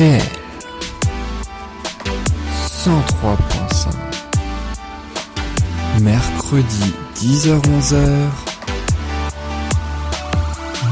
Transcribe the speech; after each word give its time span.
RDL 0.00 0.22
103.5 2.86 3.90
Mercredi 6.00 6.94
10h-11h 7.16 8.30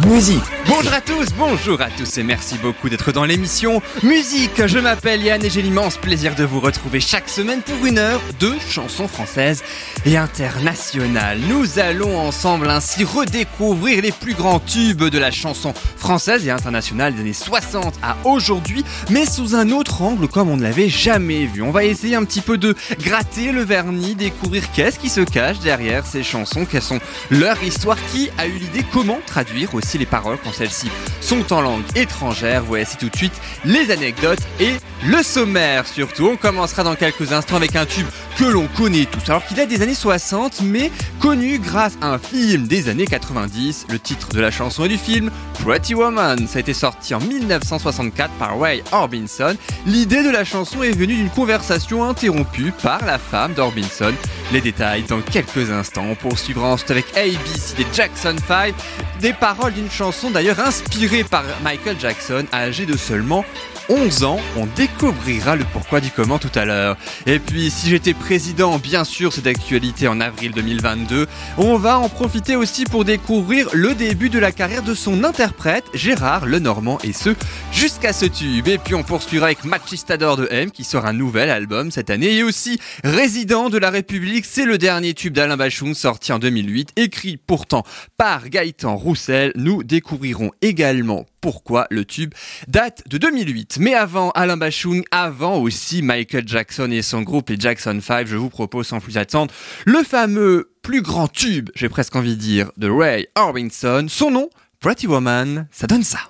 Musique 0.06 0.57
Bonjour 0.68 0.92
à 0.92 1.00
tous, 1.00 1.28
bonjour 1.38 1.80
à 1.80 1.88
tous 1.88 2.18
et 2.18 2.22
merci 2.22 2.58
beaucoup 2.58 2.90
d'être 2.90 3.10
dans 3.10 3.24
l'émission 3.24 3.80
Musique. 4.02 4.66
Je 4.66 4.78
m'appelle 4.78 5.22
Yann 5.22 5.42
et 5.42 5.48
j'ai 5.48 5.62
l'immense 5.62 5.96
plaisir 5.96 6.34
de 6.34 6.44
vous 6.44 6.60
retrouver 6.60 7.00
chaque 7.00 7.30
semaine 7.30 7.62
pour 7.62 7.86
une 7.86 7.96
heure 7.96 8.20
de 8.38 8.52
chansons 8.68 9.08
françaises 9.08 9.64
et 10.04 10.18
internationales. 10.18 11.38
Nous 11.48 11.78
allons 11.78 12.18
ensemble 12.18 12.68
ainsi 12.68 13.02
redécouvrir 13.02 14.02
les 14.02 14.12
plus 14.12 14.34
grands 14.34 14.60
tubes 14.60 15.04
de 15.04 15.18
la 15.18 15.30
chanson 15.30 15.72
française 15.96 16.46
et 16.46 16.50
internationale 16.50 17.14
des 17.14 17.22
années 17.22 17.32
60 17.32 17.94
à 18.02 18.18
aujourd'hui, 18.24 18.84
mais 19.08 19.24
sous 19.24 19.54
un 19.54 19.70
autre 19.70 20.02
angle 20.02 20.28
comme 20.28 20.50
on 20.50 20.58
ne 20.58 20.62
l'avait 20.62 20.90
jamais 20.90 21.46
vu. 21.46 21.62
On 21.62 21.70
va 21.70 21.84
essayer 21.84 22.14
un 22.14 22.24
petit 22.24 22.42
peu 22.42 22.58
de 22.58 22.76
gratter 23.02 23.52
le 23.52 23.62
vernis, 23.62 24.14
découvrir 24.14 24.70
qu'est-ce 24.72 24.98
qui 24.98 25.08
se 25.08 25.22
cache 25.22 25.60
derrière 25.60 26.04
ces 26.04 26.22
chansons, 26.22 26.66
quelles 26.66 26.82
sont 26.82 27.00
leur 27.30 27.62
histoire, 27.62 27.96
qui 28.12 28.28
a 28.36 28.46
eu 28.46 28.58
l'idée, 28.58 28.84
comment 28.92 29.18
traduire 29.26 29.74
aussi 29.74 29.96
les 29.96 30.04
paroles 30.04 30.36
quand 30.44 30.57
celles-ci 30.58 30.90
sont 31.20 31.52
en 31.52 31.60
langue 31.60 31.84
étrangère. 31.94 32.64
Voici 32.64 32.96
tout 32.96 33.08
de 33.08 33.16
suite 33.16 33.40
les 33.64 33.90
anecdotes 33.90 34.40
et 34.60 34.72
le 35.06 35.22
sommaire 35.22 35.86
surtout. 35.86 36.28
On 36.32 36.36
commencera 36.36 36.82
dans 36.82 36.96
quelques 36.96 37.32
instants 37.32 37.56
avec 37.56 37.76
un 37.76 37.86
tube 37.86 38.06
que 38.36 38.44
l'on 38.44 38.66
connaît 38.68 39.04
tous, 39.04 39.30
alors 39.30 39.44
qu'il 39.44 39.58
a 39.60 39.66
des 39.66 39.82
années 39.82 39.94
60, 39.94 40.60
mais 40.62 40.90
connu 41.20 41.58
grâce 41.58 41.98
à 42.00 42.08
un 42.08 42.18
film 42.18 42.66
des 42.66 42.88
années 42.88 43.06
90. 43.06 43.86
Le 43.90 43.98
titre 43.98 44.28
de 44.28 44.40
la 44.40 44.50
chanson 44.50 44.84
et 44.84 44.88
du 44.88 44.98
film, 44.98 45.30
Pretty 45.64 45.94
Woman. 45.94 46.46
Ça 46.46 46.58
a 46.58 46.60
été 46.60 46.74
sorti 46.74 47.14
en 47.14 47.20
1964 47.20 48.32
par 48.34 48.58
Ray 48.58 48.82
Orbison. 48.92 49.56
L'idée 49.86 50.22
de 50.22 50.30
la 50.30 50.44
chanson 50.44 50.82
est 50.82 50.96
venue 50.96 51.14
d'une 51.14 51.30
conversation 51.30 52.04
interrompue 52.04 52.72
par 52.82 53.04
la 53.04 53.18
femme 53.18 53.54
d'Orbison. 53.54 54.14
Les 54.52 54.60
détails 54.60 55.02
dans 55.02 55.20
quelques 55.20 55.70
instants. 55.70 56.06
On 56.10 56.14
poursuivra 56.14 56.68
ensuite 56.68 56.90
avec 56.90 57.16
ABC 57.16 57.74
des 57.76 57.86
Jackson 57.92 58.36
5, 58.46 58.74
des 59.20 59.32
paroles 59.32 59.72
d'une 59.72 59.90
chanson 59.90 60.30
d'ailleurs 60.30 60.47
inspirée 60.56 61.24
par 61.24 61.44
Michael 61.62 62.00
Jackson, 62.00 62.46
âgé 62.52 62.86
de 62.86 62.96
seulement 62.96 63.44
11 63.88 64.24
ans. 64.24 64.38
On 64.56 64.66
découvrira 64.66 65.56
le 65.56 65.64
pourquoi 65.72 66.00
du 66.00 66.10
comment 66.10 66.38
tout 66.38 66.50
à 66.54 66.64
l'heure. 66.64 66.96
Et 67.26 67.38
puis, 67.38 67.70
si 67.70 67.88
j'étais 67.88 68.14
président, 68.14 68.78
bien 68.78 69.04
sûr, 69.04 69.32
c'est 69.32 69.42
d'actualité 69.42 70.08
en 70.08 70.20
avril 70.20 70.52
2022. 70.52 71.26
On 71.56 71.76
va 71.76 71.98
en 71.98 72.08
profiter 72.08 72.56
aussi 72.56 72.84
pour 72.84 73.04
découvrir 73.04 73.68
le 73.72 73.94
début 73.94 74.28
de 74.28 74.38
la 74.38 74.52
carrière 74.52 74.82
de 74.82 74.94
son 74.94 75.24
interprète, 75.24 75.84
Gérard 75.94 76.46
Lenormand, 76.46 76.98
et 77.02 77.12
ce, 77.12 77.30
jusqu'à 77.72 78.12
ce 78.12 78.26
tube. 78.26 78.68
Et 78.68 78.78
puis, 78.78 78.94
on 78.94 79.02
poursuivra 79.02 79.46
avec 79.46 79.64
Machistador 79.64 80.36
de 80.36 80.48
M, 80.50 80.70
qui 80.70 80.84
sort 80.84 81.06
un 81.06 81.12
nouvel 81.12 81.50
album 81.50 81.90
cette 81.90 82.10
année, 82.10 82.34
et 82.34 82.42
aussi 82.42 82.78
Résident 83.04 83.70
de 83.70 83.78
la 83.78 83.90
République, 83.90 84.44
c'est 84.44 84.64
le 84.64 84.78
dernier 84.78 85.14
tube 85.14 85.32
d'Alain 85.32 85.56
Bachung, 85.56 85.94
sorti 85.94 86.32
en 86.32 86.38
2008, 86.38 86.90
écrit 86.96 87.36
pourtant 87.36 87.84
par 88.16 88.48
Gaëtan 88.48 88.96
Roussel. 88.96 89.52
Nous 89.56 89.82
découvrirons 89.82 90.50
également 90.60 91.26
pourquoi 91.40 91.86
le 91.90 92.04
tube 92.04 92.34
date 92.66 93.02
de 93.08 93.18
2008. 93.18 93.78
Mais 93.80 93.94
avant 93.94 94.30
Alain 94.30 94.56
Bachung, 94.56 95.02
avant 95.10 95.58
aussi 95.58 96.02
Michael 96.02 96.46
Jackson 96.46 96.90
et 96.90 97.02
son 97.02 97.22
groupe 97.22 97.50
les 97.50 97.58
Jackson 97.58 97.98
5, 98.02 98.26
je 98.26 98.36
vous 98.36 98.50
propose 98.50 98.86
sans 98.86 99.00
plus 99.00 99.18
attendre 99.18 99.52
le 99.84 100.02
fameux 100.02 100.70
plus 100.82 101.02
grand 101.02 101.28
tube, 101.28 101.70
j'ai 101.74 101.88
presque 101.88 102.16
envie 102.16 102.36
de 102.36 102.40
dire, 102.40 102.70
de 102.76 102.88
Ray 102.88 103.26
Orbison. 103.36 104.06
Son 104.08 104.30
nom, 104.30 104.48
Pretty 104.80 105.06
Woman, 105.06 105.66
ça 105.70 105.86
donne 105.86 106.04
ça. 106.04 106.20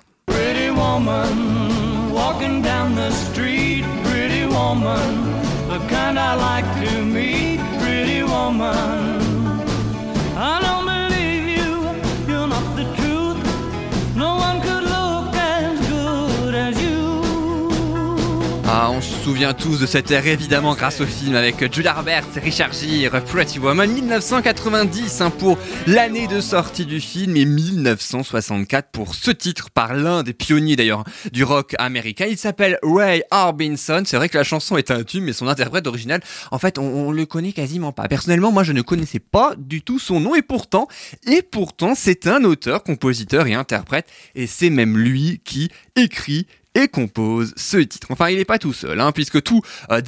Se 19.19 19.25
souvient 19.25 19.53
tous 19.53 19.79
de 19.79 19.85
cette 19.85 20.11
ère 20.11 20.27
évidemment 20.27 20.75
grâce 20.75 21.01
au 21.01 21.05
film 21.05 21.35
avec 21.35 21.73
Julia 21.73 21.93
Roberts 21.93 22.25
Richard 22.35 22.71
Gere, 22.73 23.23
Pretty 23.23 23.59
Woman 23.59 23.91
1990 23.91 25.21
hein, 25.21 25.29
pour 25.29 25.57
l'année 25.87 26.27
de 26.27 26.41
sortie 26.41 26.85
du 26.85 26.99
film 26.99 27.35
et 27.35 27.45
1964 27.45 28.91
pour 28.91 29.15
ce 29.15 29.31
titre 29.31 29.71
par 29.71 29.93
l'un 29.93 30.23
des 30.23 30.33
pionniers 30.33 30.75
d'ailleurs 30.75 31.03
du 31.31 31.43
rock 31.43 31.75
américain. 31.79 32.27
Il 32.29 32.37
s'appelle 32.37 32.77
Ray 32.83 33.23
Orbison. 33.31 34.03
C'est 34.05 34.17
vrai 34.17 34.29
que 34.29 34.37
la 34.37 34.43
chanson 34.43 34.77
est 34.77 34.91
un 34.91 35.03
tube 35.03 35.23
mais 35.23 35.33
son 35.33 35.47
interprète 35.47 35.87
original, 35.87 36.21
en 36.51 36.59
fait, 36.59 36.77
on, 36.77 37.07
on 37.07 37.11
le 37.11 37.25
connaît 37.25 37.51
quasiment 37.51 37.91
pas. 37.91 38.07
Personnellement, 38.07 38.51
moi 38.51 38.63
je 38.63 38.73
ne 38.73 38.81
connaissais 38.81 39.19
pas 39.19 39.53
du 39.57 39.81
tout 39.81 39.99
son 39.99 40.19
nom 40.19 40.35
et 40.35 40.41
pourtant, 40.41 40.87
et 41.27 41.41
pourtant 41.41 41.93
c'est 41.95 42.27
un 42.27 42.43
auteur, 42.43 42.83
compositeur 42.83 43.47
et 43.47 43.53
interprète 43.53 44.07
et 44.35 44.47
c'est 44.47 44.69
même 44.69 44.97
lui 44.97 45.41
qui 45.43 45.69
écrit 45.95 46.47
et 46.75 46.87
compose 46.87 47.53
ce 47.57 47.77
titre. 47.77 48.07
Enfin, 48.11 48.29
il 48.29 48.37
n'est 48.37 48.45
pas 48.45 48.59
tout 48.59 48.73
seul, 48.73 48.99
hein, 48.99 49.11
puisque 49.11 49.41
tout, 49.41 49.61
euh, 49.91 50.01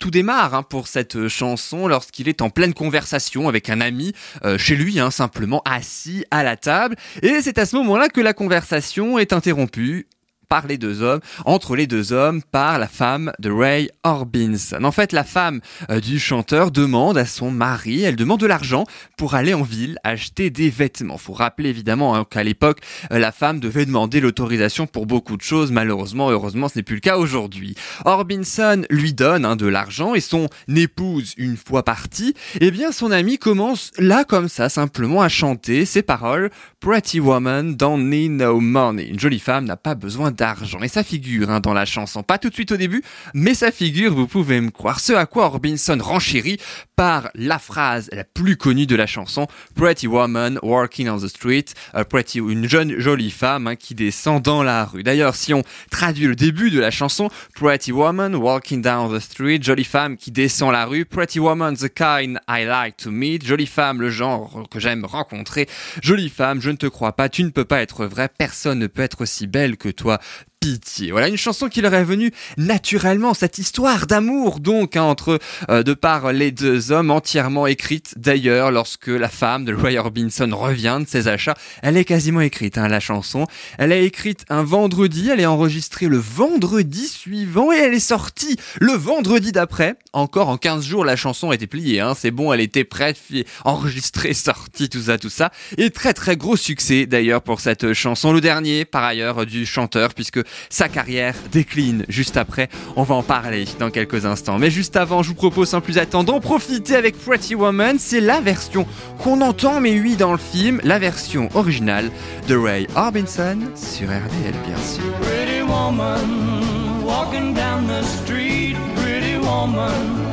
tout 0.00 0.10
démarre 0.10 0.54
hein, 0.54 0.62
pour 0.62 0.88
cette 0.88 1.16
euh, 1.16 1.28
chanson 1.28 1.86
lorsqu'il 1.86 2.28
est 2.28 2.42
en 2.42 2.50
pleine 2.50 2.74
conversation 2.74 3.48
avec 3.48 3.68
un 3.68 3.80
ami 3.80 4.14
euh, 4.44 4.58
chez 4.58 4.76
lui, 4.76 5.00
hein, 5.00 5.10
simplement 5.10 5.62
assis 5.64 6.24
à 6.30 6.42
la 6.42 6.56
table. 6.56 6.96
Et 7.22 7.40
c'est 7.42 7.58
à 7.58 7.66
ce 7.66 7.76
moment-là 7.76 8.08
que 8.08 8.20
la 8.20 8.32
conversation 8.32 9.18
est 9.18 9.32
interrompue 9.32 10.08
par 10.48 10.66
les 10.66 10.78
deux 10.78 11.02
hommes, 11.02 11.20
entre 11.44 11.76
les 11.76 11.86
deux 11.86 12.12
hommes, 12.12 12.42
par 12.42 12.78
la 12.78 12.88
femme 12.88 13.32
de 13.38 13.50
Ray 13.50 13.90
Orbison. 14.04 14.82
En 14.84 14.92
fait, 14.92 15.12
la 15.12 15.24
femme 15.24 15.60
euh, 15.90 16.00
du 16.00 16.18
chanteur 16.18 16.70
demande 16.70 17.18
à 17.18 17.26
son 17.26 17.50
mari, 17.50 18.02
elle 18.02 18.16
demande 18.16 18.40
de 18.40 18.46
l'argent 18.46 18.84
pour 19.16 19.34
aller 19.34 19.54
en 19.54 19.62
ville 19.62 19.98
acheter 20.04 20.50
des 20.50 20.70
vêtements. 20.70 21.18
Faut 21.18 21.32
rappeler 21.32 21.68
évidemment 21.68 22.16
hein, 22.16 22.24
qu'à 22.28 22.42
l'époque, 22.42 22.80
euh, 23.12 23.18
la 23.18 23.32
femme 23.32 23.60
devait 23.60 23.86
demander 23.86 24.20
l'autorisation 24.20 24.86
pour 24.86 25.06
beaucoup 25.06 25.36
de 25.36 25.42
choses. 25.42 25.70
Malheureusement, 25.70 26.30
heureusement, 26.30 26.68
ce 26.68 26.78
n'est 26.78 26.82
plus 26.82 26.96
le 26.96 27.00
cas 27.00 27.18
aujourd'hui. 27.18 27.74
Orbison 28.04 28.82
lui 28.90 29.12
donne 29.12 29.44
hein, 29.44 29.56
de 29.56 29.66
l'argent 29.66 30.14
et 30.14 30.20
son 30.20 30.48
épouse, 30.74 31.34
une 31.36 31.56
fois 31.56 31.84
partie, 31.84 32.34
eh 32.60 32.70
bien, 32.70 32.92
son 32.92 33.10
ami 33.10 33.38
commence 33.38 33.90
là 33.98 34.24
comme 34.24 34.48
ça, 34.48 34.68
simplement 34.68 35.22
à 35.22 35.28
chanter 35.28 35.84
ces 35.84 36.02
paroles 36.02 36.50
Pretty 36.80 37.18
woman 37.18 37.74
don't 37.74 38.08
need 38.08 38.30
no 38.30 38.60
money. 38.60 39.08
Une 39.08 39.18
jolie 39.18 39.40
femme 39.40 39.64
n'a 39.64 39.76
pas 39.76 39.96
besoin 39.96 40.30
d'argent. 40.38 40.80
Et 40.82 40.88
ça 40.88 41.02
figure 41.02 41.50
hein, 41.50 41.60
dans 41.60 41.74
la 41.74 41.84
chanson. 41.84 42.22
Pas 42.22 42.38
tout 42.38 42.48
de 42.48 42.54
suite 42.54 42.72
au 42.72 42.76
début, 42.76 43.02
mais 43.34 43.54
ça 43.54 43.70
figure, 43.70 44.14
vous 44.14 44.26
pouvez 44.26 44.60
me 44.60 44.70
croire. 44.70 45.00
Ce 45.00 45.12
à 45.12 45.26
quoi 45.26 45.46
Orbison 45.46 45.98
renchérit 46.00 46.58
par 46.96 47.30
la 47.34 47.58
phrase 47.58 48.08
la 48.12 48.24
plus 48.24 48.56
connue 48.56 48.86
de 48.86 48.96
la 48.96 49.06
chanson 49.06 49.46
Pretty 49.74 50.06
woman 50.06 50.58
walking 50.62 51.08
on 51.08 51.18
the 51.18 51.28
street. 51.28 51.66
Euh, 51.94 52.04
pretty, 52.04 52.38
une 52.38 52.68
jeune 52.68 52.98
jolie 52.98 53.30
femme 53.30 53.66
hein, 53.66 53.76
qui 53.76 53.94
descend 53.94 54.42
dans 54.42 54.62
la 54.62 54.84
rue. 54.84 55.02
D'ailleurs, 55.02 55.34
si 55.34 55.52
on 55.52 55.62
traduit 55.90 56.26
le 56.26 56.34
début 56.34 56.70
de 56.70 56.80
la 56.80 56.90
chanson, 56.90 57.28
Pretty 57.54 57.92
woman 57.92 58.34
walking 58.34 58.82
down 58.82 59.14
the 59.14 59.20
street, 59.20 59.60
jolie 59.62 59.84
femme 59.84 60.16
qui 60.16 60.30
descend 60.30 60.72
la 60.72 60.86
rue, 60.86 61.04
Pretty 61.04 61.38
woman 61.38 61.74
the 61.74 61.88
kind 61.88 62.38
I 62.48 62.64
like 62.64 62.96
to 62.98 63.10
meet, 63.10 63.44
jolie 63.44 63.66
femme 63.66 64.00
le 64.00 64.10
genre 64.10 64.64
que 64.70 64.80
j'aime 64.80 65.04
rencontrer, 65.04 65.68
jolie 66.02 66.28
femme, 66.28 66.60
je 66.60 66.70
ne 66.70 66.76
te 66.76 66.86
crois 66.86 67.12
pas, 67.12 67.28
tu 67.28 67.44
ne 67.44 67.50
peux 67.50 67.64
pas 67.64 67.80
être 67.80 68.06
vrai, 68.06 68.28
personne 68.28 68.78
ne 68.78 68.86
peut 68.86 69.02
être 69.02 69.22
aussi 69.22 69.46
belle 69.46 69.76
que 69.76 69.88
toi. 69.88 70.18
Pitié. 70.60 71.12
Voilà 71.12 71.28
une 71.28 71.36
chanson 71.36 71.68
qui 71.68 71.80
leur 71.80 71.94
est 71.94 72.02
venue 72.02 72.32
naturellement, 72.56 73.32
cette 73.32 73.58
histoire 73.58 74.08
d'amour 74.08 74.58
donc 74.58 74.96
hein, 74.96 75.04
entre 75.04 75.38
euh, 75.70 75.84
de 75.84 75.94
par 75.94 76.32
les 76.32 76.50
deux 76.50 76.90
hommes 76.90 77.12
entièrement 77.12 77.68
écrite. 77.68 78.14
D'ailleurs, 78.16 78.72
lorsque 78.72 79.06
la 79.06 79.28
femme 79.28 79.64
de 79.64 79.72
Roy 79.72 79.96
Orbison 79.98 80.50
revient 80.56 80.98
de 81.00 81.06
ses 81.06 81.28
achats, 81.28 81.54
elle 81.82 81.96
est 81.96 82.04
quasiment 82.04 82.40
écrite 82.40 82.76
hein, 82.76 82.88
la 82.88 82.98
chanson. 82.98 83.46
Elle 83.78 83.92
est 83.92 84.04
écrite 84.04 84.46
un 84.48 84.64
vendredi, 84.64 85.30
elle 85.30 85.38
est 85.38 85.46
enregistrée 85.46 86.06
le 86.08 86.18
vendredi 86.18 87.06
suivant 87.06 87.72
et 87.72 87.76
elle 87.76 87.94
est 87.94 88.00
sortie 88.00 88.56
le 88.80 88.94
vendredi 88.94 89.52
d'après. 89.52 89.94
Encore 90.12 90.48
en 90.48 90.56
15 90.56 90.84
jours, 90.84 91.04
la 91.04 91.14
chanson 91.14 91.52
était 91.52 91.68
pliée. 91.68 92.00
Hein, 92.00 92.14
c'est 92.18 92.32
bon, 92.32 92.52
elle 92.52 92.60
était 92.60 92.82
prête, 92.82 93.18
enregistrée, 93.64 94.34
sortie, 94.34 94.88
tout 94.88 95.02
ça, 95.02 95.18
tout 95.18 95.30
ça. 95.30 95.52
Et 95.76 95.90
très 95.90 96.14
très 96.14 96.36
gros 96.36 96.56
succès 96.56 97.06
d'ailleurs 97.06 97.42
pour 97.42 97.60
cette 97.60 97.92
chanson. 97.92 98.32
Le 98.32 98.40
dernier, 98.40 98.84
par 98.84 99.04
ailleurs, 99.04 99.46
du 99.46 99.64
chanteur, 99.64 100.14
puisque 100.14 100.40
sa 100.70 100.88
carrière 100.88 101.34
décline 101.52 102.04
juste 102.08 102.36
après. 102.36 102.68
On 102.96 103.02
va 103.02 103.14
en 103.14 103.22
parler 103.22 103.64
dans 103.78 103.90
quelques 103.90 104.26
instants. 104.26 104.58
Mais 104.58 104.70
juste 104.70 104.96
avant, 104.96 105.22
je 105.22 105.28
vous 105.28 105.34
propose 105.34 105.68
sans 105.68 105.80
plus 105.80 105.98
attendre 105.98 106.32
d'en 106.32 106.40
profiter 106.40 106.96
avec 106.96 107.18
Pretty 107.18 107.54
Woman. 107.54 107.96
C'est 107.98 108.20
la 108.20 108.40
version 108.40 108.86
qu'on 109.22 109.40
entend, 109.40 109.80
mais 109.80 109.98
oui, 110.00 110.16
dans 110.16 110.32
le 110.32 110.38
film, 110.38 110.80
la 110.84 110.98
version 110.98 111.48
originale 111.54 112.10
de 112.48 112.56
Ray 112.56 112.86
Orbison 112.96 113.58
sur 113.74 114.08
RDL, 114.08 114.54
bien 114.66 114.76
sûr. 114.76 115.04
Pretty 115.20 115.62
woman, 115.62 117.04
walking 117.04 117.54
down 117.54 117.86
the 117.86 118.04
street, 118.04 118.76
pretty 118.96 119.36
woman, 119.38 120.28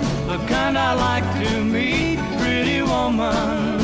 kind 0.48 0.76
like 0.76 1.24
to 1.44 1.64
meet, 1.64 2.20
pretty 2.38 2.82
woman. 2.82 3.76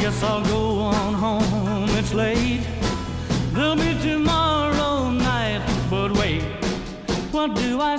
Guess 0.00 0.22
I'll 0.22 0.44
go 0.44 0.78
on 0.78 1.14
home. 1.14 1.88
It's 1.98 2.12
late. 2.14 2.62
There'll 3.52 3.76
be 3.76 3.94
tomorrow 4.00 5.10
night. 5.10 5.62
But 5.90 6.12
wait, 6.18 6.42
what 7.32 7.54
do 7.54 7.80
I 7.80 7.96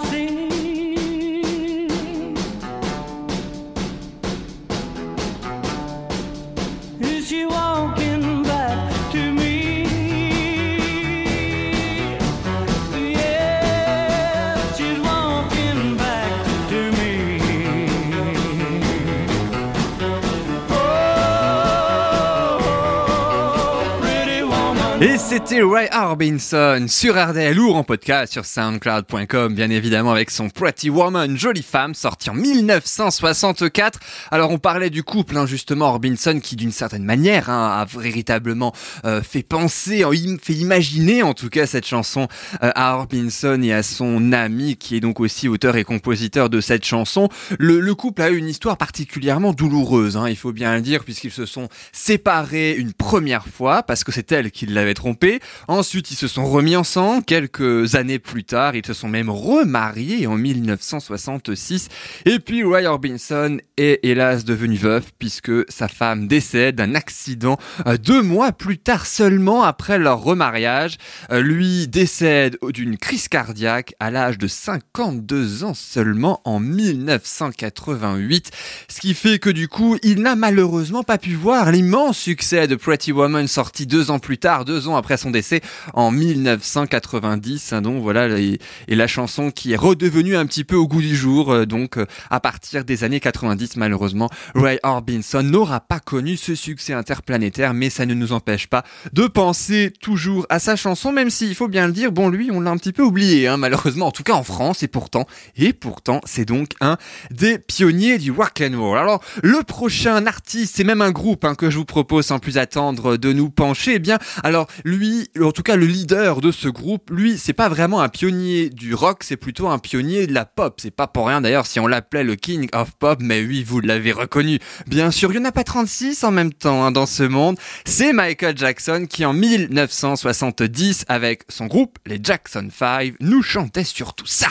c'était 25.35 25.61
Ray 25.61 25.89
Harbinson 25.91 26.85
sur 26.87 27.21
RDL 27.21 27.59
ou 27.59 27.71
en 27.71 27.83
podcast 27.83 28.31
sur 28.31 28.45
soundcloud.com, 28.45 29.53
bien 29.53 29.69
évidemment 29.69 30.11
avec 30.13 30.31
son 30.31 30.49
Pretty 30.49 30.89
Woman, 30.89 31.37
jolie 31.37 31.61
femme, 31.61 31.93
sorti 31.93 32.29
en 32.29 32.35
1964. 32.35 33.99
Alors 34.31 34.51
on 34.51 34.59
parlait 34.59 34.89
du 34.89 35.03
couple, 35.03 35.35
hein, 35.35 35.45
justement, 35.45 35.87
Harbinson 35.87 36.39
qui 36.41 36.55
d'une 36.55 36.71
certaine 36.71 37.03
manière 37.03 37.49
hein, 37.49 37.81
a 37.81 37.83
véritablement 37.83 38.73
euh, 39.03 39.21
fait 39.21 39.43
penser, 39.43 40.05
fait 40.41 40.53
imaginer 40.53 41.21
en 41.21 41.33
tout 41.33 41.49
cas 41.49 41.65
cette 41.65 41.85
chanson 41.85 42.29
euh, 42.63 42.71
à 42.73 42.91
Harbinson 42.91 43.61
et 43.61 43.73
à 43.73 43.83
son 43.83 44.31
ami 44.31 44.77
qui 44.77 44.95
est 44.95 45.01
donc 45.01 45.19
aussi 45.19 45.49
auteur 45.49 45.75
et 45.75 45.83
compositeur 45.83 46.49
de 46.49 46.61
cette 46.61 46.85
chanson. 46.85 47.27
Le, 47.59 47.81
le 47.81 47.93
couple 47.93 48.21
a 48.21 48.29
eu 48.29 48.37
une 48.37 48.47
histoire 48.47 48.77
particulièrement 48.77 49.51
douloureuse, 49.51 50.15
hein, 50.15 50.29
il 50.29 50.37
faut 50.37 50.53
bien 50.53 50.75
le 50.75 50.81
dire, 50.81 51.03
puisqu'ils 51.03 51.31
se 51.31 51.45
sont 51.45 51.67
séparés 51.91 52.71
une 52.71 52.93
première 52.93 53.47
fois 53.47 53.83
parce 53.83 54.05
que 54.05 54.13
c'est 54.13 54.31
elle 54.31 54.49
qui 54.49 54.65
l'avait 54.67 54.93
trompé. 54.93 55.24
Ensuite, 55.67 56.11
ils 56.11 56.15
se 56.15 56.27
sont 56.27 56.45
remis 56.45 56.75
ensemble. 56.75 57.23
Quelques 57.23 57.95
années 57.95 58.19
plus 58.19 58.43
tard, 58.43 58.75
ils 58.75 58.85
se 58.85 58.93
sont 58.93 59.07
même 59.07 59.29
remariés 59.29 60.27
en 60.27 60.37
1966. 60.37 61.89
Et 62.25 62.39
puis, 62.39 62.63
Roy 62.63 62.83
Orbison 62.83 63.57
est 63.77 63.99
hélas 64.03 64.45
devenu 64.45 64.75
veuf 64.75 65.05
puisque 65.19 65.51
sa 65.69 65.87
femme 65.87 66.27
décède 66.27 66.75
d'un 66.75 66.95
accident 66.95 67.57
euh, 67.87 67.97
deux 67.97 68.21
mois 68.21 68.51
plus 68.51 68.77
tard 68.77 69.05
seulement 69.05 69.63
après 69.63 69.97
leur 69.97 70.21
remariage. 70.21 70.97
Euh, 71.31 71.41
lui 71.41 71.87
décède 71.87 72.57
d'une 72.73 72.97
crise 72.97 73.27
cardiaque 73.27 73.93
à 73.99 74.11
l'âge 74.11 74.37
de 74.37 74.47
52 74.47 75.63
ans 75.63 75.73
seulement 75.73 76.41
en 76.45 76.59
1988. 76.59 78.51
Ce 78.87 78.99
qui 78.99 79.13
fait 79.13 79.39
que 79.39 79.49
du 79.49 79.67
coup, 79.67 79.97
il 80.03 80.21
n'a 80.21 80.35
malheureusement 80.35 81.03
pas 81.03 81.17
pu 81.17 81.35
voir 81.35 81.71
l'immense 81.71 82.17
succès 82.17 82.67
de 82.67 82.75
Pretty 82.75 83.11
Woman 83.11 83.47
sorti 83.47 83.85
deux 83.85 84.11
ans 84.11 84.19
plus 84.19 84.37
tard, 84.37 84.65
deux 84.65 84.87
ans 84.87 84.95
après 84.95 85.14
son 85.17 85.31
décès 85.31 85.61
en 85.93 86.11
1990. 86.11 87.73
hein, 87.73 87.81
donc 87.81 88.01
voilà, 88.01 88.39
et, 88.39 88.59
la 88.87 89.07
chanson 89.07 89.51
qui 89.51 89.73
est 89.73 89.77
redevenue 89.77 90.35
un 90.35 90.45
petit 90.45 90.63
peu 90.63 90.75
au 90.75 90.87
goût 90.87 91.01
du 91.01 91.15
jour. 91.15 91.51
euh, 91.51 91.65
donc 91.65 91.97
euh, 91.97 92.05
à 92.29 92.39
partir 92.39 92.85
des 92.85 93.03
années 93.03 93.19
90, 93.19 93.77
malheureusement, 93.77 94.29
Ray 94.53 94.79
Orbison 94.83 95.43
n'aura 95.43 95.79
pas 95.79 95.99
connu 95.99 96.37
ce 96.37 96.55
succès 96.55 96.93
interplanétaire, 96.93 97.73
mais 97.73 97.89
ça 97.89 98.05
ne 98.05 98.13
nous 98.13 98.31
empêche 98.31 98.67
pas 98.67 98.83
de 99.13 99.27
penser 99.27 99.91
toujours 100.01 100.45
à 100.49 100.59
sa 100.59 100.75
chanson, 100.75 101.11
même 101.11 101.29
s'il 101.29 101.55
faut 101.55 101.67
bien 101.67 101.87
le 101.87 101.93
dire, 101.93 102.11
bon 102.11 102.29
lui, 102.29 102.49
on 102.51 102.61
l'a 102.61 102.71
un 102.71 102.77
petit 102.77 102.93
peu 102.93 103.03
oublié, 103.03 103.47
hein, 103.47 103.57
malheureusement, 103.57 104.07
en 104.07 104.11
tout 104.11 104.23
cas 104.23 104.33
en 104.33 104.43
France, 104.43 104.83
et 104.83 104.87
pourtant, 104.87 105.25
et 105.57 105.73
pourtant, 105.73 106.21
c'est 106.25 106.45
donc 106.45 106.69
un 106.81 106.97
des 107.31 107.57
pionniers 107.59 108.17
du 108.17 108.31
rock 108.31 108.61
and 108.61 108.79
roll. 108.79 108.97
Alors, 108.97 109.21
le 109.43 109.63
prochain 109.63 110.25
artiste, 110.25 110.75
c'est 110.75 110.83
même 110.83 111.01
un 111.01 111.11
groupe 111.11 111.45
hein, 111.45 111.55
que 111.55 111.69
je 111.69 111.77
vous 111.77 111.85
propose 111.85 112.27
sans 112.27 112.39
plus 112.39 112.57
attendre 112.57 113.17
de 113.17 113.33
nous 113.33 113.49
pencher. 113.49 113.93
Eh 113.95 113.99
bien, 113.99 114.19
alors 114.43 114.67
lui, 114.83 115.04
en 115.41 115.51
tout 115.51 115.63
cas 115.63 115.75
le 115.75 115.85
leader 115.85 116.41
de 116.41 116.51
ce 116.51 116.67
groupe, 116.67 117.09
lui, 117.09 117.37
c'est 117.37 117.53
pas 117.53 117.69
vraiment 117.69 118.01
un 118.01 118.09
pionnier 118.09 118.69
du 118.69 118.93
rock, 118.93 119.23
c'est 119.23 119.37
plutôt 119.37 119.67
un 119.67 119.79
pionnier 119.79 120.27
de 120.27 120.33
la 120.33 120.45
pop. 120.45 120.79
C'est 120.81 120.91
pas 120.91 121.07
pour 121.07 121.27
rien 121.27 121.41
d'ailleurs 121.41 121.65
si 121.65 121.79
on 121.79 121.87
l'appelait 121.87 122.23
le 122.23 122.35
King 122.35 122.69
of 122.73 122.91
Pop, 122.91 123.19
mais 123.21 123.41
oui, 123.43 123.63
vous 123.63 123.81
l'avez 123.81 124.11
reconnu. 124.11 124.59
Bien 124.87 125.11
sûr, 125.11 125.31
il 125.31 125.35
y 125.35 125.39
en 125.39 125.45
a 125.45 125.51
pas 125.51 125.63
36 125.63 126.23
en 126.23 126.31
même 126.31 126.53
temps 126.53 126.83
hein, 126.83 126.91
dans 126.91 127.05
ce 127.05 127.23
monde. 127.23 127.57
C'est 127.85 128.13
Michael 128.13 128.57
Jackson 128.57 129.05
qui 129.09 129.25
en 129.25 129.33
1970, 129.33 131.05
avec 131.07 131.43
son 131.49 131.67
groupe, 131.67 131.97
les 132.05 132.19
Jackson 132.21 132.67
5, 132.71 133.15
nous 133.19 133.41
chantait 133.41 133.83
surtout 133.83 134.27
ça. 134.27 134.49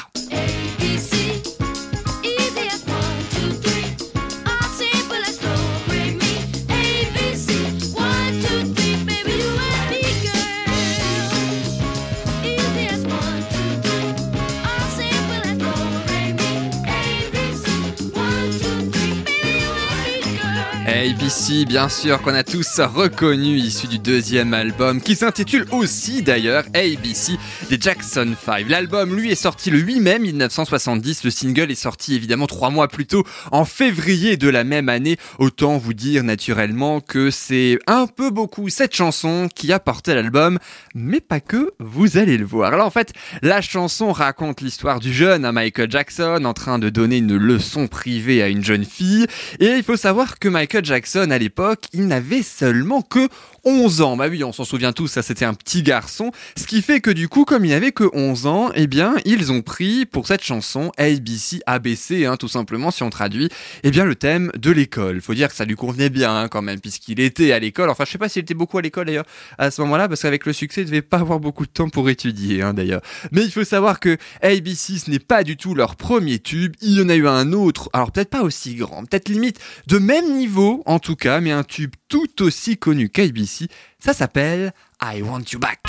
ABC, 21.04 21.66
bien 21.66 21.88
sûr, 21.88 22.22
qu'on 22.22 22.34
a 22.34 22.42
tous 22.42 22.80
reconnu, 22.80 23.56
issu 23.56 23.86
du 23.86 23.98
deuxième 23.98 24.54
album, 24.54 25.00
qui 25.02 25.14
s'intitule 25.16 25.66
aussi 25.70 26.22
d'ailleurs 26.22 26.64
ABC 26.72 27.38
des 27.68 27.78
Jackson 27.78 28.34
5. 28.44 28.68
L'album, 28.68 29.14
lui, 29.14 29.30
est 29.30 29.34
sorti 29.34 29.70
le 29.70 29.78
8 29.78 30.00
mai 30.00 30.18
1970. 30.18 31.24
Le 31.24 31.30
single 31.30 31.70
est 31.70 31.74
sorti 31.74 32.14
évidemment 32.14 32.46
trois 32.46 32.70
mois 32.70 32.88
plus 32.88 33.06
tôt, 33.06 33.24
en 33.52 33.64
février 33.64 34.36
de 34.36 34.48
la 34.48 34.64
même 34.64 34.88
année. 34.88 35.18
Autant 35.38 35.76
vous 35.76 35.92
dire 35.94 36.24
naturellement 36.24 37.00
que 37.00 37.30
c'est 37.30 37.78
un 37.86 38.06
peu 38.06 38.30
beaucoup 38.30 38.68
cette 38.68 38.94
chanson 38.94 39.48
qui 39.54 39.72
a 39.72 39.80
porté 39.80 40.14
l'album, 40.14 40.58
mais 40.94 41.20
pas 41.20 41.40
que, 41.40 41.72
vous 41.80 42.16
allez 42.16 42.38
le 42.38 42.46
voir. 42.46 42.72
Alors 42.72 42.86
en 42.86 42.90
fait, 42.90 43.12
la 43.42 43.60
chanson 43.60 44.10
raconte 44.10 44.62
l'histoire 44.62 45.00
du 45.00 45.12
jeune 45.12 45.44
hein, 45.44 45.52
Michael 45.52 45.90
Jackson 45.90 46.44
en 46.44 46.54
train 46.54 46.78
de 46.78 46.88
donner 46.88 47.18
une 47.18 47.36
leçon 47.36 47.88
privée 47.88 48.42
à 48.42 48.48
une 48.48 48.64
jeune 48.64 48.84
fille. 48.84 49.26
Et 49.60 49.66
il 49.66 49.82
faut 49.82 49.96
savoir 49.96 50.38
que 50.38 50.48
Michael 50.48 50.74
Michael 50.74 50.93
Jackson, 50.94 51.32
à 51.32 51.38
l'époque, 51.38 51.86
il 51.92 52.06
n'avait 52.06 52.44
seulement 52.44 53.02
que 53.02 53.28
11 53.64 54.00
ans. 54.02 54.16
Bah 54.16 54.28
oui, 54.30 54.44
on 54.44 54.52
s'en 54.52 54.64
souvient 54.64 54.92
tous, 54.92 55.08
ça 55.08 55.22
c'était 55.22 55.44
un 55.44 55.54
petit 55.54 55.82
garçon. 55.82 56.30
Ce 56.56 56.68
qui 56.68 56.82
fait 56.82 57.00
que 57.00 57.10
du 57.10 57.28
coup, 57.28 57.44
comme 57.44 57.64
il 57.64 57.70
n'avait 57.70 57.90
que 57.90 58.08
11 58.12 58.46
ans, 58.46 58.70
eh 58.76 58.86
bien, 58.86 59.16
ils 59.24 59.50
ont 59.50 59.60
pris 59.60 60.06
pour 60.06 60.28
cette 60.28 60.44
chanson 60.44 60.92
ABC, 60.96 61.62
ABC, 61.66 62.26
hein, 62.26 62.36
tout 62.36 62.46
simplement, 62.46 62.92
si 62.92 63.02
on 63.02 63.10
traduit, 63.10 63.48
eh 63.82 63.90
bien, 63.90 64.04
le 64.04 64.14
thème 64.14 64.52
de 64.56 64.70
l'école. 64.70 65.20
Faut 65.20 65.34
dire 65.34 65.48
que 65.48 65.56
ça 65.56 65.64
lui 65.64 65.74
convenait 65.74 66.10
bien, 66.10 66.32
hein, 66.32 66.48
quand 66.48 66.62
même, 66.62 66.78
puisqu'il 66.78 67.18
était 67.18 67.50
à 67.50 67.58
l'école. 67.58 67.90
Enfin, 67.90 68.04
je 68.06 68.12
sais 68.12 68.18
pas 68.18 68.28
s'il 68.28 68.42
était 68.42 68.54
beaucoup 68.54 68.78
à 68.78 68.82
l'école 68.82 69.06
d'ailleurs 69.06 69.26
à 69.58 69.72
ce 69.72 69.80
moment-là, 69.82 70.06
parce 70.08 70.22
qu'avec 70.22 70.46
le 70.46 70.52
succès, 70.52 70.82
il 70.82 70.86
devait 70.86 71.02
pas 71.02 71.18
avoir 71.18 71.40
beaucoup 71.40 71.66
de 71.66 71.72
temps 71.72 71.88
pour 71.88 72.08
étudier, 72.08 72.62
hein, 72.62 72.72
d'ailleurs. 72.72 73.02
Mais 73.32 73.42
il 73.42 73.50
faut 73.50 73.64
savoir 73.64 73.98
que 73.98 74.16
ABC, 74.42 74.98
ce 74.98 75.10
n'est 75.10 75.18
pas 75.18 75.42
du 75.42 75.56
tout 75.56 75.74
leur 75.74 75.96
premier 75.96 76.38
tube. 76.38 76.74
Il 76.82 76.92
y 76.92 77.02
en 77.02 77.08
a 77.08 77.16
eu 77.16 77.26
un 77.26 77.52
autre, 77.52 77.90
alors 77.92 78.12
peut-être 78.12 78.30
pas 78.30 78.42
aussi 78.42 78.76
grand, 78.76 79.04
peut-être 79.06 79.28
limite 79.28 79.58
de 79.88 79.98
même 79.98 80.36
niveau, 80.36 80.82
en 80.86 80.98
tout 80.98 81.16
cas, 81.16 81.40
mais 81.40 81.52
un 81.52 81.64
tube 81.64 81.94
tout 82.08 82.42
aussi 82.42 82.76
connu 82.76 83.08
qu'ABC. 83.08 83.68
Ça 83.98 84.12
s'appelle 84.12 84.72
I 85.02 85.22
Want 85.22 85.44
You 85.52 85.58
Back. 85.58 85.80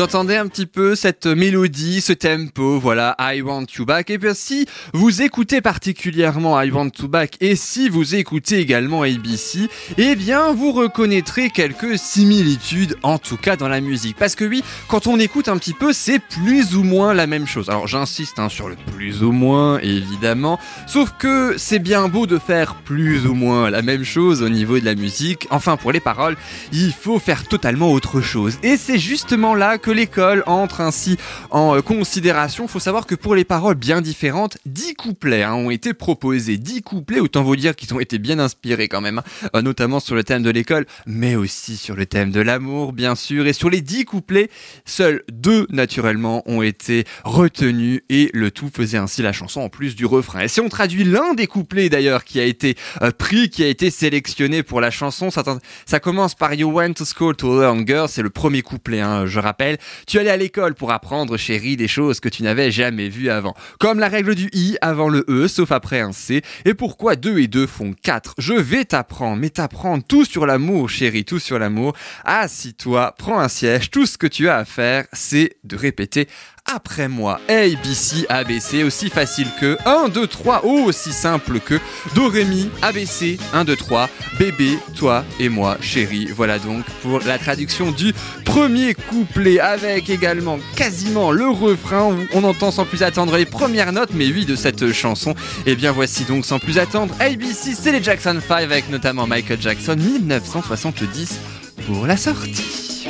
Entendez 0.00 0.36
un 0.36 0.48
petit 0.48 0.64
peu 0.64 0.94
cette 0.94 1.26
mélodie, 1.26 2.00
ce 2.00 2.14
tempo, 2.14 2.80
voilà, 2.80 3.14
I 3.18 3.42
Want 3.42 3.66
You 3.76 3.84
Back. 3.84 4.08
Et 4.08 4.16
bien 4.16 4.32
si 4.32 4.66
vous 4.94 5.20
écoutez 5.20 5.60
particulièrement 5.60 6.60
I 6.60 6.70
Want 6.70 6.90
You 6.98 7.06
Back 7.06 7.36
et 7.40 7.54
si 7.54 7.90
vous 7.90 8.14
écoutez 8.14 8.60
également 8.60 9.02
ABC, 9.02 9.68
eh 9.98 10.16
bien 10.16 10.52
vous 10.52 10.72
reconnaîtrez 10.72 11.50
quelques 11.50 11.98
similitudes, 11.98 12.96
en 13.02 13.18
tout 13.18 13.36
cas 13.36 13.56
dans 13.56 13.68
la 13.68 13.82
musique. 13.82 14.16
Parce 14.16 14.34
que 14.36 14.46
oui, 14.46 14.64
quand 14.88 15.06
on 15.06 15.20
écoute 15.20 15.48
un 15.48 15.58
petit 15.58 15.74
peu, 15.74 15.92
c'est 15.92 16.18
plus 16.18 16.74
ou 16.74 16.82
moins 16.82 17.12
la 17.12 17.26
même 17.26 17.46
chose. 17.46 17.68
Alors 17.68 17.86
j'insiste 17.86 18.38
hein, 18.38 18.48
sur 18.48 18.70
le 18.70 18.76
plus 18.96 19.22
ou 19.22 19.32
moins, 19.32 19.80
évidemment. 19.80 20.58
Sauf 20.86 21.12
que 21.18 21.56
c'est 21.58 21.78
bien 21.78 22.08
beau 22.08 22.26
de 22.26 22.38
faire 22.38 22.74
plus 22.74 23.26
ou 23.26 23.34
moins 23.34 23.68
la 23.68 23.82
même 23.82 24.04
chose 24.04 24.42
au 24.42 24.48
niveau 24.48 24.78
de 24.78 24.84
la 24.86 24.94
musique. 24.94 25.46
Enfin, 25.50 25.76
pour 25.76 25.92
les 25.92 26.00
paroles, 26.00 26.38
il 26.72 26.92
faut 26.94 27.18
faire 27.18 27.46
totalement 27.46 27.92
autre 27.92 28.22
chose. 28.22 28.58
Et 28.62 28.78
c'est 28.78 28.98
justement 28.98 29.54
là 29.54 29.76
que 29.76 29.89
l'école 29.90 30.42
entre 30.46 30.80
ainsi 30.80 31.16
en 31.50 31.76
euh, 31.76 31.82
considération. 31.82 32.68
Faut 32.68 32.80
savoir 32.80 33.06
que 33.06 33.14
pour 33.14 33.34
les 33.34 33.44
paroles 33.44 33.74
bien 33.74 34.00
différentes, 34.00 34.58
10 34.66 34.94
couplets 34.94 35.42
hein, 35.42 35.54
ont 35.54 35.70
été 35.70 35.94
proposés. 35.94 36.56
10 36.56 36.82
couplets, 36.82 37.20
autant 37.20 37.42
vous 37.42 37.56
dire 37.56 37.76
qu'ils 37.76 37.92
ont 37.94 38.00
été 38.00 38.18
bien 38.18 38.38
inspirés 38.38 38.88
quand 38.88 39.00
même, 39.00 39.18
hein, 39.18 39.48
euh, 39.54 39.62
notamment 39.62 40.00
sur 40.00 40.14
le 40.14 40.24
thème 40.24 40.42
de 40.42 40.50
l'école, 40.50 40.86
mais 41.06 41.36
aussi 41.36 41.76
sur 41.76 41.96
le 41.96 42.06
thème 42.06 42.30
de 42.30 42.40
l'amour, 42.40 42.92
bien 42.92 43.14
sûr. 43.14 43.46
Et 43.46 43.52
sur 43.52 43.70
les 43.70 43.80
10 43.80 44.04
couplets, 44.04 44.50
seuls 44.84 45.22
deux, 45.32 45.66
naturellement, 45.70 46.42
ont 46.46 46.62
été 46.62 47.04
retenus 47.24 48.02
et 48.08 48.30
le 48.32 48.50
tout 48.50 48.70
faisait 48.74 48.98
ainsi 48.98 49.22
la 49.22 49.32
chanson 49.32 49.60
en 49.60 49.68
plus 49.68 49.96
du 49.96 50.06
refrain. 50.06 50.40
Et 50.40 50.48
si 50.48 50.60
on 50.60 50.68
traduit 50.68 51.04
l'un 51.04 51.34
des 51.34 51.46
couplets 51.46 51.88
d'ailleurs 51.88 52.24
qui 52.24 52.40
a 52.40 52.44
été 52.44 52.76
euh, 53.02 53.10
pris, 53.10 53.50
qui 53.50 53.62
a 53.62 53.68
été 53.68 53.90
sélectionné 53.90 54.62
pour 54.62 54.80
la 54.80 54.90
chanson, 54.90 55.30
ça, 55.30 56.00
commence 56.00 56.34
par 56.34 56.54
You 56.54 56.70
went 56.70 56.94
to 56.94 57.04
school 57.04 57.36
to 57.36 57.60
learn 57.60 57.86
girl, 57.86 58.08
c'est 58.08 58.22
le 58.22 58.30
premier 58.30 58.62
couplet, 58.62 59.00
hein, 59.00 59.26
je 59.26 59.38
rappelle. 59.38 59.69
Tu 60.06 60.18
allais 60.18 60.30
à 60.30 60.36
l'école 60.36 60.74
pour 60.74 60.92
apprendre, 60.92 61.36
chérie, 61.36 61.76
des 61.76 61.88
choses 61.88 62.20
que 62.20 62.28
tu 62.28 62.42
n'avais 62.42 62.70
jamais 62.70 63.08
vues 63.08 63.30
avant. 63.30 63.54
Comme 63.78 63.98
la 63.98 64.08
règle 64.08 64.34
du 64.34 64.48
i 64.52 64.76
avant 64.80 65.08
le 65.08 65.24
e, 65.28 65.48
sauf 65.48 65.72
après 65.72 66.00
un 66.00 66.12
c. 66.12 66.42
Et 66.64 66.74
pourquoi 66.74 67.16
2 67.16 67.38
et 67.38 67.48
2 67.48 67.66
font 67.66 67.94
4 68.02 68.34
Je 68.38 68.54
vais 68.54 68.84
t'apprendre, 68.84 69.36
mais 69.36 69.50
t'apprendre 69.50 70.04
tout 70.06 70.24
sur 70.24 70.46
l'amour, 70.46 70.88
chérie, 70.88 71.24
tout 71.24 71.38
sur 71.38 71.58
l'amour. 71.58 71.94
Assis-toi, 72.24 73.14
prends 73.18 73.40
un 73.40 73.48
siège, 73.48 73.90
tout 73.90 74.06
ce 74.06 74.18
que 74.18 74.26
tu 74.26 74.48
as 74.48 74.56
à 74.56 74.64
faire, 74.64 75.06
c'est 75.12 75.56
de 75.64 75.76
répéter 75.76 76.28
après 76.74 77.08
moi. 77.08 77.40
A, 77.48 77.68
B, 77.68 77.92
C, 77.92 78.26
A, 78.28 78.44
B, 78.44 78.58
C, 78.60 78.84
aussi 78.84 79.10
facile 79.10 79.48
que 79.60 79.76
1, 79.86 80.08
2, 80.08 80.26
3, 80.26 80.66
ou 80.66 80.84
aussi 80.84 81.12
simple 81.12 81.60
que 81.60 81.78
Do, 82.14 82.28
Ré, 82.28 82.44
Mi, 82.44 82.70
A, 82.82 82.92
B, 82.92 83.04
C, 83.04 83.38
1, 83.52 83.64
2, 83.64 83.76
3, 83.76 84.08
bébé, 84.38 84.78
toi 84.96 85.24
et 85.38 85.48
moi, 85.48 85.76
chérie. 85.80 86.28
Voilà 86.34 86.58
donc 86.58 86.84
pour 87.02 87.20
la 87.20 87.38
traduction 87.38 87.90
du 87.90 88.12
premier 88.44 88.94
couplet 88.94 89.60
avec 89.60 90.10
également 90.10 90.58
quasiment 90.76 91.30
le 91.30 91.48
refrain 91.48 92.16
on 92.32 92.44
entend 92.44 92.70
sans 92.70 92.84
plus 92.84 93.02
attendre 93.02 93.36
les 93.36 93.46
premières 93.46 93.92
notes, 93.92 94.10
mais 94.14 94.26
oui, 94.26 94.44
de 94.44 94.56
cette 94.56 94.92
chanson. 94.92 95.34
Et 95.66 95.74
bien 95.74 95.92
voici 95.92 96.24
donc 96.24 96.44
sans 96.44 96.58
plus 96.58 96.78
attendre 96.78 97.14
ABC, 97.20 97.74
c'est 97.74 97.92
les 97.92 98.02
Jackson 98.02 98.38
5 98.46 98.56
avec 98.56 98.88
notamment 98.90 99.26
Michael 99.26 99.60
Jackson 99.60 99.96
1970 99.96 101.38
pour 101.86 102.06
la 102.06 102.16
sortie. 102.16 103.06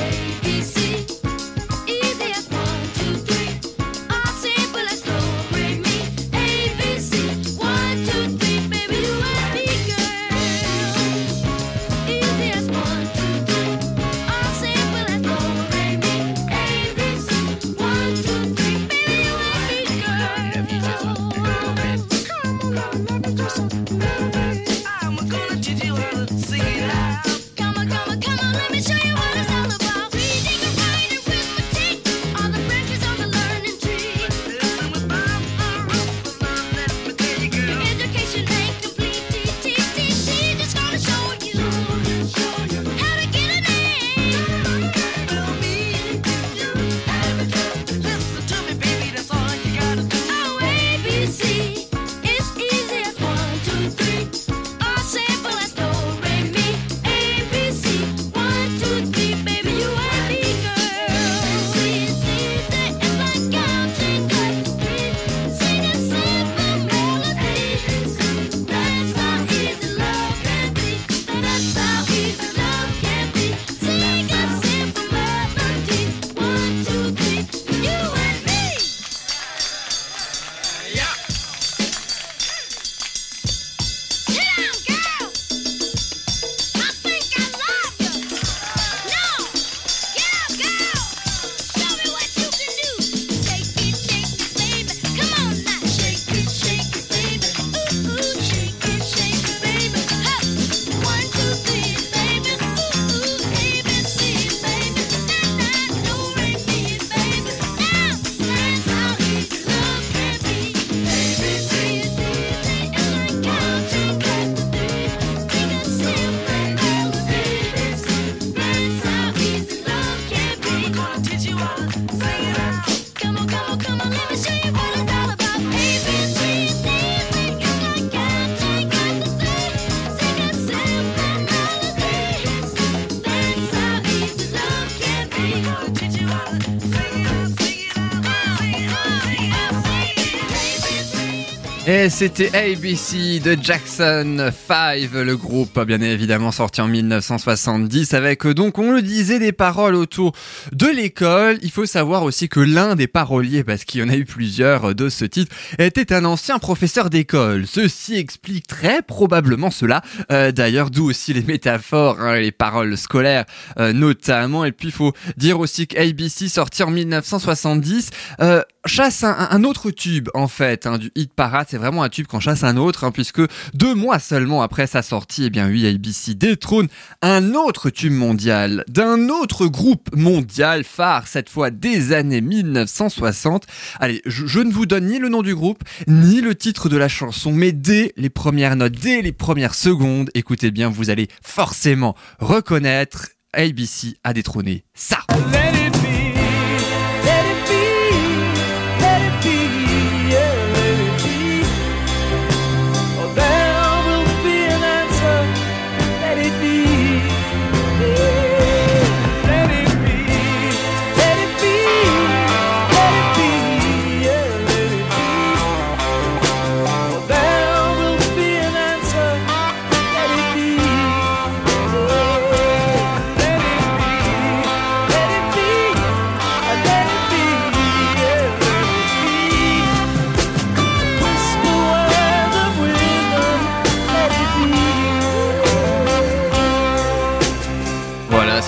C'était 142.08 142.56
ABC 142.56 143.40
de 143.40 143.56
Jackson 143.60 144.50
5, 144.68 145.10
le 145.12 145.36
groupe 145.36 145.78
bien 145.84 146.00
évidemment 146.00 146.50
sorti 146.50 146.80
en 146.80 146.88
1970 146.88 148.14
avec 148.14 148.46
euh, 148.46 148.54
donc 148.54 148.78
on 148.78 148.92
le 148.92 149.02
disait 149.02 149.38
des 149.38 149.52
paroles 149.52 149.94
autour 149.94 150.32
de 150.72 150.86
l'école. 150.86 151.58
Il 151.62 151.70
faut 151.70 151.84
savoir 151.84 152.22
aussi 152.22 152.48
que 152.48 152.60
l'un 152.60 152.94
des 152.94 153.06
paroliers, 153.06 153.64
parce 153.64 153.84
qu'il 153.84 154.00
y 154.00 154.04
en 154.04 154.08
a 154.08 154.16
eu 154.16 154.24
plusieurs 154.24 154.90
euh, 154.90 154.94
de 154.94 155.08
ce 155.08 155.24
titre, 155.26 155.54
était 155.78 156.14
un 156.14 156.24
ancien 156.24 156.58
professeur 156.58 157.10
d'école. 157.10 157.66
Ceci 157.66 158.16
explique 158.16 158.66
très 158.66 159.02
probablement 159.02 159.70
cela. 159.70 160.00
Euh, 160.32 160.52
D'ailleurs, 160.52 160.90
d'où 160.90 161.10
aussi 161.10 161.34
les 161.34 161.42
métaphores, 161.42 162.20
hein, 162.20 162.38
les 162.38 162.52
paroles 162.52 162.96
scolaires 162.96 163.44
notamment. 163.78 164.64
Et 164.64 164.72
puis 164.72 164.88
il 164.88 164.94
faut 164.94 165.12
dire 165.36 165.60
aussi 165.60 165.86
qu'ABC 165.86 166.48
sorti 166.48 166.82
en 166.82 166.90
1970 166.90 168.10
euh, 168.40 168.62
chasse 168.86 169.24
un, 169.24 169.64
autre 169.64 169.90
tube 169.90 170.28
en 170.34 170.48
fait 170.48 170.86
hein, 170.86 170.98
du 170.98 171.10
hit 171.14 171.32
parade. 171.32 171.66
C'est 171.70 171.76
vraiment 171.76 172.02
un 172.02 172.08
tube 172.08 172.26
qu'en 172.26 172.40
chasse 172.40 172.64
un 172.64 172.76
autre, 172.76 173.04
hein, 173.04 173.12
puisque 173.12 173.42
deux 173.74 173.94
mois 173.94 174.18
seulement 174.18 174.62
après 174.62 174.86
sa 174.86 175.02
sortie, 175.02 175.44
eh 175.44 175.50
bien 175.50 175.68
oui, 175.68 175.86
ABC 175.86 176.34
détrône 176.34 176.88
un 177.22 177.54
autre 177.54 177.90
tube 177.90 178.12
mondial 178.12 178.84
d'un 178.88 179.28
autre 179.28 179.66
groupe 179.66 180.14
mondial 180.16 180.84
phare, 180.84 181.26
cette 181.26 181.50
fois 181.50 181.70
des 181.70 182.12
années 182.12 182.40
1960. 182.40 183.66
Allez, 183.98 184.22
je, 184.26 184.60
ne 184.60 184.72
vous 184.72 184.86
donne 184.86 185.06
ni 185.06 185.18
le 185.18 185.28
nom 185.28 185.42
du 185.42 185.54
groupe, 185.54 185.84
ni 186.06 186.40
le 186.40 186.54
titre 186.54 186.88
de 186.88 186.96
la 186.96 187.08
chanson, 187.08 187.52
mais 187.52 187.72
dès 187.72 188.12
les 188.16 188.30
premières 188.30 188.76
notes, 188.76 188.92
dès 188.92 189.22
les 189.22 189.32
premières 189.32 189.74
secondes, 189.74 190.30
écoutez 190.34 190.70
bien, 190.70 190.88
vous 190.88 191.10
allez 191.10 191.28
forcément 191.42 192.14
reconnaître 192.38 193.28
ABC 193.52 194.16
a 194.22 194.32
détrôné 194.32 194.84
ça. 194.94 195.18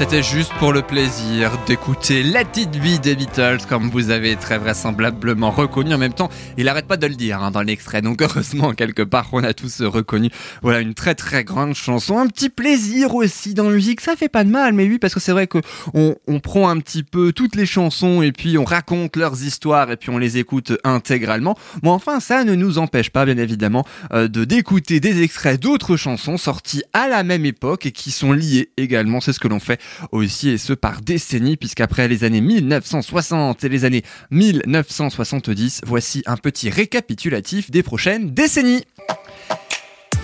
C'était 0.02 0.22
juste 0.24 0.52
pour 0.54 0.72
le 0.72 0.82
plaisir 0.82 1.52
d'écouter 1.64 2.24
Let 2.24 2.46
It 2.56 2.70
Be 2.72 3.00
des 3.00 3.14
Beatles, 3.14 3.58
comme 3.68 3.88
vous 3.88 4.10
avez 4.10 4.34
très 4.34 4.58
vraisemblablement 4.58 5.52
reconnu. 5.52 5.94
En 5.94 5.98
même 5.98 6.12
temps, 6.12 6.28
il 6.58 6.68
arrête 6.68 6.88
pas 6.88 6.96
de 6.96 7.06
le 7.06 7.14
dire 7.14 7.40
hein, 7.40 7.52
dans 7.52 7.62
l'extrait, 7.62 8.02
donc 8.02 8.20
heureusement, 8.20 8.72
quelque 8.72 9.02
part, 9.02 9.28
on 9.30 9.44
a 9.44 9.54
tous 9.54 9.80
reconnu. 9.80 10.28
Voilà, 10.60 10.80
une 10.80 10.94
très 10.94 11.14
très 11.14 11.44
grande 11.44 11.74
chanson. 11.74 12.18
Un 12.18 12.26
petit 12.26 12.48
plaisir 12.48 13.14
aussi 13.14 13.54
dans 13.54 13.68
la 13.68 13.76
musique, 13.76 14.00
ça 14.00 14.16
fait 14.16 14.28
pas 14.28 14.42
de 14.42 14.50
mal, 14.50 14.72
mais 14.72 14.88
oui, 14.88 14.98
parce 14.98 15.14
que 15.14 15.20
c'est 15.20 15.30
vrai 15.30 15.46
que 15.46 15.58
on 15.94 16.40
prend 16.40 16.68
un 16.68 16.80
petit 16.80 17.04
peu 17.04 17.32
toutes 17.32 17.54
les 17.54 17.66
chansons 17.66 18.22
et 18.22 18.32
puis 18.32 18.58
on 18.58 18.64
raconte 18.64 19.14
leurs 19.14 19.44
histoires 19.44 19.92
et 19.92 19.96
puis 19.96 20.10
on 20.10 20.18
les 20.18 20.36
écoute 20.36 20.72
intégralement. 20.82 21.56
Mais 21.84 21.90
enfin, 21.90 22.18
ça 22.18 22.42
ne 22.42 22.56
nous 22.56 22.78
empêche 22.78 23.10
pas, 23.10 23.24
bien 23.24 23.38
évidemment, 23.38 23.86
euh, 24.12 24.26
de 24.26 24.44
d'écouter 24.44 24.98
des 24.98 25.22
extraits 25.22 25.60
d'autres 25.62 25.96
chansons 25.96 26.38
sorties 26.38 26.82
à 26.92 27.06
la 27.06 27.22
même 27.22 27.46
époque 27.46 27.86
et 27.86 27.92
qui 27.92 28.10
sont 28.10 28.32
liées 28.32 28.70
également. 28.76 29.20
C'est 29.20 29.32
ce 29.32 29.38
que 29.38 29.46
l'on 29.46 29.60
fait 29.60 29.80
aussi 30.10 30.50
et 30.50 30.58
ce 30.58 30.72
par 30.72 31.00
décennies 31.00 31.56
puisqu'après 31.56 32.08
les 32.08 32.24
années 32.24 32.40
1960 32.40 33.64
et 33.64 33.68
les 33.68 33.84
années 33.84 34.02
1970, 34.30 35.82
voici 35.86 36.22
un 36.26 36.36
petit 36.36 36.70
récapitulatif 36.70 37.70
des 37.70 37.82
prochaines 37.82 38.32
décennies. 38.32 38.84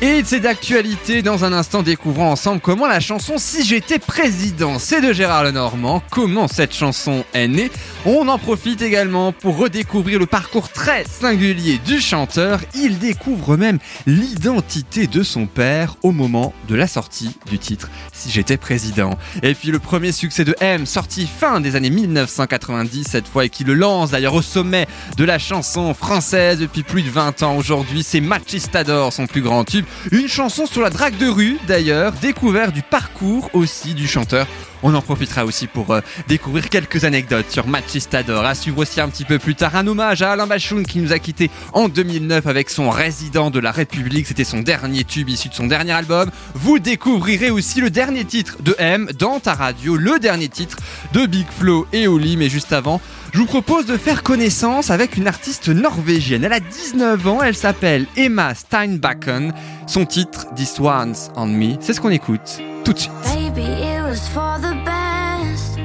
Et 0.00 0.22
c'est 0.24 0.38
d'actualité 0.38 1.22
dans 1.22 1.44
un 1.44 1.52
instant 1.52 1.82
découvrons 1.82 2.30
ensemble 2.30 2.61
comment 2.61 2.87
la 2.87 3.00
chanson 3.00 3.34
Si 3.37 3.64
j'étais 3.64 3.98
président, 3.98 4.78
c'est 4.78 5.00
de 5.00 5.12
Gérard 5.12 5.42
Lenormand, 5.42 6.04
comment 6.08 6.46
cette 6.46 6.72
chanson 6.72 7.24
est 7.34 7.48
née? 7.48 7.68
On 8.06 8.28
en 8.28 8.38
profite 8.38 8.80
également 8.80 9.32
pour 9.32 9.56
redécouvrir 9.56 10.20
le 10.20 10.26
parcours 10.26 10.68
très 10.68 11.02
singulier 11.04 11.80
du 11.84 12.00
chanteur. 12.00 12.61
Il 12.76 13.00
découvre 13.00 13.56
même 13.56 13.80
l'identité 14.06 15.08
de 15.08 15.24
son 15.24 15.46
père 15.46 15.96
au 16.04 16.12
moment 16.12 16.54
de 16.68 16.76
la 16.76 16.87
sortie 16.87 17.37
du 17.50 17.58
titre 17.58 17.90
Si 18.12 18.30
j'étais 18.30 18.56
président. 18.56 19.18
Et 19.42 19.52
puis 19.54 19.72
le 19.72 19.80
premier 19.80 20.12
succès 20.12 20.44
de 20.44 20.54
M, 20.61 20.87
sorti 20.87 21.26
fin 21.26 21.61
des 21.61 21.74
années 21.74 21.90
1990 21.90 23.04
cette 23.11 23.26
fois 23.26 23.46
et 23.46 23.50
qui 23.50 23.64
le 23.64 23.74
lance 23.74 24.12
d'ailleurs 24.12 24.34
au 24.34 24.42
sommet 24.42 24.87
de 25.16 25.24
la 25.24 25.40
chanson 25.40 25.92
française 25.92 26.61
depuis 26.61 26.84
plus 26.84 27.02
de 27.02 27.11
20 27.11 27.42
ans 27.42 27.56
aujourd'hui, 27.56 28.04
c'est 28.04 28.20
Machistador, 28.20 29.12
son 29.12 29.26
plus 29.26 29.42
grand 29.42 29.64
tube. 29.64 29.87
Une 30.12 30.29
chanson 30.29 30.66
sur 30.66 30.83
la 30.83 30.90
drague 30.90 31.16
de 31.18 31.29
rue 31.29 31.59
d'ailleurs, 31.66 32.12
découvert 32.12 32.72
du 32.72 32.83
parcours 32.83 33.51
aussi 33.53 33.94
du 33.94 34.07
chanteur. 34.07 34.46
On 34.83 34.94
en 34.94 35.03
profitera 35.03 35.44
aussi 35.44 35.66
pour 35.66 35.90
euh, 35.90 36.01
découvrir 36.29 36.68
quelques 36.68 37.05
anecdotes 37.05 37.51
sur 37.51 37.66
Machistador. 37.66 38.44
À 38.44 38.55
suivre 38.55 38.79
aussi 38.79 39.01
un 39.01 39.09
petit 39.09 39.24
peu 39.24 39.38
plus 39.38 39.57
tard 39.57 39.74
un 39.74 39.87
hommage 39.87 40.22
à 40.22 40.33
Alain 40.33 40.46
Bachoun 40.46 40.87
qui 40.87 41.01
nous 41.01 41.12
a 41.12 41.18
quitté 41.18 41.51
en 41.72 41.88
2009 41.88 42.46
avec 42.46 42.70
son 42.70 42.90
Résident 42.90 43.51
de 43.51 43.59
la 43.59 43.72
République. 43.72 44.27
C'était 44.27 44.44
son 44.44 44.61
dernier 44.61 45.03
tube 45.05 45.29
issu 45.29 45.48
de 45.48 45.55
son 45.55 45.66
dernier 45.66 45.92
album. 45.92 46.31
Vous 46.55 46.79
découvrirez 46.79 47.51
aussi 47.51 47.81
le 47.81 47.90
dernier 47.90 48.24
titre 48.24 48.59
de 48.62 48.77
M 48.79 49.09
dans 49.18 49.40
ta 49.40 49.55
radio, 49.55 49.96
le 49.96 50.18
dernier 50.20 50.48
titre 50.48 50.79
de 51.12 51.27
Big 51.27 51.46
Flo 51.51 51.87
et 51.92 52.07
Oli. 52.07 52.37
Mais 52.37 52.48
juste 52.48 52.72
avant, 52.72 53.01
je 53.32 53.38
vous 53.38 53.46
propose 53.46 53.86
de 53.86 53.96
faire 53.96 54.22
connaissance 54.22 54.90
avec 54.90 55.16
une 55.16 55.26
artiste 55.26 55.68
norvégienne. 55.68 56.44
Elle 56.44 56.52
a 56.52 56.60
19 56.60 57.26
ans, 57.26 57.42
elle 57.42 57.56
s'appelle 57.56 58.06
Emma 58.16 58.54
Steinbacken. 58.54 59.52
Son 59.86 60.04
titre, 60.06 60.46
This 60.54 60.78
One's 60.80 61.30
on 61.36 61.46
Me, 61.46 61.76
c'est 61.80 61.92
ce 61.92 62.00
qu'on 62.00 62.10
écoute 62.10 62.60
tout 62.84 62.92
de 62.92 62.98
suite. 62.98 63.12
Baby, 63.24 63.62
it 63.62 64.02
was 64.02 64.28
for 64.32 64.58
the 64.60 64.74
best. 64.84 65.76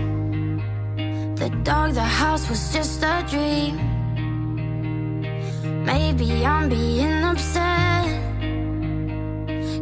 The 1.36 1.50
dog, 1.64 1.94
the 1.94 2.00
house 2.00 2.50
was 2.50 2.72
just 2.74 3.04
a 3.04 3.24
dream. 3.30 3.78
Maybe 5.86 6.46
I'm 6.46 6.70
being 6.70 7.24
upset. 7.24 8.08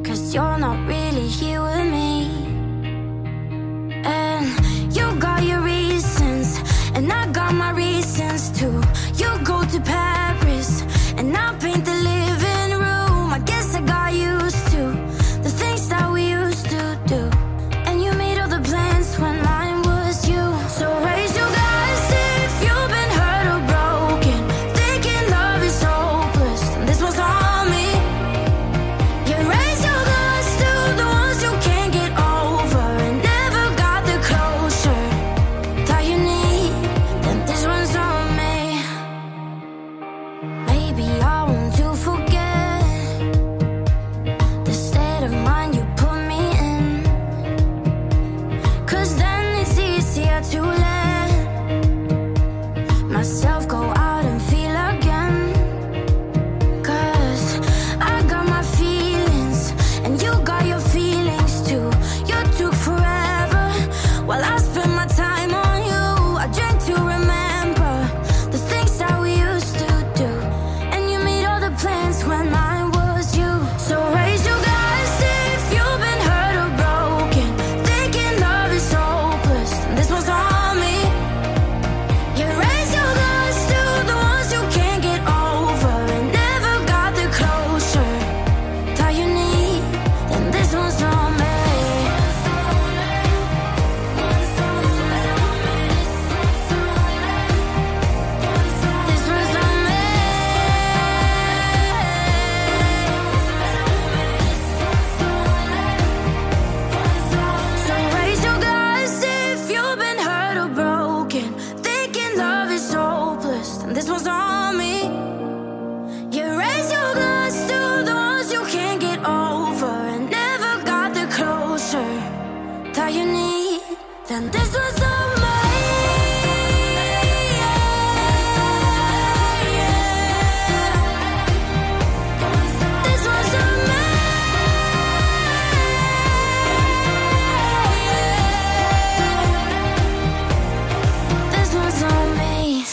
Cause 0.03 0.33
you're 0.33 0.57
not 0.57 0.77
really 0.87 1.27
here 1.27 1.61
with 1.61 1.91
me. 1.91 2.27
And 4.03 4.47
you 4.95 5.13
got 5.19 5.43
your 5.43 5.61
reasons, 5.61 6.59
and 6.95 7.11
I 7.11 7.31
got 7.31 7.53
my 7.53 7.71
reasons 7.71 8.51
too. 8.51 8.81
You 9.15 9.29
go 9.43 9.63
to 9.63 9.79
Paris, 9.81 10.83
and 11.17 11.35
I 11.35 11.53
paint 11.59 11.85
the 11.85 11.93
living 11.93 12.30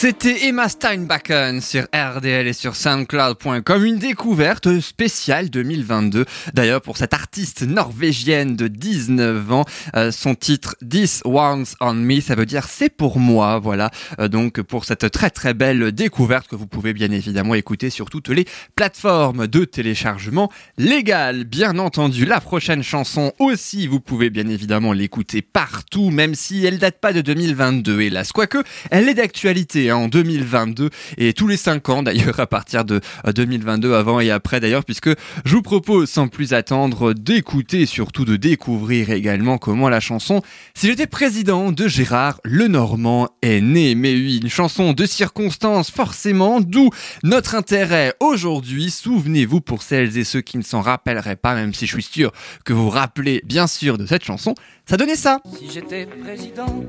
C'était 0.09 0.47
Emma 0.47 0.71
Steinbacken 0.71 1.61
sur 1.61 1.83
RDL 1.95 2.47
et 2.47 2.55
sur 2.55 2.77
SoundCloud.com, 2.77 3.85
une 3.85 3.99
découverte 3.99 4.81
spéciale 4.81 5.51
2022. 5.51 6.25
D'ailleurs, 6.55 6.81
pour 6.81 6.97
cette 6.97 7.13
artiste 7.13 7.61
norvégienne 7.61 8.57
de 8.57 8.69
19 8.69 9.53
ans, 9.53 9.67
euh, 9.97 10.11
son 10.11 10.35
titre 10.35 10.77
This 10.89 11.21
One's 11.27 11.75
on 11.83 11.93
Me, 11.93 12.23
ça 12.23 12.37
veut 12.37 12.47
dire 12.47 12.69
c'est 12.69 12.89
pour 12.89 13.19
moi, 13.19 13.59
voilà. 13.59 13.91
Euh, 14.19 14.29
donc 14.29 14.63
pour 14.63 14.87
cette 14.87 15.11
très 15.11 15.29
très 15.29 15.53
belle 15.53 15.93
découverte 15.93 16.49
que 16.49 16.57
vous 16.57 16.67
pouvez 16.67 16.95
bien 16.95 17.11
évidemment 17.11 17.55
écouter 17.55 17.91
sur 17.91 18.09
toutes 18.09 18.31
les 18.31 18.47
plateformes 18.77 19.47
de 19.47 19.67
téléchargement 19.67 20.51
légales. 20.79 21.45
Bien 21.45 21.79
entendu, 21.79 22.25
la 22.25 22.41
prochaine 22.41 22.83
chanson 22.83 23.35
aussi, 23.39 23.87
vous 23.87 24.01
pouvez 24.01 24.31
bien 24.31 24.49
évidemment 24.49 24.95
l'écouter 24.95 25.43
partout, 25.43 26.09
même 26.09 26.35
si 26.35 26.65
elle 26.65 26.79
date 26.79 26.99
pas 26.99 27.13
de 27.13 27.21
2022, 27.21 28.01
hélas. 28.01 28.33
Quoique, 28.33 28.63
elle 28.91 29.11
est 29.11 29.15
d'actualité 29.15 29.91
hein, 29.91 29.98
en 29.99 30.09
2022 30.09 30.91
et 31.19 31.33
tous 31.33 31.47
les 31.47 31.57
5 31.57 31.89
ans 31.89 32.03
d'ailleurs 32.03 32.41
à 32.41 32.47
partir 32.47 32.85
de 32.85 33.01
euh, 33.27 33.33
2022 33.33 33.95
avant 33.95 34.21
et 34.21 34.31
après 34.31 34.61
d'ailleurs 34.61 34.85
puisque 34.85 35.11
je 35.45 35.55
vous 35.55 35.63
propose 35.63 36.09
sans 36.09 36.29
plus 36.29 36.55
attendre 36.55 37.13
d'écouter 37.13 37.83
et 37.83 37.87
surtout 37.87 38.25
de 38.25 38.37
découvrir 38.37 39.11
également 39.11 39.59
comment 39.59 39.89
la 39.89 40.01
chanson 40.01 40.43
Si 40.75 40.87
j'étais 40.87 41.07
président 41.07 41.73
de 41.73 41.89
Gérard 41.89 42.41
Lenormand 42.45 43.29
est 43.43 43.61
née. 43.61 43.95
Mais 43.95 44.13
oui, 44.13 44.41
une 44.43 44.49
chanson 44.49 44.93
de 44.93 45.07
circonstance 45.07 45.91
forcément, 45.91 46.61
d'où 46.61 46.91
notre 47.23 47.55
intérêt 47.55 48.15
aujourd'hui. 48.21 48.91
Souvenez-vous 48.91 49.61
pour 49.61 49.83
celles 49.83 50.17
et 50.19 50.25
ceux 50.25 50.41
qui 50.41 50.59
ne 50.59 50.63
s'en 50.63 50.81
rappelleraient 50.81 51.37
pas, 51.37 51.55
même 51.55 51.75
si 51.75 51.87
je 51.87 51.93
suis 51.93 52.03
sûr 52.03 52.33
que 52.65 52.73
vous 52.73 52.85
vous 52.85 52.91
rappelez 52.91 53.43
bien 53.45 53.67
sûr 53.67 53.99
de 53.99 54.07
cette 54.07 54.25
chanson, 54.25 54.55
ça 54.87 54.97
donnait 54.97 55.17
ça. 55.17 55.41
Si 55.59 55.71
j'étais 55.71 56.07
président 56.07 56.85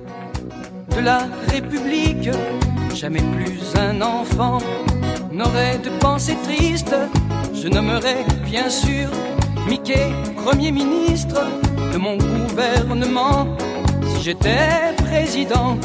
de 0.95 0.99
la 0.99 1.27
République, 1.47 2.29
jamais 2.95 3.21
plus 3.21 3.59
un 3.77 4.01
enfant 4.01 4.59
n'aurait 5.31 5.77
de 5.79 5.89
pensée 5.99 6.37
triste. 6.43 6.95
Je 7.53 7.67
nommerais 7.67 8.25
bien 8.45 8.69
sûr 8.69 9.09
Mickey 9.67 10.11
Premier 10.35 10.71
ministre 10.71 11.41
de 11.93 11.97
mon 11.97 12.17
gouvernement. 12.17 13.47
Si 14.07 14.23
j'étais 14.23 14.93
président, 14.97 15.77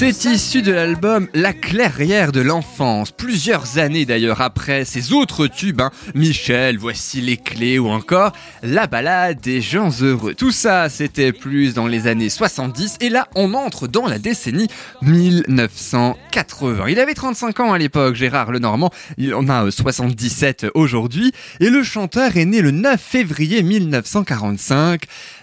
C'est 0.00 0.24
issu 0.24 0.62
de 0.62 0.72
l'album 0.72 1.28
La 1.34 1.52
clairière 1.52 2.32
de 2.32 2.40
l'enfance, 2.40 3.10
plusieurs 3.10 3.76
années 3.76 4.06
d'ailleurs 4.06 4.40
après 4.40 4.86
ces 4.86 5.12
autres 5.12 5.46
tubes, 5.46 5.82
hein, 5.82 5.90
Michel, 6.14 6.78
voici 6.78 7.20
les 7.20 7.36
clés 7.36 7.78
ou 7.78 7.88
encore 7.88 8.32
La 8.62 8.86
balade 8.86 9.42
des 9.42 9.60
gens 9.60 9.90
heureux. 10.00 10.32
Tout 10.32 10.52
ça, 10.52 10.88
c'était 10.88 11.34
plus 11.34 11.74
dans 11.74 11.86
les 11.86 12.06
années 12.06 12.30
70 12.30 12.96
et 13.02 13.10
là, 13.10 13.28
on 13.34 13.52
entre 13.52 13.88
dans 13.88 14.06
la 14.06 14.18
décennie 14.18 14.68
1980. 15.02 16.88
Il 16.88 16.98
avait 16.98 17.12
35 17.12 17.60
ans 17.60 17.74
à 17.74 17.78
l'époque, 17.78 18.14
Gérard 18.14 18.52
Lenormand, 18.52 18.88
il 19.18 19.34
en 19.34 19.50
a 19.50 19.66
euh, 19.66 19.70
77 19.70 20.68
aujourd'hui 20.72 21.32
et 21.60 21.68
le 21.68 21.82
chanteur 21.82 22.38
est 22.38 22.46
né 22.46 22.62
le 22.62 22.70
9 22.70 22.98
février 22.98 23.62
1945 23.62 25.02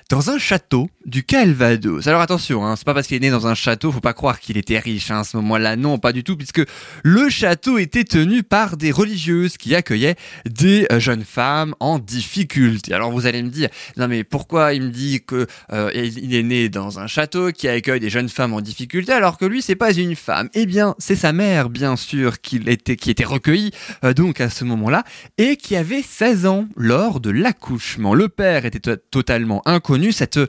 dans 0.09 0.31
un 0.31 0.39
château 0.39 0.89
du 1.07 1.23
Calvados. 1.23 2.05
Alors 2.07 2.21
attention, 2.21 2.65
hein, 2.65 2.75
c'est 2.75 2.85
pas 2.85 2.93
parce 2.93 3.07
qu'il 3.07 3.15
est 3.17 3.21
né 3.21 3.29
dans 3.29 3.47
un 3.47 3.55
château, 3.55 3.91
faut 3.91 4.01
pas 4.01 4.13
croire 4.13 4.39
qu'il 4.39 4.57
était 4.57 4.77
riche 4.77 5.09
hein, 5.09 5.21
à 5.21 5.23
ce 5.23 5.37
moment-là. 5.37 5.75
Non, 5.77 5.97
pas 5.99 6.11
du 6.11 6.23
tout, 6.23 6.35
puisque 6.35 6.61
le 7.03 7.29
château 7.29 7.77
était 7.77 8.03
tenu 8.03 8.43
par 8.43 8.75
des 8.77 8.91
religieuses 8.91 9.57
qui 9.57 9.73
accueillaient 9.73 10.15
des 10.49 10.85
euh, 10.91 10.99
jeunes 10.99 11.23
femmes 11.23 11.73
en 11.79 11.97
difficulté. 11.97 12.93
Alors 12.93 13.11
vous 13.11 13.25
allez 13.25 13.41
me 13.41 13.49
dire, 13.49 13.69
non 13.95 14.07
mais 14.07 14.23
pourquoi 14.23 14.73
il 14.73 14.81
me 14.83 14.89
dit 14.89 15.21
que 15.25 15.47
euh, 15.71 15.89
il 15.93 16.35
est 16.35 16.43
né 16.43 16.67
dans 16.69 16.99
un 16.99 17.07
château 17.07 17.51
qui 17.51 17.67
accueille 17.67 17.99
des 18.01 18.09
jeunes 18.09 18.29
femmes 18.29 18.53
en 18.53 18.61
difficulté 18.61 19.13
alors 19.13 19.37
que 19.37 19.45
lui 19.45 19.61
c'est 19.61 19.75
pas 19.75 19.93
une 19.93 20.15
femme? 20.15 20.49
Eh 20.53 20.65
bien, 20.65 20.93
c'est 20.99 21.15
sa 21.15 21.31
mère, 21.33 21.69
bien 21.69 21.95
sûr, 21.95 22.41
qui 22.41 22.57
était 22.67 22.93
était 23.09 23.23
recueillie 23.23 23.71
euh, 24.03 24.13
donc 24.13 24.41
à 24.41 24.49
ce 24.49 24.65
moment-là 24.65 25.03
et 25.37 25.55
qui 25.55 25.77
avait 25.77 26.01
16 26.01 26.45
ans 26.45 26.67
lors 26.75 27.21
de 27.21 27.29
l'accouchement. 27.29 28.13
Le 28.13 28.27
père 28.27 28.65
était 28.65 28.79
to- 28.79 28.97
totalement 29.09 29.61
inconnu. 29.65 30.11
Cette 30.11 30.39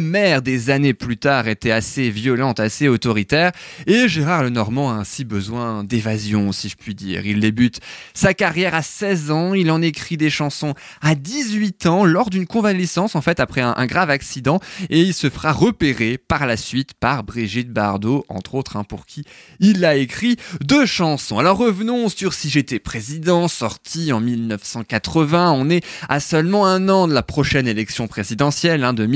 mère, 0.00 0.42
des 0.42 0.70
années 0.70 0.94
plus 0.94 1.16
tard, 1.16 1.48
était 1.48 1.70
assez 1.70 2.10
violente, 2.10 2.60
assez 2.60 2.88
autoritaire. 2.88 3.52
Et 3.86 4.08
Gérard 4.08 4.42
Lenormand 4.42 4.90
a 4.90 4.94
ainsi 4.94 5.24
besoin 5.24 5.84
d'évasion, 5.84 6.52
si 6.52 6.68
je 6.68 6.76
puis 6.76 6.94
dire. 6.94 7.26
Il 7.26 7.40
débute 7.40 7.80
sa 8.14 8.34
carrière 8.34 8.74
à 8.74 8.82
16 8.82 9.30
ans. 9.30 9.54
Il 9.54 9.70
en 9.70 9.82
écrit 9.82 10.16
des 10.16 10.30
chansons 10.30 10.74
à 11.00 11.14
18 11.14 11.86
ans 11.86 12.04
lors 12.04 12.30
d'une 12.30 12.46
convalescence, 12.46 13.14
en 13.14 13.20
fait, 13.20 13.40
après 13.40 13.60
un, 13.60 13.86
grave 13.86 14.10
accident. 14.10 14.60
Et 14.90 15.00
il 15.00 15.14
se 15.14 15.30
fera 15.30 15.52
repérer 15.52 16.18
par 16.18 16.46
la 16.46 16.56
suite 16.56 16.94
par 16.94 17.24
Brigitte 17.24 17.72
Bardot, 17.72 18.24
entre 18.28 18.54
autres, 18.54 18.76
hein, 18.76 18.84
pour 18.84 19.06
qui 19.06 19.24
il 19.60 19.84
a 19.84 19.96
écrit 19.96 20.36
deux 20.60 20.86
chansons. 20.86 21.38
Alors 21.38 21.58
revenons 21.58 22.08
sur 22.08 22.34
Si 22.34 22.50
j'étais 22.50 22.78
président, 22.78 23.48
sorti 23.48 24.12
en 24.12 24.20
1980. 24.20 25.52
On 25.52 25.70
est 25.70 25.84
à 26.08 26.20
seulement 26.20 26.66
un 26.66 26.88
an 26.88 27.08
de 27.08 27.14
la 27.14 27.22
prochaine 27.22 27.68
élection 27.68 28.06
présidentielle 28.06 28.84
hein, 28.84 28.92
de 28.92 29.06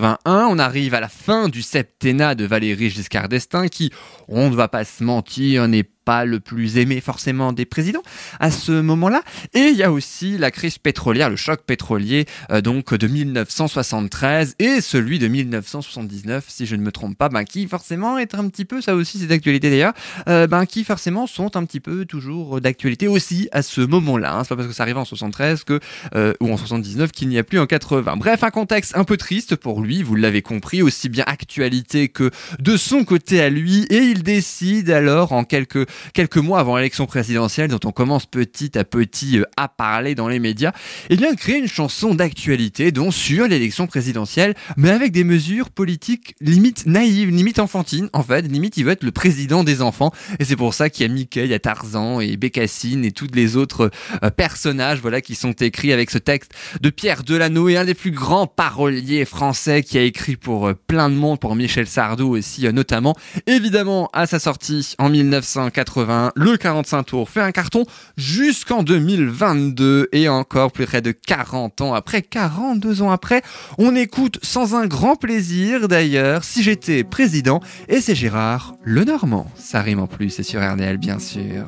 1981. 0.00 0.46
On 0.50 0.58
arrive 0.58 0.94
à 0.94 1.00
la 1.00 1.08
fin 1.08 1.48
du 1.48 1.62
septennat 1.62 2.34
de 2.34 2.44
Valéry 2.44 2.90
Giscard 2.90 3.28
d'Estaing 3.28 3.68
qui, 3.68 3.92
on 4.28 4.50
ne 4.50 4.54
va 4.54 4.68
pas 4.68 4.84
se 4.84 5.04
mentir, 5.04 5.68
n'est 5.68 5.88
le 6.24 6.40
plus 6.40 6.78
aimé 6.78 7.00
forcément 7.00 7.52
des 7.52 7.64
présidents 7.64 8.02
à 8.38 8.50
ce 8.50 8.72
moment-là. 8.72 9.22
Et 9.54 9.68
il 9.68 9.76
y 9.76 9.82
a 9.82 9.92
aussi 9.92 10.38
la 10.38 10.50
crise 10.50 10.78
pétrolière, 10.78 11.30
le 11.30 11.36
choc 11.36 11.62
pétrolier 11.66 12.26
euh, 12.50 12.60
donc 12.60 12.94
de 12.94 13.06
1973 13.06 14.56
et 14.58 14.80
celui 14.80 15.18
de 15.18 15.28
1979, 15.28 16.44
si 16.48 16.66
je 16.66 16.76
ne 16.76 16.82
me 16.82 16.92
trompe 16.92 17.16
pas, 17.16 17.28
ben, 17.28 17.44
qui 17.44 17.66
forcément 17.66 18.18
est 18.18 18.34
un 18.34 18.48
petit 18.48 18.64
peu, 18.64 18.80
ça 18.80 18.94
aussi 18.94 19.18
c'est 19.18 19.26
d'actualité 19.26 19.70
d'ailleurs, 19.70 19.94
euh, 20.28 20.46
ben, 20.46 20.66
qui 20.66 20.84
forcément 20.84 21.26
sont 21.26 21.56
un 21.56 21.64
petit 21.64 21.80
peu 21.80 22.04
toujours 22.04 22.60
d'actualité 22.60 23.08
aussi 23.08 23.48
à 23.52 23.62
ce 23.62 23.80
moment-là. 23.80 24.34
Hein. 24.34 24.44
C'est 24.44 24.50
pas 24.50 24.56
parce 24.56 24.68
que 24.68 24.74
ça 24.74 24.82
arrive 24.82 24.98
en 24.98 25.04
73 25.04 25.64
que, 25.64 25.80
euh, 26.14 26.32
ou 26.40 26.52
en 26.52 26.56
79 26.56 27.12
qu'il 27.12 27.28
n'y 27.28 27.38
a 27.38 27.44
plus 27.44 27.58
en 27.58 27.66
80. 27.66 28.16
Bref, 28.16 28.42
un 28.42 28.50
contexte 28.50 28.96
un 28.96 29.04
peu 29.04 29.16
triste 29.16 29.56
pour 29.56 29.80
lui, 29.82 30.02
vous 30.02 30.16
l'avez 30.16 30.42
compris, 30.42 30.82
aussi 30.82 31.08
bien 31.08 31.24
actualité 31.26 32.08
que 32.08 32.30
de 32.58 32.76
son 32.76 33.04
côté 33.04 33.40
à 33.40 33.50
lui, 33.50 33.84
et 33.90 33.98
il 33.98 34.22
décide 34.22 34.90
alors 34.90 35.32
en 35.32 35.44
quelques, 35.44 35.88
quelques 36.14 36.36
mois 36.36 36.60
avant 36.60 36.76
l'élection 36.76 37.06
présidentielle, 37.06 37.68
dont 37.68 37.80
on 37.84 37.92
commence 37.92 38.26
petit 38.26 38.78
à 38.78 38.84
petit 38.84 39.38
euh, 39.38 39.44
à 39.56 39.68
parler 39.68 40.14
dans 40.14 40.28
les 40.28 40.38
médias, 40.38 40.72
et 41.08 41.16
bien 41.16 41.32
de 41.32 41.36
créer 41.36 41.58
une 41.58 41.68
chanson 41.68 42.14
d'actualité, 42.14 42.92
dont 42.92 43.10
sur 43.10 43.46
l'élection 43.46 43.86
présidentielle, 43.86 44.54
mais 44.76 44.90
avec 44.90 45.12
des 45.12 45.24
mesures 45.24 45.70
politiques 45.70 46.34
limite 46.40 46.86
naïves, 46.86 47.30
limite 47.30 47.58
enfantines, 47.58 48.08
en 48.12 48.22
fait, 48.22 48.42
limite 48.42 48.76
il 48.76 48.84
veut 48.84 48.92
être 48.92 49.04
le 49.04 49.12
président 49.12 49.64
des 49.64 49.82
enfants, 49.82 50.12
et 50.38 50.44
c'est 50.44 50.56
pour 50.56 50.74
ça 50.74 50.90
qu'il 50.90 51.06
y 51.06 51.10
a 51.10 51.12
Mickey, 51.12 51.44
il 51.44 51.50
y 51.50 51.54
a 51.54 51.58
Tarzan 51.58 52.20
et 52.20 52.36
Bécassine 52.36 53.04
et 53.04 53.12
tous 53.12 53.28
les 53.34 53.56
autres 53.56 53.90
euh, 54.22 54.30
personnages, 54.30 55.00
voilà, 55.00 55.20
qui 55.20 55.34
sont 55.34 55.52
écrits 55.52 55.92
avec 55.92 56.10
ce 56.10 56.18
texte 56.18 56.52
de 56.80 56.90
Pierre 56.90 57.24
Delano, 57.24 57.68
et 57.68 57.76
un 57.76 57.84
des 57.84 57.94
plus 57.94 58.10
grands 58.10 58.46
paroliers 58.46 59.24
français 59.24 59.82
qui 59.82 59.98
a 59.98 60.02
écrit 60.02 60.36
pour 60.36 60.68
euh, 60.68 60.74
plein 60.74 61.10
de 61.10 61.14
monde, 61.14 61.40
pour 61.40 61.54
Michel 61.54 61.86
Sardou 61.86 62.36
aussi 62.36 62.66
notamment. 62.72 63.16
Évidemment, 63.46 64.10
à 64.12 64.26
sa 64.26 64.38
sortie 64.38 64.94
en 64.98 65.08
1980, 65.08 65.89
le 65.98 66.56
45 66.56 67.02
tours 67.04 67.28
fait 67.28 67.40
un 67.40 67.52
carton 67.52 67.84
jusqu'en 68.16 68.82
2022 68.82 70.08
et 70.12 70.28
encore 70.28 70.72
plus 70.72 70.86
près 70.86 71.02
de 71.02 71.12
40 71.12 71.80
ans 71.80 71.94
après, 71.94 72.22
42 72.22 73.02
ans 73.02 73.10
après, 73.10 73.42
on 73.78 73.94
écoute 73.96 74.38
sans 74.42 74.74
un 74.74 74.86
grand 74.86 75.16
plaisir 75.16 75.88
d'ailleurs 75.88 76.44
si 76.44 76.62
j'étais 76.62 77.04
président 77.04 77.60
et 77.88 78.00
c'est 78.00 78.14
Gérard 78.14 78.74
Lenormand. 78.84 79.50
Ça 79.56 79.80
rime 79.80 80.00
en 80.00 80.06
plus, 80.06 80.30
c'est 80.30 80.42
sur 80.42 80.60
RDL 80.60 80.98
bien 80.98 81.18
sûr. 81.18 81.66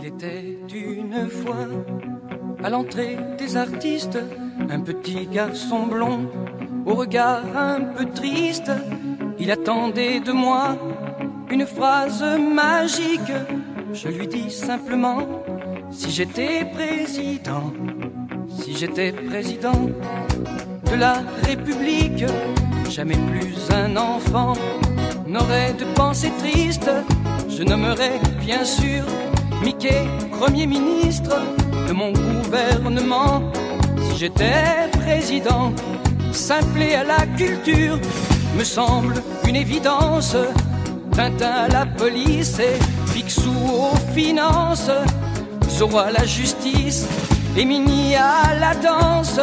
Il 0.00 0.06
était 0.06 0.58
une 0.74 1.28
fois 1.28 1.66
à 2.62 2.70
l'entrée 2.70 3.18
des 3.38 3.56
artistes 3.56 4.18
un 4.70 4.80
petit 4.80 5.26
garçon 5.26 5.86
blond 5.86 6.30
au 6.86 6.94
regard 6.94 7.42
un 7.56 7.80
peu 7.80 8.06
triste. 8.06 8.70
Il 9.38 9.50
attendait 9.50 10.20
de 10.20 10.32
moi 10.32 10.76
une 11.50 11.66
phrase 11.66 12.22
magique. 12.38 13.32
Je 13.92 14.08
lui 14.08 14.26
dis 14.26 14.50
simplement 14.50 15.26
si 15.90 16.10
j'étais 16.10 16.64
président, 16.64 17.72
si 18.60 18.76
j'étais 18.76 19.12
président 19.12 19.90
de 20.90 20.96
la 20.96 21.22
République, 21.44 22.24
jamais 22.88 23.16
plus 23.30 23.56
un 23.74 23.96
enfant 23.96 24.52
n'aurait 25.26 25.72
de 25.74 25.84
pensée 25.94 26.32
triste. 26.38 26.90
Je 27.48 27.62
nommerais 27.62 28.20
bien 28.40 28.64
sûr 28.64 29.04
Mickey 29.62 30.06
Premier 30.30 30.66
ministre 30.66 31.36
de 31.88 31.92
mon 31.92 32.12
gouvernement. 32.12 33.42
Si 34.02 34.18
j'étais 34.18 34.88
président, 34.92 35.72
simple 36.32 36.80
et 36.80 36.94
à 36.94 37.04
la 37.04 37.26
culture, 37.36 37.98
me 38.56 38.64
semble 38.64 39.14
une 39.44 39.50
une 39.50 39.56
évidence. 39.56 40.36
Tintin 41.12 41.66
à 41.66 41.68
la 41.68 41.86
police 41.86 42.58
et 42.58 42.78
Picsou 43.12 43.52
aux 43.52 44.14
finances. 44.14 44.90
Zorro 45.68 45.98
à 45.98 46.10
la 46.10 46.24
justice 46.24 47.06
et 47.56 47.64
Mini 47.64 48.14
à 48.14 48.54
la 48.54 48.74
danse. 48.74 49.40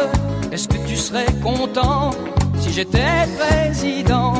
Est-ce 0.52 0.68
que 0.68 0.78
tu 0.88 0.96
serais 0.96 1.26
content 1.42 2.10
si 2.60 2.72
j'étais 2.72 3.26
président? 3.38 4.34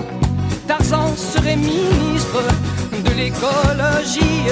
Tarzan 0.66 1.14
serait 1.16 1.56
ministre 1.56 2.42
de 2.92 3.10
l'écologie, 3.16 4.44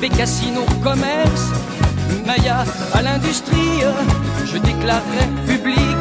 Bécassine 0.00 0.58
au 0.58 0.82
commerce, 0.82 1.50
Maya 2.26 2.64
à 2.94 3.02
l'industrie. 3.02 3.82
Je 4.44 4.58
déclarerais 4.58 5.28
public 5.46 5.96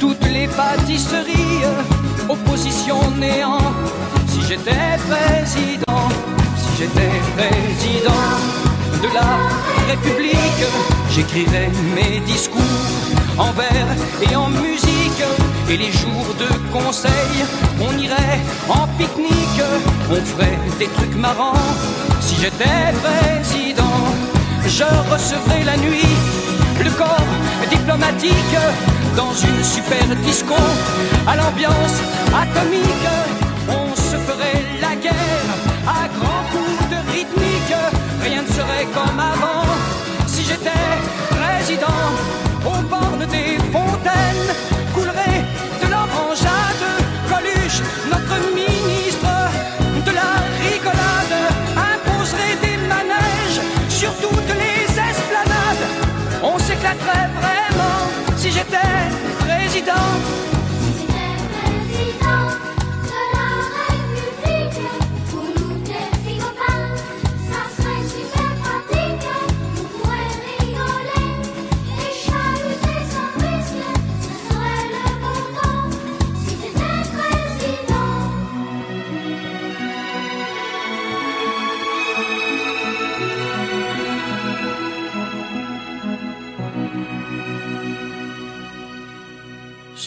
toutes 0.00 0.24
les 0.32 0.48
pâtisseries, 0.48 1.64
opposition 2.28 2.98
néant. 3.18 3.58
Si 4.30 4.40
j'étais 4.42 4.96
président, 5.08 6.08
si 6.56 6.70
j'étais 6.78 7.10
président 7.36 8.24
de 9.02 9.08
la 9.12 9.30
République, 9.88 10.64
j'écrirais 11.10 11.68
mes 11.96 12.20
discours 12.20 12.62
en 13.38 13.50
vers 13.50 13.88
et 14.22 14.36
en 14.36 14.48
musique. 14.48 15.24
Et 15.68 15.76
les 15.76 15.90
jours 15.90 16.32
de 16.38 16.48
conseil, 16.72 17.34
on 17.80 17.98
irait 17.98 18.40
en 18.68 18.86
pique-nique, 18.98 19.64
on 20.08 20.24
ferait 20.24 20.58
des 20.78 20.86
trucs 20.86 21.16
marrants. 21.16 21.66
Si 22.20 22.36
j'étais 22.36 22.94
président, 23.02 23.98
je 24.64 24.84
recevrais 25.12 25.64
la 25.64 25.76
nuit 25.76 26.14
le 26.84 26.90
corps 26.90 27.34
diplomatique 27.68 28.56
dans 29.16 29.34
une 29.34 29.64
super 29.64 30.06
disco 30.24 30.54
à 31.26 31.34
l'ambiance 31.34 31.96
atomique. 32.32 33.39
On 33.68 33.94
se 33.94 34.16
ferait 34.16 34.64
la 34.80 34.94
guerre 34.96 35.50
à 35.86 36.08
grands 36.08 36.44
coups 36.52 36.90
de 36.90 36.96
rythmique. 37.12 37.74
Rien 38.22 38.42
ne 38.42 38.48
serait 38.48 38.86
comme 38.94 39.20
avant 39.20 39.64
si 40.26 40.44
j'étais 40.44 40.70
président. 41.28 42.02
Au 42.64 42.82
bord 42.88 43.16
des 43.18 43.58
fontaines 43.72 44.54
coulerait 44.94 45.44
de 45.82 45.90
l'orangeade. 45.90 46.86
Coluche, 47.28 47.80
notre 48.10 48.49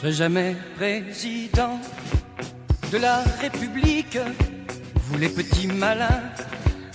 serai 0.04 0.12
jamais 0.12 0.56
président 0.76 1.80
de 2.92 2.98
la 2.98 3.24
République. 3.39 4.18
Vous 4.96 5.18
les 5.18 5.30
petits 5.30 5.68
malins, 5.68 6.24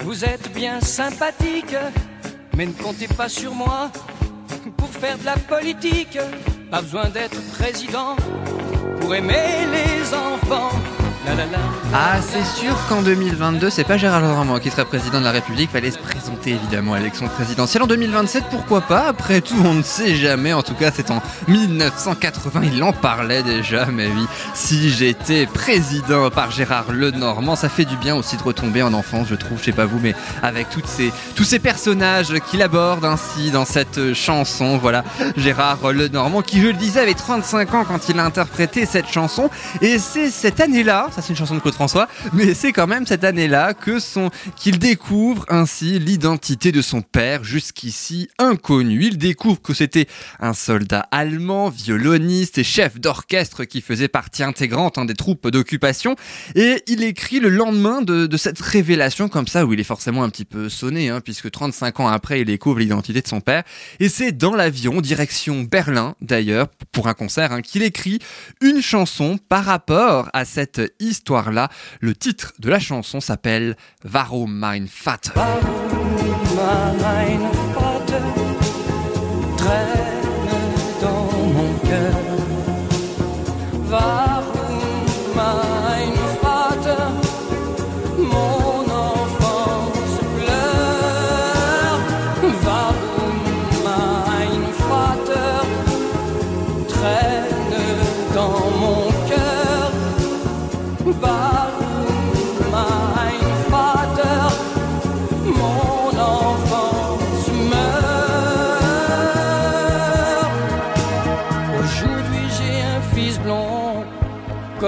vous 0.00 0.26
êtes 0.26 0.52
bien 0.52 0.78
sympathiques, 0.82 1.76
mais 2.54 2.66
ne 2.66 2.72
comptez 2.72 3.08
pas 3.08 3.30
sur 3.30 3.54
moi 3.54 3.90
pour 4.76 4.90
faire 4.90 5.16
de 5.16 5.24
la 5.24 5.38
politique. 5.38 6.18
Pas 6.70 6.82
besoin 6.82 7.08
d'être 7.08 7.40
président 7.52 8.14
pour 9.00 9.14
aimer 9.14 9.66
les 9.72 10.14
enfants. 10.14 10.97
Ah, 11.94 12.20
c'est 12.20 12.44
sûr 12.44 12.74
qu'en 12.88 13.02
2022, 13.02 13.70
c'est 13.70 13.84
pas 13.84 13.96
Gérald 13.96 14.24
Darmanin 14.24 14.60
qui 14.60 14.70
serait 14.70 14.84
président 14.84 15.20
de 15.20 15.24
la 15.24 15.30
République. 15.30 15.70
Fallait 15.70 15.90
se 15.90 15.98
présenter 15.98 16.50
évidemment 16.50 16.94
à 16.94 16.98
l'élection 16.98 17.28
présidentielle. 17.28 17.82
En 17.82 17.86
2027, 17.86 18.44
pourquoi 18.50 18.82
pas? 18.82 19.08
Après 19.08 19.40
tout, 19.40 19.56
on 19.64 19.74
ne 19.74 19.82
sait 19.82 20.14
jamais. 20.14 20.52
En 20.52 20.62
tout 20.62 20.74
cas, 20.74 20.90
c'est 20.94 21.10
en 21.10 21.22
1980. 21.48 22.60
Il 22.64 22.82
en 22.82 22.92
parlait 22.92 23.42
déjà. 23.42 23.86
Mais 23.86 24.06
oui, 24.06 24.26
si 24.54 24.90
j'étais 24.90 25.46
président 25.46 26.30
par 26.30 26.50
Gérard 26.50 26.92
Lenormand, 26.92 27.56
ça 27.56 27.68
fait 27.68 27.84
du 27.84 27.96
bien 27.96 28.14
aussi 28.14 28.36
de 28.36 28.42
retomber 28.42 28.82
en 28.82 28.92
enfance, 28.92 29.26
je 29.28 29.34
trouve. 29.34 29.58
Je 29.58 29.64
sais 29.64 29.72
pas 29.72 29.86
vous, 29.86 29.98
mais 29.98 30.14
avec 30.42 30.68
toutes 30.70 30.86
tous 31.34 31.44
ces 31.44 31.58
personnages 31.58 32.32
qu'il 32.50 32.62
aborde 32.62 33.04
ainsi 33.04 33.50
dans 33.50 33.64
cette 33.64 34.14
chanson. 34.14 34.78
Voilà, 34.78 35.04
Gérard 35.36 35.92
Lenormand 35.92 36.42
qui, 36.42 36.60
je 36.60 36.68
le 36.68 36.72
disais, 36.74 37.00
avait 37.00 37.14
35 37.14 37.74
ans 37.74 37.84
quand 37.86 38.08
il 38.08 38.18
a 38.18 38.24
interprété 38.24 38.86
cette 38.86 39.08
chanson. 39.08 39.50
Et 39.80 39.98
c'est 39.98 40.30
cette 40.30 40.60
année-là, 40.60 41.08
c'est 41.22 41.30
une 41.30 41.36
chanson 41.36 41.54
de 41.54 41.60
Claude 41.60 41.74
François, 41.74 42.08
mais 42.32 42.54
c'est 42.54 42.72
quand 42.72 42.86
même 42.86 43.06
cette 43.06 43.24
année-là 43.24 43.74
que 43.74 43.98
son 43.98 44.30
qu'il 44.56 44.78
découvre 44.78 45.44
ainsi 45.48 45.98
l'identité 45.98 46.72
de 46.72 46.82
son 46.82 47.02
père 47.02 47.44
jusqu'ici 47.44 48.28
inconnu. 48.38 49.06
Il 49.06 49.18
découvre 49.18 49.60
que 49.60 49.74
c'était 49.74 50.06
un 50.40 50.54
soldat 50.54 51.06
allemand, 51.10 51.68
violoniste 51.70 52.58
et 52.58 52.64
chef 52.64 53.00
d'orchestre 53.00 53.64
qui 53.64 53.80
faisait 53.80 54.08
partie 54.08 54.42
intégrante 54.42 54.98
hein, 54.98 55.04
des 55.04 55.14
troupes 55.14 55.48
d'occupation. 55.48 56.16
Et 56.54 56.82
il 56.86 57.02
écrit 57.02 57.40
le 57.40 57.48
lendemain 57.48 58.02
de, 58.02 58.26
de 58.26 58.36
cette 58.36 58.60
révélation 58.60 59.28
comme 59.28 59.46
ça 59.46 59.66
où 59.66 59.72
il 59.72 59.80
est 59.80 59.84
forcément 59.84 60.22
un 60.22 60.30
petit 60.30 60.44
peu 60.44 60.68
sonné, 60.68 61.08
hein, 61.08 61.20
puisque 61.20 61.50
35 61.50 62.00
ans 62.00 62.08
après 62.08 62.40
il 62.40 62.46
découvre 62.46 62.78
l'identité 62.78 63.22
de 63.22 63.28
son 63.28 63.40
père. 63.40 63.64
Et 64.00 64.08
c'est 64.08 64.32
dans 64.32 64.54
l'avion, 64.54 65.00
direction 65.00 65.62
Berlin 65.62 66.14
d'ailleurs, 66.20 66.68
pour 66.92 67.08
un 67.08 67.14
concert, 67.14 67.52
hein, 67.52 67.62
qu'il 67.62 67.82
écrit 67.82 68.18
une 68.60 68.80
chanson 68.80 69.38
par 69.48 69.64
rapport 69.64 70.30
à 70.32 70.44
cette 70.44 70.80
histoire-là. 71.08 71.68
Le 72.00 72.14
titre 72.14 72.52
de 72.58 72.70
la 72.70 72.78
chanson 72.78 73.20
s'appelle 73.20 73.76
Warum 74.04 74.52
mein 74.52 74.86
Vater. 75.04 75.32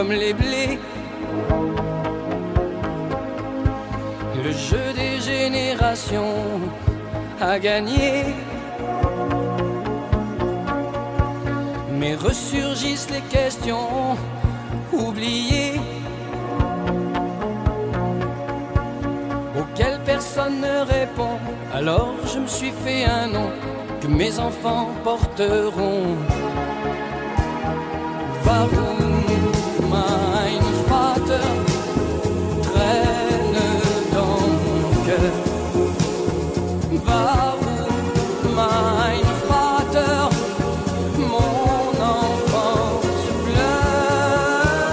Comme 0.00 0.12
les 0.12 0.32
blés. 0.32 0.78
Le 4.42 4.52
jeu 4.52 4.86
des 5.02 5.20
générations 5.20 6.36
a 7.38 7.58
gagné. 7.58 8.24
Mais 11.98 12.14
ressurgissent 12.14 13.10
les 13.10 13.24
questions 13.36 14.16
oubliées. 14.90 15.78
auquel 19.60 20.00
personne 20.06 20.56
ne 20.68 20.76
répond. 20.96 21.36
Alors 21.74 22.14
je 22.32 22.38
me 22.38 22.46
suis 22.46 22.72
fait 22.84 23.04
un 23.04 23.26
nom 23.36 23.50
que 24.00 24.06
mes 24.06 24.38
enfants 24.38 24.88
porteront. 25.04 26.16
Warum 28.46 29.09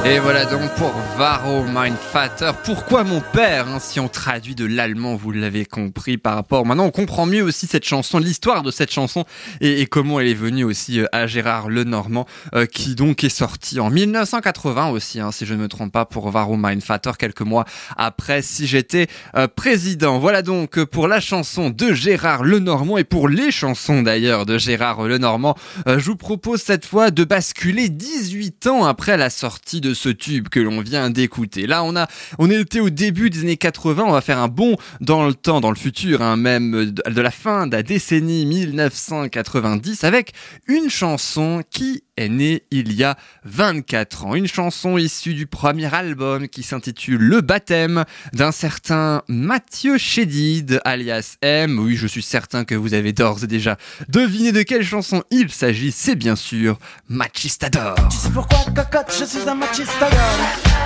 Et 0.10 0.20
voilà 0.20 0.46
donc 0.46 0.74
pour 0.76 0.94
Varo 1.18 1.64
Mein 1.64 1.94
Vater. 2.14 2.52
Pourquoi 2.64 3.04
mon 3.04 3.20
père 3.20 3.68
hein, 3.68 3.80
Si 3.80 4.00
on 4.00 4.08
traduit 4.08 4.56
de 4.56 4.64
l'allemand, 4.64 5.18
vous 5.18 5.34
l'avez 5.34 5.66
compris 5.66 6.18
par 6.18 6.36
rapport. 6.36 6.66
Maintenant, 6.66 6.86
on 6.86 6.92
comprend 6.92 7.26
mieux 7.26 7.44
aussi 7.44 7.68
cette 7.68 7.84
chanson, 7.84 8.18
l'histoire 8.18 8.64
de 8.64 8.72
cette 8.72 8.92
chanson 8.92 9.26
et, 9.60 9.86
comment 9.88 10.22
elle 10.22 10.28
est 10.28 10.34
venue 10.34 10.64
aussi 10.64 11.02
euh, 11.02 11.08
à 11.12 11.28
Gérard 11.28 11.68
Lenormand, 11.68 12.26
euh, 12.56 12.66
qui 12.66 12.96
donc 12.96 13.26
est 13.26 13.30
sorti 13.30 13.82
en 13.82 13.90
1980 13.90 14.92
aussi, 14.92 15.20
hein, 15.20 15.34
si 15.34 15.46
je 15.46 15.54
ne 15.54 15.60
me 15.60 15.68
trompe 15.68 15.92
pas, 15.92 16.06
pour 16.06 16.30
Varo 16.30 16.56
Mein 16.56 16.80
Vater, 16.80 17.12
quelques 17.20 17.42
mois 17.42 17.66
après 17.98 18.42
Si 18.42 18.66
j'étais 18.66 19.08
euh, 19.36 19.50
président. 19.50 20.20
Voilà 20.20 20.42
donc 20.42 20.82
pour 20.86 21.10
la 21.10 21.20
chanson 21.20 21.70
de 21.70 21.92
Gérard 21.92 22.46
Lenormand 22.46 22.98
et 22.98 23.04
pour 23.04 23.28
les 23.28 23.52
chansons 23.52 24.04
d'ailleurs 24.04 24.46
de 24.46 24.58
Gérard 24.58 25.04
Lenormand. 25.04 25.56
Je 25.86 26.06
vous 26.06 26.16
propose 26.16 26.62
cette 26.62 26.86
fois 26.86 27.12
de 27.12 27.26
basculer 27.26 27.90
18 27.90 28.68
ans 28.68 28.86
après 28.86 29.18
la 29.18 29.30
sortie 29.30 29.82
de 29.82 29.97
ce 29.98 30.10
tube 30.10 30.50
que 30.50 30.60
l'on 30.60 30.82
vient 30.82 31.10
d'écouter. 31.10 31.68
Là, 31.68 31.84
on 31.84 31.96
a, 31.96 32.08
on 32.40 32.50
était 32.50 32.80
au 32.80 32.90
début 32.90 33.30
des 33.30 33.42
années 33.42 33.58
80, 33.58 34.04
on 34.08 34.12
va 34.12 34.22
faire 34.22 34.40
un 34.40 34.48
bond 34.48 34.78
dans 35.02 35.26
le 35.26 35.34
temps, 35.34 35.60
dans 35.60 35.72
le 35.72 35.76
futur, 35.76 36.22
hein, 36.22 36.38
même 36.38 36.92
de 36.92 37.22
la 37.22 37.32
fin 37.32 37.68
de 37.68 37.76
la 37.76 37.84
décennie 37.84 38.46
1990 38.46 40.04
avec 40.04 40.34
une 40.68 40.90
chanson 40.90 41.64
qui 41.70 42.04
est 42.18 42.30
née 42.30 42.64
il 42.72 42.94
y 42.94 43.04
a 43.04 43.16
24 43.46 44.26
ans. 44.26 44.36
Une 44.36 44.48
chanson 44.48 44.98
issue 44.98 45.34
du 45.34 45.48
premier 45.48 45.94
album 45.94 46.48
qui 46.48 46.64
s'intitule 46.64 47.22
Le 47.22 47.42
baptême 47.42 48.04
d'un 48.34 48.52
certain 48.52 49.22
Mathieu 49.28 49.98
Chédid, 49.98 50.82
alias 50.84 51.38
M. 51.42 51.80
Oui, 51.80 51.96
je 51.96 52.08
suis 52.08 52.22
certain 52.22 52.66
que 52.66 52.76
vous 52.76 52.94
avez 52.94 53.14
d'ores 53.14 53.44
et 53.44 53.48
déjà 53.48 53.78
deviné 54.10 54.52
de 54.52 54.64
quelle 54.64 54.84
chanson 54.84 55.24
il 55.32 55.52
s'agit. 55.52 55.92
C'est 55.92 56.16
bien 56.16 56.36
sûr 56.36 56.80
Machistador. 57.08 57.96
Tu 58.10 58.18
sais 58.18 58.30
pourquoi, 58.30 58.60
cocotte, 58.76 59.16
je 59.18 59.26
suis 59.26 59.48
un 59.48 59.56
machista 59.56 60.10
girl 60.10 60.78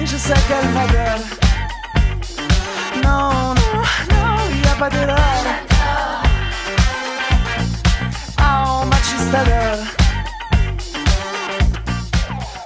Et 0.00 0.06
je 0.06 0.16
sais 0.16 0.34
qu'elle 0.48 0.70
ma 0.72 0.86
gueule 0.86 1.20
Non, 3.04 3.54
non, 3.54 3.54
non, 4.10 4.62
y 4.62 4.68
a 4.68 4.74
pas 4.78 4.90
de 4.90 5.75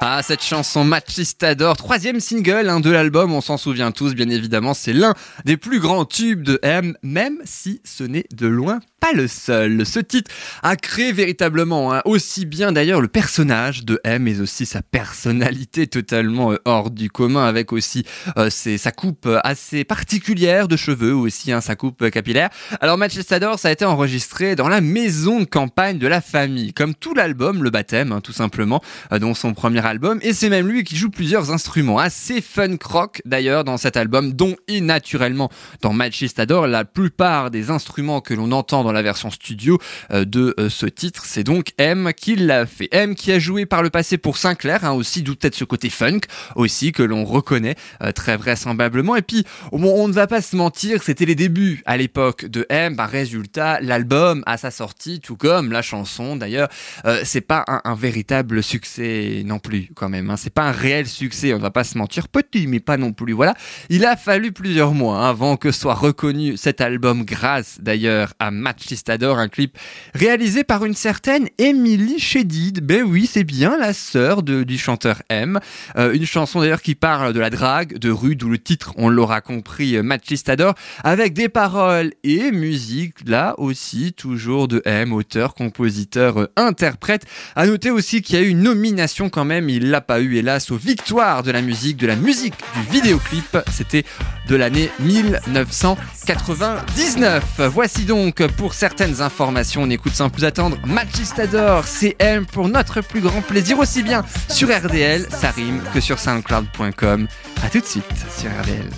Ah, 0.03 0.23
cette 0.23 0.43
chanson 0.43 0.85
Machistador, 0.85 1.77
troisième 1.77 2.21
single 2.21 2.69
hein, 2.69 2.81
de 2.81 2.91
l'album, 2.91 3.33
on 3.33 3.41
s'en 3.41 3.57
souvient 3.57 3.93
tous, 3.93 4.15
bien 4.15 4.29
évidemment, 4.29 4.75
c'est 4.75 4.93
l'un 4.93 5.15
des 5.45 5.57
plus 5.57 5.79
grands 5.79 6.05
tubes 6.05 6.43
de 6.43 6.59
M, 6.63 6.97
même 7.03 7.39
si 7.45 7.81
ce 7.85 8.05
n'est 8.05 8.27
de 8.35 8.47
loin 8.47 8.81
pas 9.01 9.13
le 9.13 9.27
seul. 9.29 9.85
Ce 9.87 9.99
titre 9.99 10.31
a 10.63 10.77
créé 10.77 11.13
véritablement 11.13 11.93
hein, 11.93 12.03
aussi 12.05 12.47
bien 12.47 12.73
d'ailleurs 12.73 13.01
le 13.01 13.09
personnage 13.09 13.85
de 13.85 14.01
M, 14.05 14.23
mais 14.23 14.41
aussi 14.41 14.67
sa 14.67 14.83
personnalité 14.83 15.87
totalement 15.87 16.53
euh, 16.53 16.57
hors 16.65 16.91
du 16.91 17.11
commun, 17.11 17.45
avec 17.45 17.73
aussi 17.73 18.05
euh, 18.37 18.51
sa 18.51 18.93
coupe 18.93 19.27
euh, 19.27 19.39
assez 19.43 19.85
particulière 19.85 20.69
de 20.69 20.77
cheveux, 20.77 21.15
aussi 21.15 21.53
hein, 21.53 21.61
sa 21.61 21.77
coupe 21.77 22.11
capillaire. 22.11 22.51
Alors 22.81 22.99
Machistador, 22.99 23.59
ça 23.59 23.69
a 23.69 23.73
été 23.73 23.85
enregistré 23.85 24.57
dans 24.57 24.69
la 24.69 24.81
maison 24.81 25.41
de 25.41 25.45
campagne 25.45 25.99
de 25.99 26.07
la 26.07 26.21
famille, 26.21 26.73
comme 26.73 26.95
tout 26.95 27.15
l'album, 27.15 27.63
le 27.63 27.71
baptême, 27.71 28.13
hein, 28.13 28.21
tout 28.21 28.33
simplement, 28.33 28.83
euh, 29.13 29.19
dont 29.19 29.35
son 29.35 29.55
premier 29.55 29.85
album, 29.85 30.19
et 30.23 30.33
c'est 30.33 30.51
même 30.51 30.69
lui 30.69 30.85
qui 30.85 30.97
joue 30.97 31.11
plusieurs 31.11 31.51
instruments, 31.51 31.99
assez 31.99 32.41
funk 32.41 32.79
rock 32.85 33.23
d'ailleurs 33.25 33.65
dans 33.65 33.77
cet 33.77 33.97
album, 33.97 34.33
dont 34.33 34.57
et 34.69 34.81
naturellement 34.81 35.51
dans 35.83 35.93
Machistador, 35.93 36.67
la 36.67 36.85
plupart 36.85 37.51
des 37.51 37.71
instruments 37.71 38.21
que 38.21 38.35
l'on 38.35 38.53
entend 38.53 38.85
dans 38.85 38.90
la 38.93 39.03
version 39.03 39.31
studio 39.31 39.79
euh, 40.11 40.25
de 40.25 40.55
euh, 40.59 40.69
ce 40.69 40.87
titre, 40.87 41.25
c'est 41.27 41.45
donc 41.45 41.73
M 41.79 42.13
qui 42.17 42.37
l'a 42.37 42.67
fait. 42.67 42.89
M 42.93 43.15
qui 43.15 43.33
a 43.33 43.39
joué 43.39 43.67
par 43.67 43.83
le 43.83 43.91
passé 43.91 44.19
pour 44.19 44.37
Sinclair, 44.37 44.85
hein, 44.85 44.93
aussi 44.93 45.23
d'où 45.23 45.35
peut-être 45.35 45.55
ce 45.55 45.65
côté 45.65 45.91
funk 45.91 46.21
aussi 46.57 46.93
que 46.93 47.03
l'on 47.03 47.25
reconnaît 47.25 47.77
euh, 48.03 48.13
très 48.13 48.37
vraisemblablement. 48.37 49.17
Et 49.17 49.23
puis, 49.23 49.45
on 49.73 50.09
ne 50.09 50.13
va 50.13 50.27
pas 50.27 50.43
se 50.43 50.57
mentir, 50.57 51.03
c'était 51.03 51.25
les 51.25 51.35
débuts 51.35 51.83
à 51.87 51.97
l'époque 51.97 52.47
de 52.47 52.67
M. 52.69 52.97
Bah, 52.97 53.07
résultat, 53.07 53.81
l'album 53.81 54.43
à 54.47 54.57
sa 54.57 54.71
sortie, 54.71 55.21
tout 55.21 55.37
comme 55.37 55.73
la 55.73 55.83
chanson 55.83 56.37
d'ailleurs, 56.37 56.69
euh, 57.05 57.23
c'est 57.25 57.41
pas 57.41 57.65
un, 57.67 57.95
véritable 57.95 58.63
succès 58.63 59.43
non 59.45 59.59
plus 59.59 59.91
quand 59.95 60.09
même. 60.09 60.31
Hein. 60.31 60.37
C'est 60.37 60.53
pas 60.53 60.65
un 60.65 60.73
réel 60.73 61.07
succès, 61.07 61.53
on 61.53 61.57
ne 61.57 61.63
va 61.63 61.71
pas 61.71 61.85
se 61.85 61.99
mentir. 61.99 62.29
Petit, 62.29 62.67
mais 62.67 62.81
pas 62.81 62.97
non 62.97 63.13
plus. 63.13 63.33
Voilà. 63.33 63.55
Il 63.89 64.05
a 64.05 64.17
fallu 64.17 64.53
plusieurs 64.53 64.95
mois 64.95 65.29
avant 65.29 65.57
que 65.57 65.73
soit 65.73 65.95
reconnu 65.95 66.57
cet 66.57 66.81
album 66.81 67.25
grâce 67.25 67.79
d'ailleurs 67.81 68.35
à 68.39 68.51
Machistador, 68.81 69.39
un 69.39 69.49
clip 69.49 69.77
réalisé 70.15 70.65
par 70.65 70.87
une 70.87 70.95
certaine 70.95 71.49
Emily 71.59 72.19
Chédid. 72.19 72.81
Ben 72.81 73.03
oui, 73.03 73.29
c'est 73.31 73.45
bien 73.45 73.77
la 73.77 73.93
sœur 73.93 74.43
du 74.43 74.79
chanteur 74.79 75.23
M. 75.29 75.61
Euh, 75.97 76.15
une 76.15 76.25
chanson 76.25 76.61
d'ailleurs 76.61 76.81
qui 76.81 76.95
parle 76.95 77.35
de 77.35 77.41
la 77.41 77.51
drague, 77.51 77.99
de 77.99 78.11
rue, 78.11 78.37
d'où 78.37 78.49
le 78.49 78.57
titre, 78.59 78.95
on 78.97 79.11
l'aura 79.11 79.43
compris, 79.43 79.97
euh, 79.97 80.03
Machistador, 80.03 80.75
avec 81.05 81.35
des 81.35 81.51
paroles 81.51 82.15
et 82.25 82.51
musique, 82.53 83.17
là 83.27 83.55
aussi, 83.59 84.15
toujours 84.15 84.67
de 84.67 84.81
M, 84.87 85.13
auteur, 85.13 85.53
compositeur, 85.55 86.39
euh, 86.39 86.47
interprète. 86.57 87.27
À 87.57 87.67
noter 87.67 87.91
aussi 87.91 88.23
qu'il 88.23 88.37
y 88.37 88.39
a 88.39 88.43
eu 88.43 88.49
une 88.49 88.63
nomination 88.63 89.29
quand 89.29 89.45
même, 89.45 89.69
il 89.69 89.91
l'a 89.91 90.01
pas 90.01 90.21
eu 90.21 90.37
hélas, 90.37 90.71
aux 90.71 90.79
victoires 90.79 91.43
de 91.43 91.51
la 91.51 91.61
musique, 91.61 91.99
de 91.99 92.07
la 92.07 92.17
musique 92.17 92.55
du 92.75 92.81
vidéoclip. 92.93 93.59
C'était 93.71 94.05
de 94.49 94.57
l'année 94.57 94.91
1999. 95.01 97.45
Voici 97.73 98.05
donc 98.05 98.47
pour 98.49 98.70
certaines 98.75 99.21
informations, 99.21 99.83
on 99.83 99.91
écoute 99.91 100.15
sans 100.15 100.31
plus 100.31 100.45
attendre 100.45 100.77
Machistador, 100.85 101.87
CM 101.87 102.47
pour 102.47 102.69
notre 102.69 103.01
plus 103.01 103.21
grand 103.21 103.43
plaisir, 103.43 103.79
aussi 103.79 104.03
bien 104.03 104.25
sur 104.49 104.69
RDL, 104.69 105.27
ça 105.31 105.51
rime, 105.51 105.83
que 105.93 106.01
sur 106.01 106.19
soundcloud.com. 106.19 107.29
A 107.65 107.69
tout 107.69 107.81
de 107.81 107.87
suite 107.87 108.05
sur 108.37 108.51
RDL. 108.51 108.91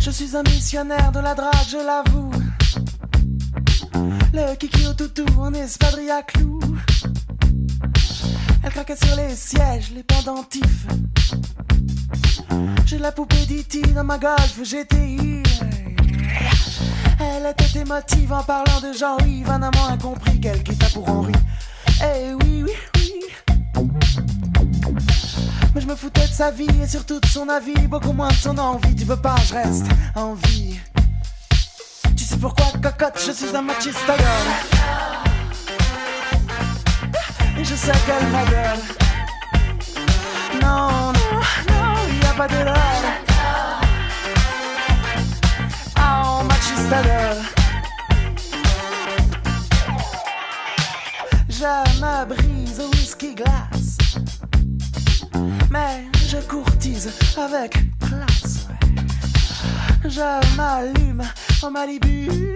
Je 0.00 0.10
suis 0.10 0.36
un 0.36 0.42
missionnaire 0.42 1.12
de 1.12 1.20
la 1.20 1.34
drague, 1.34 1.52
je 1.70 1.76
l'avoue. 1.76 2.30
Le 4.32 4.54
kiki 4.56 4.86
au 4.86 4.94
toutou 4.94 5.26
en 5.38 5.52
espadrille 5.54 6.10
à 6.10 6.22
clous. 6.22 6.60
Elle 8.62 8.70
craquait 8.70 8.96
sur 8.96 9.16
les 9.16 9.34
sièges, 9.34 9.90
les 9.94 10.02
pendentifs. 10.02 10.86
J'ai 12.86 12.98
la 12.98 13.12
poupée 13.12 13.46
d'E.T. 13.46 13.82
dans 13.94 14.04
ma 14.04 14.18
golf 14.18 14.60
GTI. 14.62 15.42
Elle 17.20 17.46
était 17.46 17.80
émotive 17.80 18.32
en 18.32 18.42
parlant 18.42 18.80
de 18.80 18.92
Jean-Yves, 18.92 19.50
un 19.50 19.62
amant 19.62 19.88
incompris 19.88 20.40
qu'elle 20.40 20.62
quitta 20.62 20.86
pour 20.90 21.08
Henri. 21.08 21.32
Eh 22.00 22.34
oui, 22.34 22.64
oui, 22.64 22.72
oui. 22.96 23.24
Mais 25.74 25.80
je 25.80 25.86
me 25.86 25.96
foutais 25.96 26.26
de 26.26 26.32
sa 26.32 26.50
vie 26.50 26.68
et 26.82 26.86
surtout 26.86 27.20
de 27.20 27.26
son 27.26 27.48
avis, 27.48 27.86
beaucoup 27.86 28.12
moins 28.12 28.28
de 28.28 28.34
son 28.34 28.56
envie. 28.58 28.94
Tu 28.94 29.04
veux 29.04 29.16
pas, 29.16 29.36
je 29.46 29.54
reste 29.54 29.86
en 30.14 30.34
vie. 30.34 30.78
Tu 32.16 32.24
sais 32.24 32.36
pourquoi, 32.36 32.66
cocotte, 32.82 33.20
je 33.24 33.32
suis 33.32 33.54
un 33.54 33.62
machista 33.62 34.16
girl. 34.16 34.48
Et 37.58 37.64
je 37.64 37.74
sais 37.74 37.92
qu'elle 38.06 38.28
ma 38.30 38.44
gueule. 38.44 38.78
Non, 40.62 41.12
non, 41.12 41.40
non, 41.68 41.94
y 42.22 42.26
a 42.26 42.32
pas 42.36 42.48
de 42.48 43.27
girl. 46.88 47.36
Je 51.48 52.00
me 52.00 52.24
brise 52.24 52.80
au 52.80 52.90
whisky 52.90 53.34
glace. 53.34 53.98
Mais 55.70 56.04
je 56.28 56.38
courtise 56.38 57.10
avec 57.36 57.72
classe. 57.98 58.68
Je 60.04 60.56
m'allume 60.56 61.22
en 61.62 61.70
Malibu. 61.70 62.54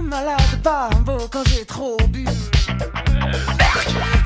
Malade 0.00 0.62
beau 1.04 1.28
quand 1.30 1.44
j'ai 1.48 1.64
trop 1.64 1.96
bu. 2.08 2.24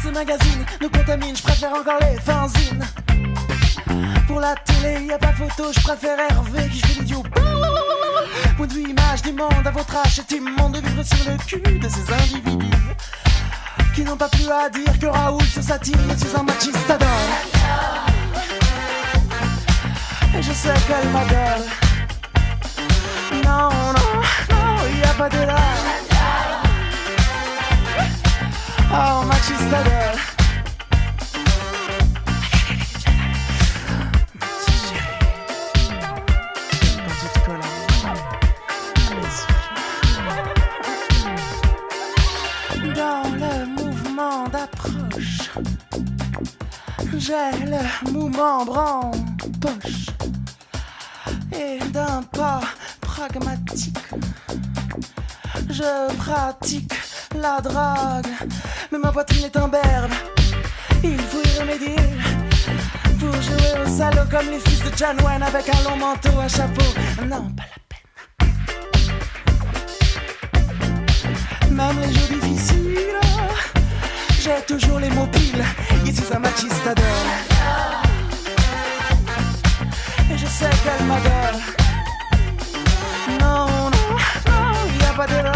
Ces 0.03 0.11
magazines 0.13 0.65
nous 0.81 0.91
contaminent, 0.91 1.35
je 1.35 1.43
préfère 1.43 1.73
encore 1.73 1.99
les 2.01 2.21
fanzines. 2.21 2.85
Pour 4.27 4.41
la 4.41 4.55
télé, 4.55 5.07
y 5.07 5.13
a 5.13 5.19
pas 5.19 5.33
photo, 5.33 5.73
je 5.73 5.81
préfère 5.81 6.19
Hervé 6.19 6.69
qui 6.69 6.81
fait 6.81 7.01
l'idiot. 7.01 7.23
Point 9.41 9.49
de 9.49 9.55
vue 9.55 9.57
image 9.57 9.57
du 9.57 9.57
monde 9.57 9.67
à 9.67 9.71
votre 9.71 9.97
âge, 9.97 10.21
immonde 10.31 10.73
de 10.73 10.81
vivre 10.81 11.03
sur 11.03 11.31
le 11.31 11.37
cul 11.47 11.79
de 11.79 11.89
ces 11.89 12.13
individus 12.13 12.71
qui 13.95 14.03
n'ont 14.03 14.17
pas 14.17 14.29
plus 14.29 14.49
à 14.51 14.69
dire 14.69 14.99
que 14.99 15.07
Raoul 15.07 15.43
se 15.43 15.63
satire, 15.63 15.97
suis 16.17 16.37
un 16.37 16.43
machistador. 16.43 17.09
Et 20.37 20.43
je 20.43 20.53
sais 20.53 20.75
qu'elle 20.87 21.09
m'adore. 21.11 21.65
Non, 23.45 23.69
non, 23.71 24.21
non, 24.51 24.99
y 24.99 25.03
a 25.03 25.15
pas 25.15 25.29
de 25.29 25.47
là. 25.47 25.57
Oh, 28.93 29.25
machistador. 29.25 30.30
J'ai 47.31 47.65
le 47.65 48.11
mouvement 48.11 48.63
en 48.63 49.11
poche 49.61 50.07
et 51.55 51.79
d'un 51.91 52.23
pas 52.33 52.61
pragmatique. 53.01 53.97
Je 55.69 56.13
pratique 56.17 56.93
la 57.37 57.61
drague, 57.61 58.27
mais 58.91 58.99
ma 58.99 59.13
poitrine 59.13 59.45
est 59.45 59.57
en 59.57 59.69
berne. 59.69 60.11
Il 61.05 61.21
faut 61.21 61.41
y 61.41 61.61
remédier 61.61 61.95
pour 63.21 63.41
jouer 63.41 63.81
au 63.81 63.89
salaud 63.89 64.29
comme 64.29 64.51
les 64.51 64.59
fils 64.59 64.83
de 64.83 64.91
John 64.97 65.17
Wayne 65.25 65.45
avec 65.45 65.69
un 65.69 65.83
long 65.89 65.97
manteau, 65.97 66.37
un 66.37 66.49
chapeau. 66.49 66.83
Non, 67.29 67.49
pas 67.53 67.67
la 67.71 67.79
peine. 67.89 68.51
Même 71.71 72.01
les 72.01 72.13
jours 72.13 72.41
difficiles, 72.41 73.21
j'ai 74.41 74.61
toujours 74.67 74.99
les 74.99 75.11
mots 75.11 75.29
piles. 75.29 75.65
Ici, 76.07 76.23
un 76.35 76.39
machista 76.41 76.95
d'or. 76.95 77.07
Et 80.31 80.37
je 80.39 80.47
sais 80.47 80.71
qu'elle 80.83 81.07
m'adore. 81.07 81.61
Non, 83.41 83.67
non, 83.67 84.17
non, 84.47 84.73
y 84.99 85.05
a 85.05 85.13
pas 85.13 85.27
d'erreur. 85.27 85.55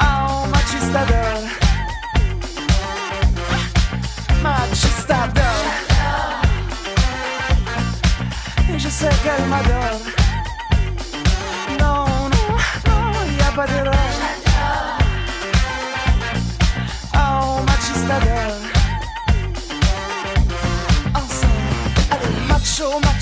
Oh, 0.00 0.46
machista 0.52 1.04
d'or. 1.10 1.42
Machista 4.42 5.28
d'or. 5.34 5.64
Et 8.74 8.78
je 8.78 8.88
sais 8.88 9.10
qu'elle 9.22 9.46
m'adore. 9.46 10.00
Non, 11.80 12.06
non, 12.34 12.56
non, 12.86 13.12
y 13.38 13.42
a 13.42 13.52
pas 13.54 13.66
d'erreur. 13.66 13.95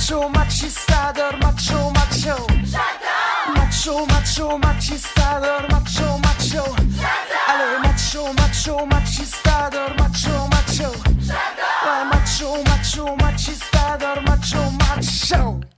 Macho, 0.04 0.28
machistador, 0.28 1.38
macho, 1.38 1.90
macho. 1.92 2.46
Macho, 3.54 4.06
macho, 4.06 4.58
machistador, 4.58 5.66
macho, 5.70 6.18
macho. 6.18 6.64
Allez, 7.48 7.80
macho, 7.82 8.32
macho, 8.34 8.86
machistador, 8.86 9.94
macho, 9.98 10.48
macho. 10.48 10.90
Ouais, 11.84 12.04
macho, 12.10 12.62
macho, 12.64 13.16
machistador, 13.16 14.22
macho, 14.22 14.70
macho. 14.72 15.73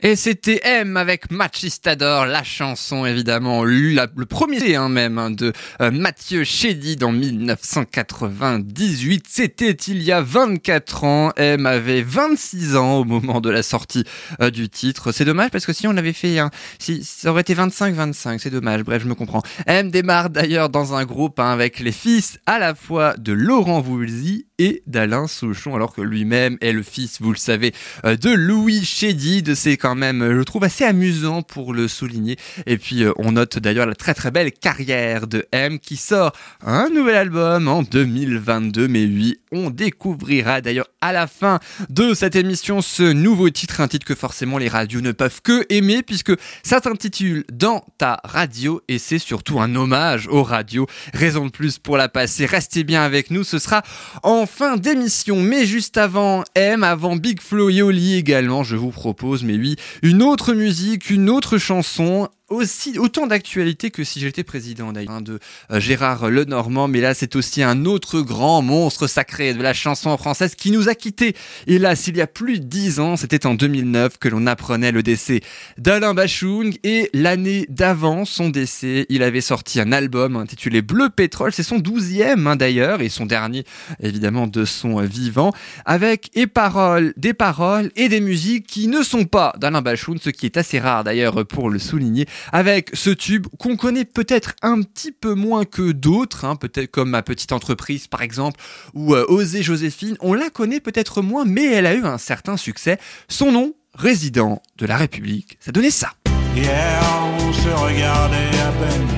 Et 0.00 0.14
c'était 0.14 0.60
M 0.62 0.96
avec 0.96 1.32
Machistador, 1.32 2.26
la 2.26 2.44
chanson 2.44 3.04
évidemment, 3.04 3.64
le 3.64 4.24
premier 4.26 4.76
hein, 4.76 4.88
même 4.88 5.18
hein, 5.18 5.32
de 5.32 5.52
euh, 5.80 5.90
Mathieu 5.90 6.44
Chédid 6.44 7.02
en 7.02 7.10
1998. 7.10 9.26
C'était 9.28 9.72
il 9.72 10.00
y 10.04 10.12
a 10.12 10.20
24 10.20 11.02
ans. 11.02 11.32
M 11.34 11.66
avait 11.66 12.02
26 12.02 12.76
ans 12.76 12.98
au 12.98 13.04
moment 13.04 13.40
de 13.40 13.50
la 13.50 13.64
sortie 13.64 14.04
euh, 14.40 14.50
du 14.50 14.68
titre. 14.68 15.10
C'est 15.10 15.24
dommage 15.24 15.50
parce 15.50 15.66
que 15.66 15.72
si 15.72 15.88
on 15.88 15.92
l'avait 15.92 16.12
fait, 16.12 16.38
hein, 16.38 16.52
si 16.78 17.02
ça 17.02 17.32
aurait 17.32 17.40
été 17.40 17.56
25-25, 17.56 18.38
c'est 18.38 18.50
dommage. 18.50 18.84
Bref, 18.84 19.02
je 19.02 19.08
me 19.08 19.16
comprends. 19.16 19.42
M 19.66 19.90
démarre 19.90 20.30
d'ailleurs 20.30 20.68
dans 20.68 20.94
un 20.94 21.06
groupe 21.06 21.40
hein, 21.40 21.50
avec 21.50 21.80
les 21.80 21.90
fils 21.90 22.38
à 22.46 22.60
la 22.60 22.76
fois 22.76 23.16
de 23.16 23.32
Laurent 23.32 23.80
Voulzy 23.80 24.46
et 24.58 24.82
d'Alain 24.86 25.26
Souchon, 25.26 25.74
alors 25.74 25.92
que 25.92 26.02
lui-même 26.02 26.58
est 26.60 26.72
le 26.72 26.82
fils, 26.82 27.20
vous 27.20 27.32
le 27.32 27.38
savez, 27.38 27.72
euh, 28.04 28.16
de 28.16 28.30
Louis 28.30 28.84
Chédid. 28.84 29.54
C'est 29.54 29.76
même, 29.94 30.22
euh, 30.22 30.38
je 30.38 30.42
trouve, 30.42 30.64
assez 30.64 30.84
amusant 30.84 31.42
pour 31.42 31.72
le 31.72 31.88
souligner. 31.88 32.36
Et 32.66 32.78
puis, 32.78 33.02
euh, 33.02 33.12
on 33.16 33.32
note 33.32 33.58
d'ailleurs 33.58 33.86
la 33.86 33.94
très 33.94 34.14
très 34.14 34.30
belle 34.30 34.52
carrière 34.52 35.26
de 35.26 35.46
M 35.52 35.78
qui 35.78 35.96
sort 35.96 36.32
un 36.64 36.88
nouvel 36.88 37.16
album 37.16 37.68
en 37.68 37.82
2022. 37.82 38.88
Mais 38.88 39.04
oui, 39.04 39.38
on 39.52 39.70
découvrira 39.70 40.60
d'ailleurs 40.60 40.88
à 41.00 41.12
la 41.12 41.26
fin 41.26 41.60
de 41.88 42.14
cette 42.14 42.36
émission 42.36 42.82
ce 42.82 43.02
nouveau 43.02 43.50
titre, 43.50 43.80
un 43.80 43.88
titre 43.88 44.06
que 44.06 44.14
forcément 44.14 44.58
les 44.58 44.68
radios 44.68 45.00
ne 45.00 45.12
peuvent 45.12 45.40
que 45.42 45.64
aimer 45.70 46.02
puisque 46.02 46.32
ça 46.62 46.80
s'intitule 46.80 47.44
Dans 47.52 47.84
ta 47.98 48.20
radio 48.24 48.80
et 48.88 48.98
c'est 48.98 49.18
surtout 49.18 49.60
un 49.60 49.74
hommage 49.74 50.28
aux 50.28 50.42
radios. 50.42 50.86
Raison 51.14 51.46
de 51.46 51.50
plus 51.50 51.78
pour 51.78 51.96
la 51.96 52.08
passer. 52.08 52.46
Restez 52.46 52.84
bien 52.84 53.02
avec 53.02 53.30
nous, 53.30 53.44
ce 53.44 53.58
sera 53.58 53.82
en 54.22 54.46
fin 54.46 54.76
d'émission. 54.76 55.40
Mais 55.40 55.66
juste 55.66 55.96
avant 55.96 56.44
M, 56.54 56.84
avant 56.84 57.16
Big 57.16 57.40
Flo 57.40 57.70
et 57.70 57.82
Oli 57.82 58.16
également, 58.16 58.64
je 58.64 58.76
vous 58.76 58.90
propose, 58.90 59.44
mais 59.44 59.56
oui, 59.56 59.76
une 60.02 60.22
autre 60.22 60.54
musique, 60.54 61.10
une 61.10 61.30
autre 61.30 61.58
chanson 61.58 62.28
aussi 62.48 62.98
autant 62.98 63.26
d'actualité 63.26 63.90
que 63.90 64.04
si 64.04 64.20
j'étais 64.20 64.44
président 64.44 64.92
d'ailleurs 64.92 65.10
hein, 65.10 65.20
de 65.20 65.38
euh, 65.70 65.80
Gérard 65.80 66.30
Lenormand. 66.30 66.88
Mais 66.88 67.00
là 67.00 67.14
c'est 67.14 67.36
aussi 67.36 67.62
un 67.62 67.84
autre 67.84 68.20
grand 68.20 68.62
monstre 68.62 69.06
sacré 69.06 69.54
de 69.54 69.62
la 69.62 69.74
chanson 69.74 70.16
française 70.16 70.54
qui 70.54 70.70
nous 70.70 70.88
a 70.88 70.94
quittés. 70.94 71.34
Hélas 71.66 72.06
il 72.06 72.16
y 72.16 72.20
a 72.20 72.26
plus 72.26 72.60
de 72.60 72.64
dix 72.64 73.00
ans 73.00 73.16
c'était 73.16 73.46
en 73.46 73.54
2009 73.54 74.18
que 74.18 74.28
l'on 74.28 74.46
apprenait 74.46 74.92
le 74.92 75.02
décès 75.02 75.40
d'Alain 75.76 76.14
Bachung. 76.14 76.76
Et 76.84 77.10
l'année 77.12 77.66
d'avant 77.68 78.24
son 78.24 78.48
décès 78.48 79.06
il 79.08 79.22
avait 79.22 79.40
sorti 79.40 79.80
un 79.80 79.92
album 79.92 80.36
intitulé 80.36 80.82
Bleu 80.82 81.10
Pétrole. 81.10 81.52
C'est 81.52 81.62
son 81.62 81.78
douzième 81.78 82.46
hein, 82.46 82.56
d'ailleurs 82.56 83.02
et 83.02 83.08
son 83.08 83.26
dernier 83.26 83.64
évidemment 84.00 84.46
de 84.46 84.64
son 84.64 85.00
vivant 85.02 85.52
avec 85.84 86.30
et 86.34 86.46
paroles 86.46 87.12
des 87.16 87.34
paroles 87.34 87.90
et 87.96 88.08
des 88.08 88.20
musiques 88.20 88.66
qui 88.66 88.88
ne 88.88 89.02
sont 89.02 89.24
pas 89.24 89.54
d'Alain 89.58 89.82
Bachung 89.82 90.18
ce 90.20 90.30
qui 90.30 90.46
est 90.46 90.56
assez 90.56 90.78
rare 90.78 91.04
d'ailleurs 91.04 91.46
pour 91.46 91.68
le 91.68 91.78
souligner 91.78 92.26
avec 92.52 92.90
ce 92.94 93.10
tube 93.10 93.46
qu'on 93.58 93.76
connaît 93.76 94.04
peut-être 94.04 94.54
un 94.62 94.82
petit 94.82 95.12
peu 95.12 95.34
moins 95.34 95.64
que 95.64 95.92
d'autres, 95.92 96.44
hein, 96.44 96.56
peut-être 96.56 96.90
comme 96.90 97.10
ma 97.10 97.22
petite 97.22 97.52
entreprise 97.52 98.06
par 98.06 98.22
exemple, 98.22 98.60
ou 98.94 99.14
euh, 99.14 99.24
Osée 99.28 99.62
Joséphine, 99.62 100.16
on 100.20 100.34
la 100.34 100.50
connaît 100.50 100.80
peut-être 100.80 101.22
moins, 101.22 101.44
mais 101.44 101.66
elle 101.66 101.86
a 101.86 101.94
eu 101.94 102.04
un 102.04 102.18
certain 102.18 102.56
succès. 102.56 102.98
Son 103.28 103.52
nom, 103.52 103.74
résident 103.94 104.62
de 104.78 104.86
la 104.86 104.96
République, 104.96 105.58
ça 105.60 105.72
donnait 105.72 105.90
ça. 105.90 106.12
Hier, 106.54 107.02
on 107.40 107.52
se 107.52 107.68
regardait 107.68 108.58
à 108.58 108.72
peine. 108.72 109.08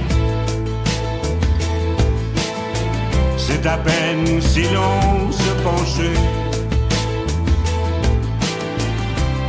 C'est 3.37 3.67
à 3.67 3.79
peine 3.79 4.41
si 4.41 4.63
l'on 4.63 5.33
se 5.33 5.51
penchait. 5.63 6.21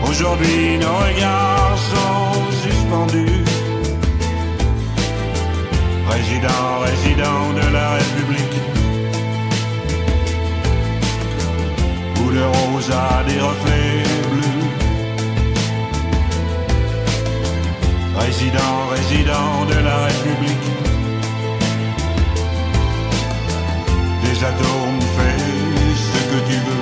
Aujourd'hui, 0.10 0.78
nos 0.78 0.98
regards 0.98 1.78
sont 1.78 2.52
suspendus. 2.64 3.41
Résident, 6.10 6.80
résident 6.80 7.54
de 7.54 7.74
la 7.74 7.92
République. 7.92 8.58
Où 12.20 12.30
le 12.30 12.46
rose 12.48 12.92
a 12.92 13.24
des 13.24 13.40
reflets 13.40 14.04
bleus. 14.32 14.68
Résident, 18.18 18.88
résident 18.96 19.66
de 19.66 19.78
la 19.88 19.98
République. 20.08 20.68
Des 24.24 24.44
atomes, 24.44 25.02
fais 25.16 25.40
ce 25.96 26.20
que 26.30 26.40
tu 26.50 26.58
veux. 26.68 26.81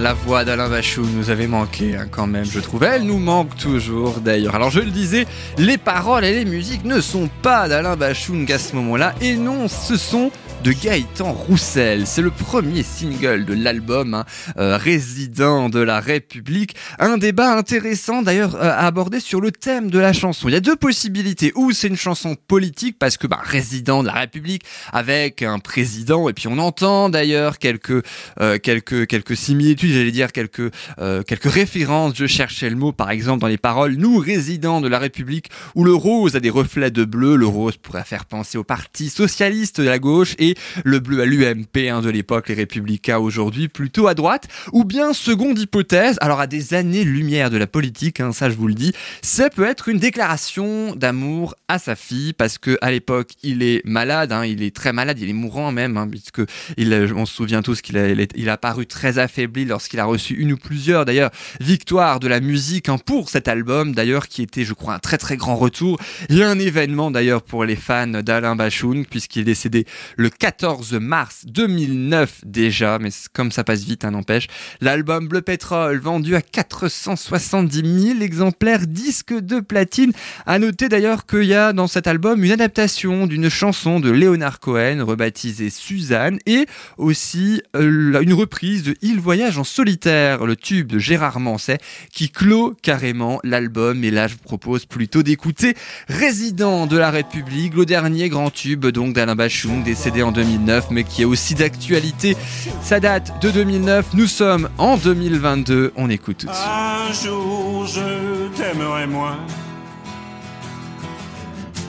La 0.00 0.14
voix 0.14 0.44
d'Alain 0.44 0.68
Bachung 0.68 1.08
nous 1.12 1.30
avait 1.30 1.48
manqué 1.48 1.96
hein, 1.96 2.06
quand 2.08 2.28
même, 2.28 2.44
je 2.44 2.60
trouve. 2.60 2.84
Elle 2.84 3.02
nous 3.02 3.18
manque 3.18 3.56
toujours 3.56 4.20
d'ailleurs. 4.20 4.54
Alors 4.54 4.70
je 4.70 4.78
le 4.78 4.90
disais, 4.90 5.26
les 5.56 5.76
paroles 5.76 6.24
et 6.24 6.32
les 6.32 6.44
musiques 6.44 6.84
ne 6.84 7.00
sont 7.00 7.28
pas 7.42 7.68
d'Alain 7.68 7.96
Bachung 7.96 8.50
à 8.52 8.58
ce 8.58 8.76
moment-là. 8.76 9.14
Et 9.20 9.34
non, 9.34 9.66
ce 9.66 9.96
sont 9.96 10.30
de 10.64 10.72
Gaëtan 10.72 11.32
Roussel. 11.32 12.06
C'est 12.06 12.22
le 12.22 12.30
premier 12.30 12.82
single 12.82 13.44
de 13.44 13.54
l'album 13.54 14.14
hein, 14.14 14.24
euh, 14.58 14.76
Résident 14.76 15.68
de 15.68 15.78
la 15.78 16.00
République. 16.00 16.74
Un 16.98 17.16
débat 17.16 17.56
intéressant 17.56 18.22
d'ailleurs 18.22 18.56
euh, 18.56 18.70
à 18.70 18.86
aborder 18.86 19.20
sur 19.20 19.40
le 19.40 19.52
thème 19.52 19.90
de 19.90 19.98
la 19.98 20.12
chanson. 20.12 20.48
Il 20.48 20.52
y 20.52 20.56
a 20.56 20.60
deux 20.60 20.74
possibilités. 20.76 21.52
Ou 21.54 21.72
c'est 21.72 21.88
une 21.88 21.96
chanson 21.96 22.34
politique 22.34 22.98
parce 22.98 23.16
que 23.16 23.26
bah, 23.26 23.40
Résident 23.42 24.02
de 24.02 24.08
la 24.08 24.14
République 24.14 24.64
avec 24.92 25.42
un 25.42 25.58
président 25.58 26.28
et 26.28 26.32
puis 26.32 26.48
on 26.48 26.58
entend 26.58 27.08
d'ailleurs 27.08 27.58
quelques 27.58 28.04
euh, 28.40 28.58
quelques 28.58 29.06
quelques 29.06 29.36
similitudes, 29.36 29.92
j'allais 29.92 30.10
dire 30.10 30.32
quelques 30.32 30.72
euh, 30.98 31.22
quelques 31.22 31.50
références. 31.50 32.14
Je 32.16 32.26
cherchais 32.26 32.70
le 32.70 32.76
mot 32.76 32.92
par 32.92 33.10
exemple 33.10 33.40
dans 33.40 33.48
les 33.48 33.58
paroles. 33.58 33.94
Nous 33.94 34.18
résidents 34.18 34.80
de 34.80 34.88
la 34.88 34.98
République 34.98 35.50
où 35.74 35.84
le 35.84 35.94
rose 35.94 36.34
a 36.36 36.40
des 36.40 36.50
reflets 36.50 36.90
de 36.90 37.04
bleu. 37.04 37.36
Le 37.36 37.46
rose 37.46 37.76
pourrait 37.76 38.04
faire 38.04 38.24
penser 38.24 38.58
au 38.58 38.64
Parti 38.64 39.08
socialiste 39.08 39.80
de 39.80 39.86
la 39.86 39.98
gauche 39.98 40.34
et 40.38 40.47
le 40.84 40.98
bleu 41.00 41.20
à 41.22 41.26
l'UMP 41.26 41.76
hein, 41.90 42.00
de 42.00 42.10
l'époque, 42.10 42.48
les 42.48 42.54
Républicains 42.54 43.18
aujourd'hui 43.18 43.68
plutôt 43.68 44.06
à 44.08 44.14
droite. 44.14 44.48
Ou 44.72 44.84
bien 44.84 45.12
seconde 45.12 45.58
hypothèse, 45.58 46.16
alors 46.20 46.40
à 46.40 46.46
des 46.46 46.74
années-lumière 46.74 47.50
de 47.50 47.56
la 47.56 47.66
politique, 47.66 48.20
hein, 48.20 48.32
ça 48.32 48.50
je 48.50 48.56
vous 48.56 48.68
le 48.68 48.74
dis, 48.74 48.92
ça 49.22 49.50
peut 49.50 49.64
être 49.64 49.88
une 49.88 49.98
déclaration 49.98 50.94
d'amour 50.94 51.54
à 51.68 51.78
sa 51.78 51.96
fille 51.96 52.32
parce 52.32 52.58
que 52.58 52.78
à 52.80 52.90
l'époque 52.90 53.30
il 53.42 53.62
est 53.62 53.82
malade, 53.84 54.32
hein, 54.32 54.44
il 54.44 54.62
est 54.62 54.74
très 54.74 54.92
malade, 54.92 55.18
il 55.20 55.28
est 55.28 55.32
mourant 55.34 55.72
même, 55.72 56.08
puisque 56.10 56.42
il, 56.76 56.92
a- 56.94 57.06
on 57.14 57.26
se 57.26 57.34
souvient 57.34 57.62
tous 57.62 57.80
qu'il 57.80 57.96
a, 57.98 58.08
il 58.08 58.26
il 58.36 58.48
a 58.50 58.56
paru 58.56 58.86
très 58.86 59.18
affaibli 59.18 59.64
lorsqu'il 59.64 60.00
a 60.00 60.04
reçu 60.04 60.34
une 60.34 60.52
ou 60.52 60.56
plusieurs 60.56 61.04
d'ailleurs 61.04 61.30
victoires 61.60 62.20
de 62.20 62.28
la 62.28 62.40
musique 62.40 62.88
pour 63.06 63.28
cet 63.30 63.48
album 63.48 63.94
d'ailleurs 63.94 64.28
qui 64.28 64.42
était 64.42 64.64
je 64.64 64.74
crois 64.74 64.94
un 64.94 64.98
très 64.98 65.18
très 65.18 65.36
grand 65.36 65.56
retour 65.56 65.98
et 66.28 66.42
un 66.42 66.58
événement 66.58 67.10
d'ailleurs 67.10 67.42
pour 67.42 67.64
les 67.64 67.76
fans 67.76 68.06
d'Alain 68.22 68.56
Bachung 68.56 69.06
puisqu'il 69.08 69.40
est 69.42 69.44
décédé 69.44 69.86
le 70.16 70.30
14 70.38 70.94
mars 70.94 71.44
2009 71.46 72.42
déjà, 72.44 72.98
mais 73.00 73.10
comme 73.32 73.50
ça 73.50 73.64
passe 73.64 73.82
vite, 73.82 74.04
hein, 74.04 74.12
n'empêche. 74.12 74.46
L'album 74.80 75.26
Bleu 75.26 75.42
Pétrole, 75.42 75.98
vendu 75.98 76.36
à 76.36 76.42
470 76.42 78.10
000 78.12 78.20
exemplaires, 78.20 78.86
disque 78.86 79.32
de 79.32 79.58
platine. 79.60 80.12
À 80.46 80.58
noter 80.58 80.88
d'ailleurs 80.88 81.26
qu'il 81.26 81.44
y 81.44 81.54
a 81.54 81.72
dans 81.72 81.88
cet 81.88 82.06
album 82.06 82.44
une 82.44 82.52
adaptation 82.52 83.26
d'une 83.26 83.48
chanson 83.48 83.98
de 83.98 84.10
Leonard 84.10 84.60
Cohen, 84.60 85.04
rebaptisée 85.04 85.70
Suzanne, 85.70 86.38
et 86.46 86.66
aussi 86.98 87.60
euh, 87.74 88.20
une 88.20 88.32
reprise 88.32 88.84
de 88.84 88.94
Il 89.02 89.18
voyage 89.18 89.58
en 89.58 89.64
solitaire, 89.64 90.46
le 90.46 90.54
tube 90.54 90.86
de 90.86 90.98
Gérard 90.98 91.40
Manset, 91.40 91.78
qui 92.12 92.30
clôt 92.30 92.76
carrément 92.82 93.40
l'album. 93.42 94.04
Et 94.04 94.10
là, 94.12 94.28
je 94.28 94.34
vous 94.34 94.42
propose 94.44 94.86
plutôt 94.86 95.24
d'écouter 95.24 95.74
Résident 96.08 96.86
de 96.86 96.96
la 96.96 97.10
République, 97.10 97.74
le 97.74 97.86
dernier 97.86 98.28
grand 98.28 98.50
tube 98.50 98.86
donc 98.86 99.14
d'Alain 99.14 99.34
Bachung, 99.34 99.82
décédé 99.82 100.22
en 100.22 100.27
2009, 100.32 100.86
mais 100.90 101.04
qui 101.04 101.22
est 101.22 101.24
aussi 101.24 101.54
d'actualité. 101.54 102.36
Ça 102.82 103.00
date 103.00 103.40
de 103.40 103.50
2009, 103.50 104.06
nous 104.14 104.26
sommes 104.26 104.68
en 104.78 104.96
2022, 104.96 105.92
on 105.96 106.10
écoute 106.10 106.38
tout. 106.38 106.48
Un 106.48 107.12
jour 107.12 107.86
je 107.86 108.48
t'aimerai 108.56 109.06
moins. 109.06 109.38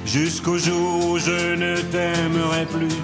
Jusqu'au 0.06 0.58
jour 0.58 1.06
où 1.06 1.20
je 1.20 1.56
ne 1.56 1.76
t'aimerai 1.78 2.66
plus. 2.66 2.96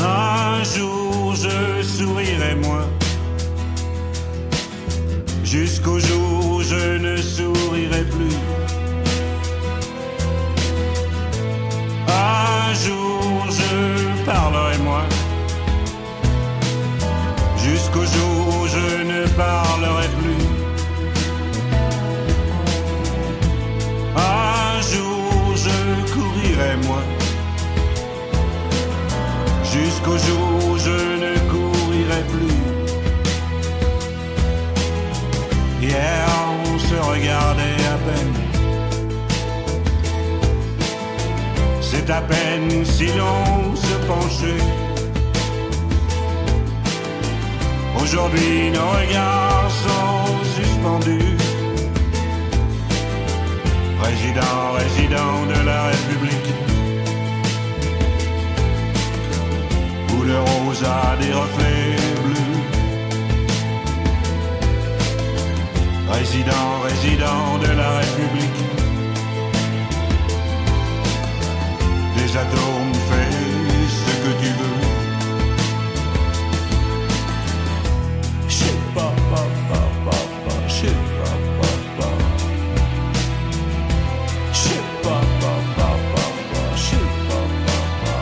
Un 0.00 0.62
jour 0.64 1.34
je 1.34 1.82
sourirai 1.82 2.54
moins. 2.56 2.88
Jusqu'au 5.42 5.98
jour 5.98 6.46
où 6.52 6.62
je 6.62 6.98
ne 6.98 7.16
sourirai 7.16 8.04
plus. 8.04 8.79
Un 12.10 12.74
jour 12.74 13.46
je 13.50 14.24
parlerai 14.24 14.78
moins 14.78 15.08
jusqu'au 17.56 18.04
jour 18.04 18.62
où 18.62 18.66
je 18.66 19.02
ne 19.10 19.26
parlerai 19.28 20.08
plus. 20.20 20.46
Un 24.16 24.80
jour 24.92 25.56
je 25.56 26.12
courirai 26.12 26.76
moi, 26.86 27.02
jusqu'au 29.72 30.16
jour 30.26 30.48
où 30.68 30.78
je 30.78 30.98
ne 31.24 31.32
courirai 31.50 32.22
plus. 32.32 32.60
C'est 42.10 42.16
à 42.16 42.22
peine 42.22 42.84
si 42.84 43.06
l'on 43.06 43.76
se 43.76 43.94
penchait. 44.08 44.64
Aujourd'hui 48.02 48.70
nos 48.72 48.88
regards 48.98 49.70
sont 49.70 50.44
suspendus. 50.56 51.36
Président, 54.00 54.72
résident 54.76 55.46
de 55.52 55.64
la 55.64 55.84
République. 55.90 56.50
Où 60.12 60.22
le 60.24 60.38
rose 60.40 60.82
a 60.82 61.16
des 61.22 61.32
reflets 61.32 61.96
bleus. 62.24 62.58
Résident, 66.08 66.80
résident 66.88 67.58
de 67.62 67.70
la 67.80 67.90
République. 67.98 68.79
Des 72.30 72.36
atomes 72.36 72.94
fais 73.08 73.32
ce 73.88 74.12
que 74.22 74.32
tu 74.40 74.50
veux. 74.60 74.82
Shit, 78.48 78.80
ba, 78.94 79.08
ba, 79.30 79.42
ba, 79.68 79.82
ba, 80.04 80.18
ba, 80.44 80.54
shit, 80.68 81.00
ba, 81.18 81.30
ba, 81.58 81.70
ba. 81.98 82.08
Shit, 84.52 84.86
ba, 85.02 85.16
ba, 85.40 85.54
ba, 85.76 85.88
ba, 86.12 86.24
ba, 86.52 86.62
shit, 86.76 87.10
ba, 87.28 87.40
ba, 87.66 87.78
ba. 88.04 88.16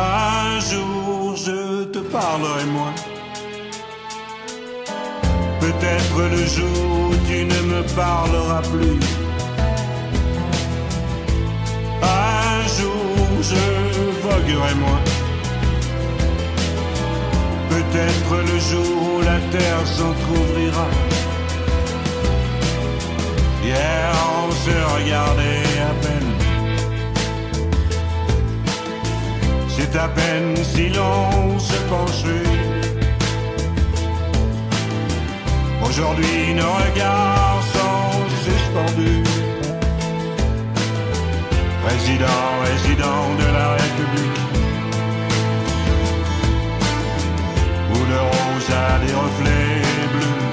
Un 0.00 0.54
jour 0.70 1.36
je 1.36 1.84
te 1.84 2.00
parlerai 2.00 2.64
moins. 2.64 2.96
Peut-être 5.60 6.16
le 6.34 6.44
jour 6.46 7.10
où 7.10 7.14
tu 7.28 7.38
ne 7.44 7.60
me 7.72 7.80
parleras 7.94 8.62
plus. 8.62 9.23
Peut-être 17.96 18.36
le 18.52 18.58
jour 18.58 19.14
où 19.14 19.20
la 19.20 19.38
terre 19.56 19.86
s'entr'ouvrira. 19.86 20.88
Hier 23.64 24.12
on 24.42 24.50
se 24.50 24.76
regardait 24.94 25.78
à 25.80 25.94
peine. 26.02 26.32
C'est 29.68 29.96
à 29.96 30.08
peine 30.08 30.56
si 30.62 30.88
l'on 30.90 31.58
se 31.58 31.78
penchait. 31.88 32.50
Aujourd'hui 35.86 36.54
nos 36.54 36.74
regards 36.84 37.62
sont 37.74 38.12
suspendus. 38.44 39.22
Président, 41.84 42.44
résident 42.64 43.34
de 43.38 43.52
la 43.52 43.68
République. 43.72 44.33
Rose 48.64 48.74
a 48.74 48.98
des 48.98 49.12
reflets 49.12 49.82
bleus. 50.12 50.44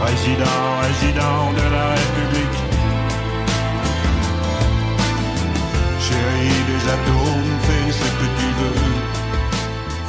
Président, 0.00 0.78
résident 0.82 1.52
de 1.52 1.72
la 1.72 1.90
République. 1.90 2.58
Atomes, 6.84 7.58
fais 7.62 7.92
ce 7.92 8.04
que 8.04 8.26
tu 8.40 8.46
veux. 8.58 8.92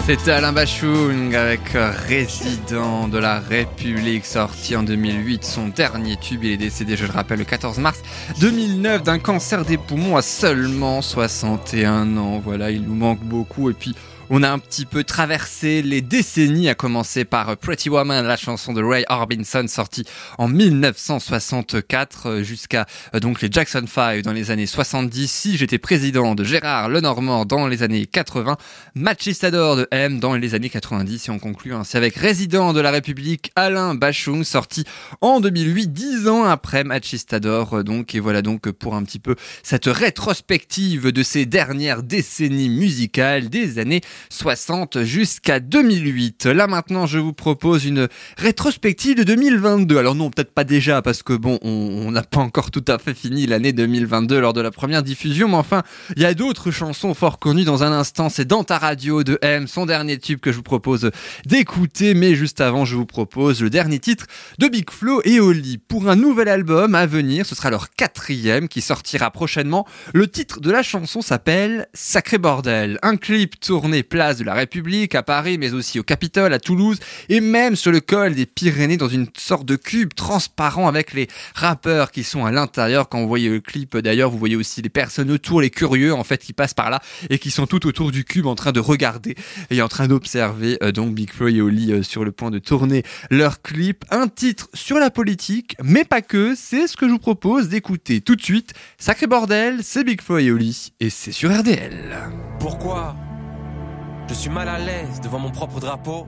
C'était 0.05 0.31
Alain 0.31 0.51
Bachung 0.51 1.35
avec 1.35 1.61
Résident 2.07 3.07
de 3.07 3.19
la 3.19 3.39
République, 3.39 4.25
sorti 4.25 4.75
en 4.75 4.83
2008. 4.83 5.45
Son 5.45 5.67
dernier 5.67 6.17
tube, 6.17 6.43
il 6.43 6.51
est 6.51 6.57
décédé, 6.57 6.97
je 6.97 7.05
le 7.05 7.11
rappelle, 7.11 7.39
le 7.39 7.45
14 7.45 7.77
mars 7.77 8.01
2009 8.41 9.03
d'un 9.03 9.19
cancer 9.19 9.63
des 9.63 9.77
poumons 9.77 10.17
à 10.17 10.23
seulement 10.23 11.01
61 11.01 12.17
ans. 12.17 12.41
Voilà, 12.43 12.71
il 12.71 12.81
nous 12.81 12.95
manque 12.95 13.21
beaucoup. 13.21 13.69
Et 13.69 13.73
puis, 13.73 13.95
on 14.29 14.43
a 14.43 14.49
un 14.49 14.59
petit 14.59 14.85
peu 14.85 15.03
traversé 15.03 15.81
les 15.81 16.01
décennies, 16.01 16.69
à 16.69 16.75
commencer 16.75 17.25
par 17.25 17.57
Pretty 17.57 17.89
Woman, 17.89 18.25
la 18.25 18.37
chanson 18.37 18.73
de 18.73 18.81
Ray 18.81 19.05
Orbison, 19.09 19.67
sortie 19.67 20.05
en 20.37 20.47
1964, 20.47 22.29
euh, 22.29 22.43
jusqu'à 22.43 22.85
euh, 23.13 23.19
donc 23.19 23.41
les 23.41 23.49
Jackson 23.51 23.85
5 23.87 24.21
dans 24.21 24.31
les 24.31 24.51
années 24.51 24.65
70. 24.65 25.27
Si 25.27 25.57
j'étais 25.57 25.77
président 25.77 26.35
de 26.35 26.43
Gérard 26.43 26.89
Lenormand 26.89 27.45
dans 27.45 27.67
les 27.67 27.83
années 27.83 28.05
80, 28.05 28.57
Machistador 28.95 29.75
de 29.75 29.87
M 29.91 30.19
dans 30.19 30.35
les 30.35 30.55
années 30.55 30.69
90 30.69 31.27
et 31.27 31.31
on 31.31 31.39
conclut 31.39 31.73
ainsi 31.73 31.97
avec 31.97 32.15
Résident 32.15 32.73
de 32.73 32.79
la 32.79 32.91
République 32.91 33.51
Alain 33.55 33.95
Bachung 33.95 34.43
sorti 34.43 34.85
en 35.21 35.39
2008 35.39 35.87
dix 35.91 36.27
ans 36.27 36.45
après 36.45 36.83
Machistador 36.83 37.79
euh, 37.79 37.83
donc 37.83 38.15
et 38.15 38.19
voilà 38.19 38.41
donc 38.41 38.69
pour 38.71 38.95
un 38.95 39.03
petit 39.03 39.19
peu 39.19 39.35
cette 39.63 39.85
rétrospective 39.85 41.11
de 41.11 41.23
ces 41.23 41.45
dernières 41.45 42.03
décennies 42.03 42.69
musicales 42.69 43.49
des 43.49 43.79
années 43.79 44.01
60 44.29 45.03
jusqu'à 45.03 45.59
2008. 45.59 46.45
Là 46.45 46.67
maintenant 46.67 47.05
je 47.05 47.19
vous 47.19 47.33
propose 47.33 47.85
une 47.85 48.07
rétrospective 48.37 49.15
de 49.15 49.23
2022. 49.23 49.97
Alors 49.97 50.15
non 50.15 50.29
peut-être 50.29 50.53
pas 50.53 50.63
déjà 50.63 51.01
parce 51.01 51.23
que 51.23 51.33
bon 51.33 51.59
on 51.61 52.11
n'a 52.11 52.23
pas 52.23 52.39
encore 52.39 52.71
tout 52.71 52.85
à 52.87 52.97
fait 52.97 53.13
fini 53.13 53.47
l'année 53.47 53.73
2022 53.73 54.39
lors 54.39 54.53
de 54.53 54.61
la 54.61 54.71
première 54.71 55.03
diffusion 55.03 55.47
mais 55.47 55.55
enfin 55.55 55.83
il 56.15 56.21
y 56.21 56.25
a 56.25 56.33
d'autres 56.33 56.71
chansons 56.71 57.13
fort 57.13 57.39
connues 57.39 57.63
dans 57.63 57.83
un 57.83 57.91
instant. 57.91 58.29
C'est 58.29 58.45
dans 58.45 58.63
ta 58.63 58.77
radio 58.77 59.23
de 59.23 59.37
M, 59.41 59.67
son 59.67 59.85
dernier 59.85 60.17
tube 60.17 60.39
que 60.39 60.51
je 60.51 60.57
vous 60.57 60.63
propose 60.63 61.11
d'écouter. 61.45 62.13
Mais 62.13 62.35
juste 62.35 62.61
avant, 62.61 62.85
je 62.85 62.95
vous 62.95 63.05
propose 63.05 63.61
le 63.61 63.69
dernier 63.69 63.99
titre 63.99 64.27
de 64.59 64.67
Big 64.67 64.89
Flo 64.89 65.21
et 65.23 65.39
Oli 65.39 65.77
pour 65.77 66.09
un 66.09 66.15
nouvel 66.15 66.49
album 66.49 66.95
à 66.95 67.05
venir. 67.05 67.45
Ce 67.45 67.55
sera 67.55 67.69
leur 67.69 67.89
quatrième 67.91 68.67
qui 68.67 68.81
sortira 68.81 69.31
prochainement. 69.31 69.85
Le 70.13 70.27
titre 70.27 70.59
de 70.59 70.71
la 70.71 70.83
chanson 70.83 71.21
s'appelle 71.21 71.87
Sacré 71.93 72.37
Bordel. 72.37 72.99
Un 73.01 73.17
clip 73.17 73.59
tourné 73.59 74.02
les 74.03 74.07
places 74.09 74.37
de 74.37 74.43
la 74.43 74.53
République, 74.53 75.15
à 75.15 75.23
Paris, 75.23 75.57
mais 75.57 75.73
aussi 75.73 75.97
au 75.97 76.03
Capitole, 76.03 76.51
à 76.51 76.59
Toulouse, 76.59 76.99
et 77.29 77.39
même 77.39 77.77
sur 77.77 77.89
le 77.89 78.01
col 78.01 78.35
des 78.35 78.45
Pyrénées 78.45 78.97
dans 78.97 79.07
une 79.07 79.27
sorte 79.37 79.65
de 79.65 79.77
cube 79.77 80.13
transparent 80.13 80.89
avec 80.89 81.13
les 81.13 81.29
rappeurs 81.55 82.11
qui 82.11 82.25
sont 82.25 82.43
à 82.43 82.51
l'intérieur. 82.51 83.07
Quand 83.07 83.21
vous 83.21 83.29
voyez 83.29 83.47
le 83.47 83.61
clip 83.61 83.95
d'ailleurs, 83.97 84.29
vous 84.29 84.37
voyez 84.37 84.57
aussi 84.57 84.81
les 84.81 84.89
personnes 84.89 85.31
autour, 85.31 85.61
les 85.61 85.69
curieux 85.69 86.13
en 86.13 86.25
fait 86.25 86.39
qui 86.43 86.51
passent 86.51 86.73
par 86.73 86.89
là 86.89 87.01
et 87.29 87.39
qui 87.39 87.49
sont 87.49 87.65
tout 87.65 87.87
autour 87.87 88.11
du 88.11 88.25
cube 88.25 88.45
en 88.45 88.55
train 88.55 88.73
de 88.73 88.81
regarder 88.81 89.35
et 89.69 89.81
en 89.81 89.87
train 89.87 90.07
d'observer 90.07 90.77
euh, 90.83 90.91
donc 90.91 91.13
Big 91.13 91.29
et 91.39 91.61
Oli 91.61 91.93
euh, 91.93 92.03
sur 92.03 92.25
le 92.25 92.33
point 92.33 92.51
de 92.51 92.59
tourner 92.59 93.03
leur 93.31 93.61
clip. 93.61 94.03
Un 94.11 94.27
titre 94.27 94.67
sur 94.73 94.97
la 94.97 95.11
politique, 95.11 95.77
mais 95.81 96.03
pas 96.03 96.21
que, 96.21 96.55
c'est 96.57 96.87
ce 96.87 96.97
que 96.97 97.07
je 97.07 97.11
vous 97.11 97.19
propose 97.19 97.69
d'écouter 97.69 98.19
tout 98.19 98.35
de 98.35 98.41
suite. 98.41 98.73
Sacré 98.97 99.27
bordel, 99.27 99.79
c'est 99.81 100.03
Big 100.03 100.19
et 100.29 100.51
Oli 100.51 100.91
et 100.99 101.09
c'est 101.09 101.31
sur 101.31 101.57
RDL. 101.57 102.17
Pourquoi 102.59 103.15
je 104.33 104.39
suis 104.39 104.49
mal 104.49 104.67
à 104.67 104.79
l'aise 104.79 105.21
devant 105.21 105.37
mon 105.37 105.51
propre 105.51 105.79
drapeau 105.79 106.25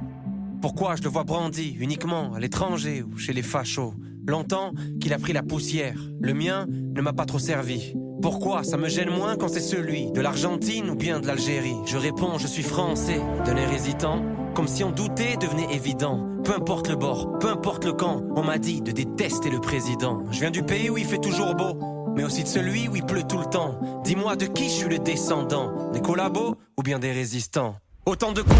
Pourquoi 0.61 0.95
je 0.95 1.01
le 1.01 1.09
vois 1.09 1.23
brandi 1.23 1.75
uniquement 1.79 2.35
à 2.35 2.39
l'étranger 2.39 3.01
ou 3.01 3.17
chez 3.17 3.33
les 3.33 3.41
fachos? 3.41 3.95
Longtemps 4.27 4.73
qu'il 5.01 5.11
a 5.11 5.17
pris 5.17 5.33
la 5.33 5.41
poussière, 5.41 5.99
le 6.19 6.33
mien 6.35 6.67
ne 6.69 7.01
m'a 7.01 7.13
pas 7.13 7.25
trop 7.25 7.39
servi. 7.39 7.95
Pourquoi 8.21 8.63
ça 8.63 8.77
me 8.77 8.89
gêne 8.89 9.09
moins 9.09 9.35
quand 9.37 9.47
c'est 9.47 9.59
celui 9.59 10.11
de 10.11 10.21
l'Argentine 10.21 10.91
ou 10.91 10.95
bien 10.95 11.19
de 11.19 11.25
l'Algérie? 11.25 11.77
Je 11.85 11.97
réponds, 11.97 12.37
je 12.37 12.45
suis 12.45 12.61
français, 12.61 13.19
d'un 13.43 13.55
air 13.55 13.73
hésitant, 13.73 14.23
comme 14.53 14.67
si 14.67 14.83
on 14.83 14.91
doutait 14.91 15.37
devenait 15.37 15.73
évident. 15.73 16.27
Peu 16.43 16.53
importe 16.53 16.87
le 16.89 16.95
bord, 16.95 17.39
peu 17.39 17.49
importe 17.49 17.85
le 17.85 17.93
camp, 17.93 18.21
on 18.35 18.43
m'a 18.43 18.59
dit 18.59 18.81
de 18.81 18.91
détester 18.91 19.49
le 19.49 19.59
président. 19.59 20.23
Je 20.29 20.41
viens 20.41 20.51
du 20.51 20.61
pays 20.61 20.91
où 20.91 20.97
il 20.97 21.05
fait 21.05 21.17
toujours 21.17 21.55
beau, 21.55 21.79
mais 22.15 22.23
aussi 22.23 22.43
de 22.43 22.49
celui 22.49 22.87
où 22.87 22.95
il 22.95 23.03
pleut 23.03 23.23
tout 23.27 23.39
le 23.39 23.45
temps. 23.45 23.79
Dis-moi 24.03 24.35
de 24.35 24.45
qui 24.45 24.65
je 24.65 24.73
suis 24.73 24.89
le 24.89 24.99
descendant, 24.99 25.91
des 25.91 26.01
collabos 26.01 26.55
ou 26.77 26.83
bien 26.83 26.99
des 26.99 27.11
résistants? 27.11 27.75
Autant 28.07 28.33
de 28.33 28.43
cons 28.43 28.53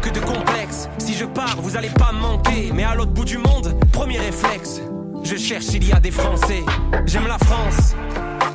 que 0.00 0.10
de 0.10 0.20
complexes. 0.20 0.88
Si 0.98 1.14
je 1.14 1.24
pars, 1.24 1.60
vous 1.60 1.76
allez 1.76 1.90
pas 1.90 2.12
manquer. 2.12 2.70
Mais 2.72 2.84
à 2.84 2.94
l'autre 2.94 3.10
bout 3.10 3.24
du 3.24 3.36
monde, 3.36 3.76
premier 3.90 4.16
réflexe. 4.16 4.80
Je 5.24 5.34
cherche 5.34 5.64
s'il 5.64 5.88
y 5.88 5.92
a 5.92 5.98
des 5.98 6.12
Français. 6.12 6.62
J'aime 7.06 7.26
la 7.26 7.38
France. 7.38 7.96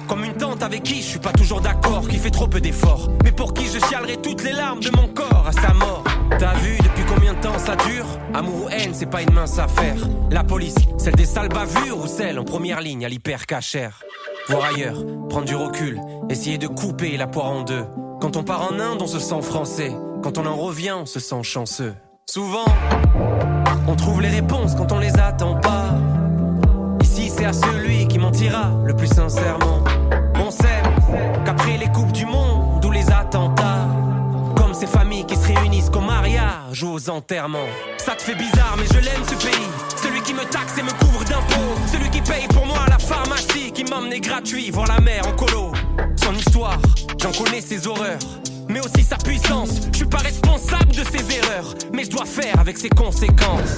Comme 0.07 0.23
une 0.23 0.35
tante 0.35 0.63
avec 0.63 0.83
qui 0.83 1.01
je 1.01 1.07
suis 1.07 1.19
pas 1.19 1.33
toujours 1.33 1.59
d'accord, 1.59 2.07
qui 2.07 2.15
fait 2.15 2.29
trop 2.29 2.47
peu 2.47 2.61
d'efforts. 2.61 3.09
Mais 3.25 3.33
pour 3.33 3.53
qui 3.53 3.65
je 3.65 3.77
chialerai 3.87 4.15
toutes 4.21 4.41
les 4.45 4.53
larmes 4.53 4.79
de 4.79 4.89
mon 4.95 5.09
corps 5.09 5.47
à 5.47 5.51
sa 5.51 5.73
mort. 5.73 6.05
T'as 6.39 6.53
vu 6.53 6.77
depuis 6.77 7.03
combien 7.13 7.33
de 7.33 7.41
temps 7.41 7.59
ça 7.59 7.75
dure? 7.75 8.05
Amour 8.33 8.63
ou 8.63 8.69
haine, 8.69 8.93
c'est 8.93 9.09
pas 9.09 9.23
une 9.23 9.33
mince 9.33 9.59
affaire. 9.59 9.97
La 10.31 10.45
police, 10.45 10.75
celle 10.97 11.15
des 11.15 11.25
sales 11.25 11.49
bavures 11.49 11.99
ou 11.99 12.07
celle 12.07 12.39
en 12.39 12.45
première 12.45 12.79
ligne 12.79 13.05
à 13.05 13.09
l'hyper 13.09 13.47
cachère. 13.47 14.01
Voir 14.47 14.63
ailleurs, 14.63 15.03
prendre 15.27 15.45
du 15.45 15.55
recul, 15.55 15.99
essayer 16.29 16.57
de 16.57 16.67
couper 16.67 17.17
la 17.17 17.27
poire 17.27 17.51
en 17.51 17.63
deux. 17.63 17.83
Quand 18.21 18.37
on 18.37 18.45
part 18.45 18.71
en 18.71 18.79
Inde, 18.79 19.01
on 19.01 19.07
se 19.07 19.19
sent 19.19 19.41
français. 19.41 19.91
Quand 20.27 20.39
on 20.39 20.45
en 20.45 20.57
revient, 20.57 20.91
on 20.91 21.05
se 21.05 21.21
sent 21.21 21.41
chanceux. 21.43 21.95
Souvent, 22.29 22.65
on 23.87 23.95
trouve 23.95 24.21
les 24.21 24.27
réponses 24.27 24.75
quand 24.75 24.91
on 24.91 24.99
les 24.99 25.17
attend 25.17 25.55
pas. 25.55 25.95
Ici, 27.01 27.31
c'est 27.33 27.45
à 27.45 27.53
celui 27.53 28.09
qui 28.09 28.19
mentira 28.19 28.73
le 28.83 28.93
plus 28.93 29.07
sincèrement. 29.07 29.85
On 30.35 30.51
sait 30.51 30.83
qu'après 31.45 31.77
les 31.77 31.87
coupes 31.93 32.11
du 32.11 32.25
monde 32.25 32.83
ou 32.83 32.91
les 32.91 33.09
attentats, 33.09 33.87
comme 34.57 34.73
ces 34.73 34.85
familles 34.85 35.25
qui 35.25 35.37
se 35.37 35.47
réunissent 35.47 35.89
qu'au 35.89 36.01
mariage 36.01 36.83
aux 36.83 37.09
enterrements. 37.09 37.71
Ça 37.97 38.13
te 38.13 38.21
fait 38.21 38.35
bizarre, 38.35 38.75
mais 38.77 38.85
je 38.93 38.99
l'aime 38.99 39.23
ce 39.23 39.35
pays. 39.35 39.69
Celui 39.95 40.21
qui 40.23 40.33
me 40.33 40.43
taxe 40.43 40.77
et 40.77 40.83
me 40.83 40.91
couvre 40.99 41.23
d'impôts. 41.23 41.87
Celui 41.89 42.09
qui 42.09 42.19
paye 42.19 42.49
pour 42.49 42.65
moi 42.65 42.79
la 42.89 42.99
pharmacie, 42.99 43.71
qui 43.71 43.85
m'emmenait 43.85 44.19
gratuit 44.19 44.71
voir 44.71 44.87
la 44.87 44.99
mer 44.99 45.25
en 45.25 45.31
colo. 45.31 45.71
Son 46.21 46.33
histoire, 46.33 46.79
j'en 47.17 47.31
connais 47.31 47.61
ses 47.61 47.87
horreurs. 47.87 48.19
Mais 48.69 48.79
aussi 48.79 49.03
sa 49.03 49.17
puissance, 49.17 49.81
je 49.91 49.97
suis 49.97 50.05
pas 50.05 50.17
responsable 50.17 50.91
de 50.91 51.03
ses 51.03 51.37
erreurs, 51.37 51.73
mais 51.93 52.03
je 52.03 52.09
dois 52.09 52.25
faire 52.25 52.59
avec 52.59 52.77
ses 52.77 52.89
conséquences. 52.89 53.77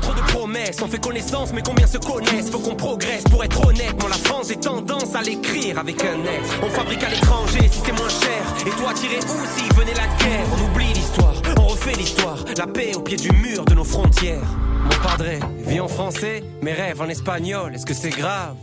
Trop 0.00 0.14
de 0.14 0.20
promesses, 0.20 0.80
on 0.82 0.86
fait 0.86 1.00
connaissance, 1.00 1.52
mais 1.52 1.62
combien 1.62 1.86
se 1.86 1.98
connaissent? 1.98 2.50
Faut 2.50 2.58
qu'on 2.58 2.74
progresse 2.76 3.24
pour 3.24 3.42
être 3.44 3.66
honnête. 3.66 3.94
Moi, 3.98 4.08
la 4.08 4.16
France, 4.16 4.48
j'ai 4.48 4.56
tendance 4.56 5.14
à 5.14 5.22
l'écrire 5.22 5.78
avec 5.78 6.02
un 6.04 6.22
S. 6.22 6.48
On 6.62 6.68
fabrique 6.68 7.02
à 7.02 7.08
l'étranger 7.08 7.68
si 7.70 7.80
c'est 7.84 7.92
moins 7.92 8.08
cher. 8.08 8.66
Et 8.66 8.70
toi, 8.70 8.92
tirer 8.94 9.18
où 9.18 9.46
si 9.56 9.68
venait 9.74 9.94
la 9.94 10.06
guerre? 10.24 10.46
On 10.52 10.70
oublie 10.70 10.92
l'histoire, 10.92 11.34
on 11.58 11.66
refait 11.66 11.94
l'histoire. 11.94 12.44
La 12.56 12.66
paix 12.66 12.94
au 12.94 13.00
pied 13.00 13.16
du 13.16 13.32
mur 13.32 13.64
de 13.64 13.74
nos 13.74 13.84
frontières. 13.84 14.48
Mon 14.84 15.08
padré 15.08 15.40
vit 15.64 15.80
en 15.80 15.88
français, 15.88 16.44
mes 16.62 16.72
rêves 16.72 17.00
en 17.00 17.08
espagnol. 17.08 17.74
Est-ce 17.74 17.86
que 17.86 17.94
c'est 17.94 18.10
grave? 18.10 18.56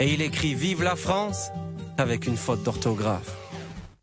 Et 0.00 0.12
il 0.12 0.22
écrit 0.22 0.54
Vive 0.54 0.82
la 0.82 0.96
France 0.96 1.50
avec 1.96 2.26
une 2.26 2.36
faute 2.36 2.62
d'orthographe. 2.62 3.36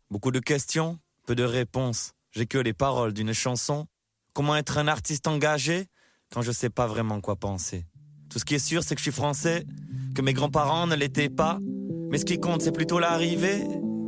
Beaucoup 0.08 0.30
de 0.30 0.38
questions, 0.38 1.00
peu 1.26 1.34
de 1.34 1.42
réponses. 1.42 2.12
J'ai 2.30 2.46
que 2.46 2.58
les 2.58 2.72
paroles 2.72 3.12
d'une 3.12 3.32
chanson. 3.32 3.86
Comment 4.34 4.54
être 4.54 4.78
un 4.78 4.86
artiste 4.86 5.26
engagé 5.26 5.88
quand 6.32 6.42
je 6.42 6.52
sais 6.52 6.70
pas 6.70 6.86
vraiment 6.86 7.20
quoi 7.20 7.34
penser? 7.34 7.86
Tout 8.30 8.38
ce 8.38 8.44
qui 8.44 8.54
est 8.54 8.60
sûr, 8.60 8.84
c'est 8.84 8.94
que 8.94 9.00
je 9.00 9.10
suis 9.10 9.12
français, 9.12 9.66
que 10.14 10.22
mes 10.22 10.32
grands-parents 10.32 10.86
ne 10.86 10.94
l'étaient 10.94 11.28
pas. 11.28 11.58
Mais 12.08 12.18
ce 12.18 12.24
qui 12.24 12.38
compte, 12.38 12.62
c'est 12.62 12.70
plutôt 12.70 13.00
l'arrivée 13.00 13.64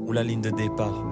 ou 0.07 0.13
la 0.13 0.23
ligne 0.23 0.41
de 0.41 0.51
départ. 0.51 1.03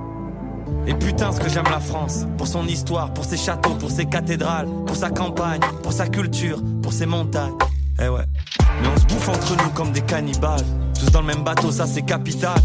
Et 0.87 0.95
putain, 0.95 1.33
ce 1.33 1.41
que 1.41 1.49
j'aime 1.49 1.69
la 1.69 1.81
France, 1.81 2.25
pour 2.39 2.47
son 2.47 2.65
histoire, 2.69 3.13
pour 3.13 3.25
ses 3.25 3.37
châteaux, 3.37 3.75
pour 3.75 3.91
ses 3.91 4.07
cathédrales, 4.07 4.69
pour 4.87 4.95
sa 4.95 5.11
campagne, 5.11 5.61
pour 5.83 5.93
sa 5.93 6.07
culture, 6.07 6.63
pour 6.81 6.93
ses 6.93 7.07
montagnes. 7.07 7.57
Eh 8.01 8.07
ouais. 8.07 8.25
Mais 8.81 8.87
on 8.87 8.97
se 8.97 9.07
bouffe 9.07 9.29
entre 9.29 9.57
nous 9.65 9.71
comme 9.71 9.91
des 9.91 10.03
cannibales. 10.03 10.65
Tous 10.97 11.11
dans 11.11 11.23
le 11.23 11.27
même 11.27 11.43
bateau, 11.43 11.73
ça 11.73 11.89
c'est 11.89 12.03
capital. 12.03 12.59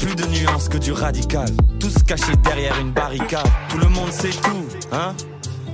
Plus 0.00 0.14
de 0.14 0.26
nuances 0.26 0.68
que 0.68 0.78
du 0.78 0.92
radical. 0.92 1.48
Tous 1.80 2.02
cachés 2.02 2.36
derrière 2.44 2.78
une 2.78 2.92
barricade. 2.92 3.46
Tout 3.68 3.78
le 3.78 3.88
monde 3.88 4.12
sait 4.12 4.30
tout, 4.30 4.64
hein 4.92 5.14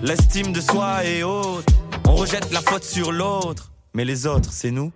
L'estime 0.03 0.53
de 0.53 0.61
soi 0.61 1.05
est 1.05 1.23
haute. 1.23 1.67
On 2.07 2.15
rejette 2.15 2.51
la 2.53 2.61
faute 2.61 2.85
sur 2.85 3.13
l'autre. 3.13 3.71
Mais 3.95 4.05
les 4.05 4.27
autres, 4.27 4.51
c'est 4.53 4.71
nous. 4.71 4.93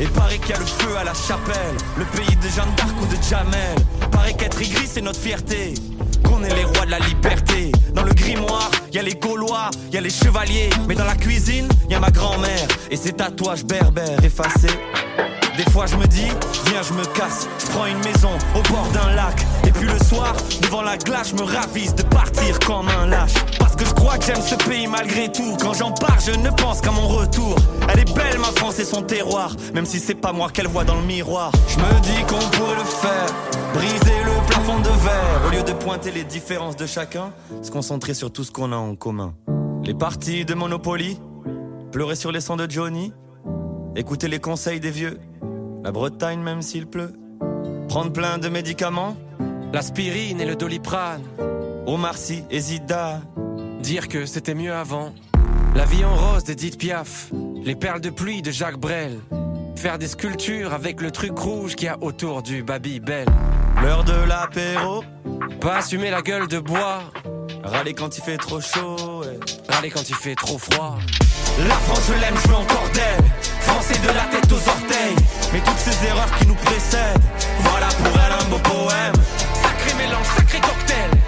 Et 0.00 0.06
paraît 0.06 0.38
qu'il 0.38 0.50
y 0.50 0.52
a 0.52 0.58
le 0.58 0.66
feu 0.66 0.96
à 0.96 1.04
la 1.04 1.14
chapelle, 1.14 1.76
le 1.96 2.04
pays 2.04 2.36
de 2.36 2.48
Jeanne 2.48 2.72
d'Arc 2.76 2.94
ou 3.02 3.06
de 3.06 3.22
Jamel. 3.22 3.76
Paraît 4.12 4.34
qu'être 4.34 4.60
aigri 4.60 4.86
c'est 4.86 5.00
notre 5.00 5.18
fierté, 5.18 5.74
qu'on 6.38 6.44
est 6.44 6.54
les 6.54 6.64
rois 6.64 6.86
de 6.86 6.90
la 6.90 6.98
liberté. 7.00 7.72
Dans 7.94 8.02
le 8.02 8.12
grimoire, 8.12 8.70
y 8.92 8.98
a 8.98 9.02
les 9.02 9.14
Gaulois, 9.14 9.70
y 9.92 9.96
a 9.96 10.00
les 10.00 10.10
chevaliers, 10.10 10.70
mais 10.86 10.94
dans 10.94 11.04
la 11.04 11.14
cuisine, 11.14 11.68
y 11.88 11.94
a 11.94 12.00
ma 12.00 12.10
grand-mère 12.10 12.68
et 12.90 12.96
ses 12.96 13.12
tatouages 13.12 13.64
berbères 13.64 14.22
effacés. 14.24 14.68
Des 15.56 15.68
fois 15.70 15.86
je 15.86 15.96
me 15.96 16.06
dis, 16.06 16.28
viens 16.66 16.82
je 16.82 16.92
me 16.92 17.04
casse, 17.16 17.48
je 17.58 17.66
prends 17.66 17.86
une 17.86 17.98
maison 17.98 18.30
au 18.54 18.62
bord 18.70 18.88
d'un 18.92 19.14
lac. 19.14 19.44
Puis 19.78 19.88
le 19.88 19.98
soir, 19.98 20.34
devant 20.62 20.82
la 20.82 20.96
glace, 20.96 21.30
je 21.30 21.34
me 21.36 21.42
ravise 21.42 21.94
de 21.94 22.02
partir 22.02 22.58
comme 22.60 22.88
un 22.88 23.06
lâche. 23.06 23.34
Parce 23.58 23.76
que 23.76 23.84
je 23.84 23.94
crois 23.94 24.18
que 24.18 24.24
j'aime 24.24 24.40
ce 24.40 24.56
pays 24.68 24.86
malgré 24.86 25.30
tout. 25.30 25.56
Quand 25.60 25.72
j'en 25.72 25.92
pars, 25.92 26.18
je 26.20 26.32
ne 26.32 26.50
pense 26.50 26.80
qu'à 26.80 26.90
mon 26.90 27.06
retour. 27.06 27.54
Elle 27.88 28.00
est 28.00 28.14
belle 28.14 28.38
ma 28.38 28.52
France 28.56 28.78
et 28.80 28.84
son 28.84 29.02
terroir, 29.02 29.54
même 29.74 29.86
si 29.86 30.00
c'est 30.00 30.14
pas 30.14 30.32
moi 30.32 30.50
qu'elle 30.50 30.66
voit 30.66 30.84
dans 30.84 30.96
le 30.96 31.06
miroir. 31.06 31.52
Je 31.68 31.78
me 31.78 32.00
dis 32.00 32.22
qu'on 32.26 32.56
pourrait 32.56 32.76
le 32.76 32.84
faire, 32.84 33.26
briser 33.72 34.18
le 34.24 34.46
plafond 34.48 34.78
de 34.80 34.88
verre. 34.88 35.42
Au 35.46 35.50
lieu 35.50 35.62
de 35.62 35.72
pointer 35.72 36.10
les 36.10 36.24
différences 36.24 36.76
de 36.76 36.86
chacun, 36.86 37.32
se 37.62 37.70
concentrer 37.70 38.14
sur 38.14 38.32
tout 38.32 38.44
ce 38.44 38.50
qu'on 38.50 38.72
a 38.72 38.76
en 38.76 38.96
commun. 38.96 39.34
Les 39.84 39.94
parties 39.94 40.44
de 40.44 40.54
Monopoly, 40.54 41.20
pleurer 41.92 42.16
sur 42.16 42.32
les 42.32 42.40
sons 42.40 42.56
de 42.56 42.68
Johnny, 42.68 43.12
écouter 43.94 44.26
les 44.28 44.40
conseils 44.40 44.80
des 44.80 44.90
vieux. 44.90 45.20
La 45.84 45.92
Bretagne 45.92 46.40
même 46.40 46.62
s'il 46.62 46.86
pleut. 46.86 47.12
Prendre 47.88 48.12
plein 48.12 48.38
de 48.38 48.48
médicaments. 48.48 49.16
L'aspirine 49.72 50.40
et 50.40 50.46
le 50.46 50.56
doliprane. 50.56 51.22
Omar 51.86 52.16
Sy 52.16 52.42
et 52.50 52.58
Zida. 52.58 53.20
Dire 53.80 54.08
que 54.08 54.24
c'était 54.24 54.54
mieux 54.54 54.72
avant. 54.72 55.12
La 55.74 55.84
vie 55.84 56.04
en 56.04 56.14
rose 56.16 56.44
d'Edith 56.44 56.78
Piaf. 56.78 57.30
Les 57.62 57.74
perles 57.74 58.00
de 58.00 58.08
pluie 58.08 58.40
de 58.40 58.50
Jacques 58.50 58.78
Brel. 58.78 59.18
Faire 59.76 59.98
des 59.98 60.08
sculptures 60.08 60.72
avec 60.72 61.02
le 61.02 61.10
truc 61.10 61.38
rouge 61.38 61.76
qu'il 61.76 61.86
y 61.86 61.88
a 61.88 61.98
autour 62.00 62.42
du 62.42 62.62
Babybel. 62.62 63.26
L'heure 63.82 64.04
de 64.04 64.14
l'apéro. 64.26 65.04
Pas 65.60 65.76
assumer 65.76 66.10
la 66.10 66.22
gueule 66.22 66.48
de 66.48 66.58
bois. 66.58 67.02
Râler 67.62 67.92
quand 67.92 68.16
il 68.16 68.24
fait 68.24 68.38
trop 68.38 68.62
chaud. 68.62 69.22
Râler 69.68 69.90
quand 69.90 70.08
il 70.08 70.14
fait 70.14 70.34
trop 70.34 70.56
froid. 70.56 70.98
La 71.68 71.74
France 71.74 72.08
je 72.08 72.20
l'aime, 72.20 72.36
je 72.42 72.48
veux 72.48 72.54
encore 72.54 72.88
d'elle. 72.94 73.24
Français 73.60 73.98
de 73.98 74.08
la 74.08 74.24
tête 74.24 74.50
aux 74.50 74.68
orteils. 74.68 75.16
Mais 75.52 75.60
toutes 75.60 75.78
ces 75.78 76.06
erreurs 76.06 76.30
qui 76.38 76.46
nous 76.46 76.54
précèdent. 76.54 77.20
Voilà 77.60 77.88
pour 77.88 78.18
elle 78.18 78.32
un 78.32 78.50
beau 78.50 78.58
poème. 78.58 79.12
Mélange, 80.08 80.26
sacré 80.36 80.60
cocktail. 80.60 81.27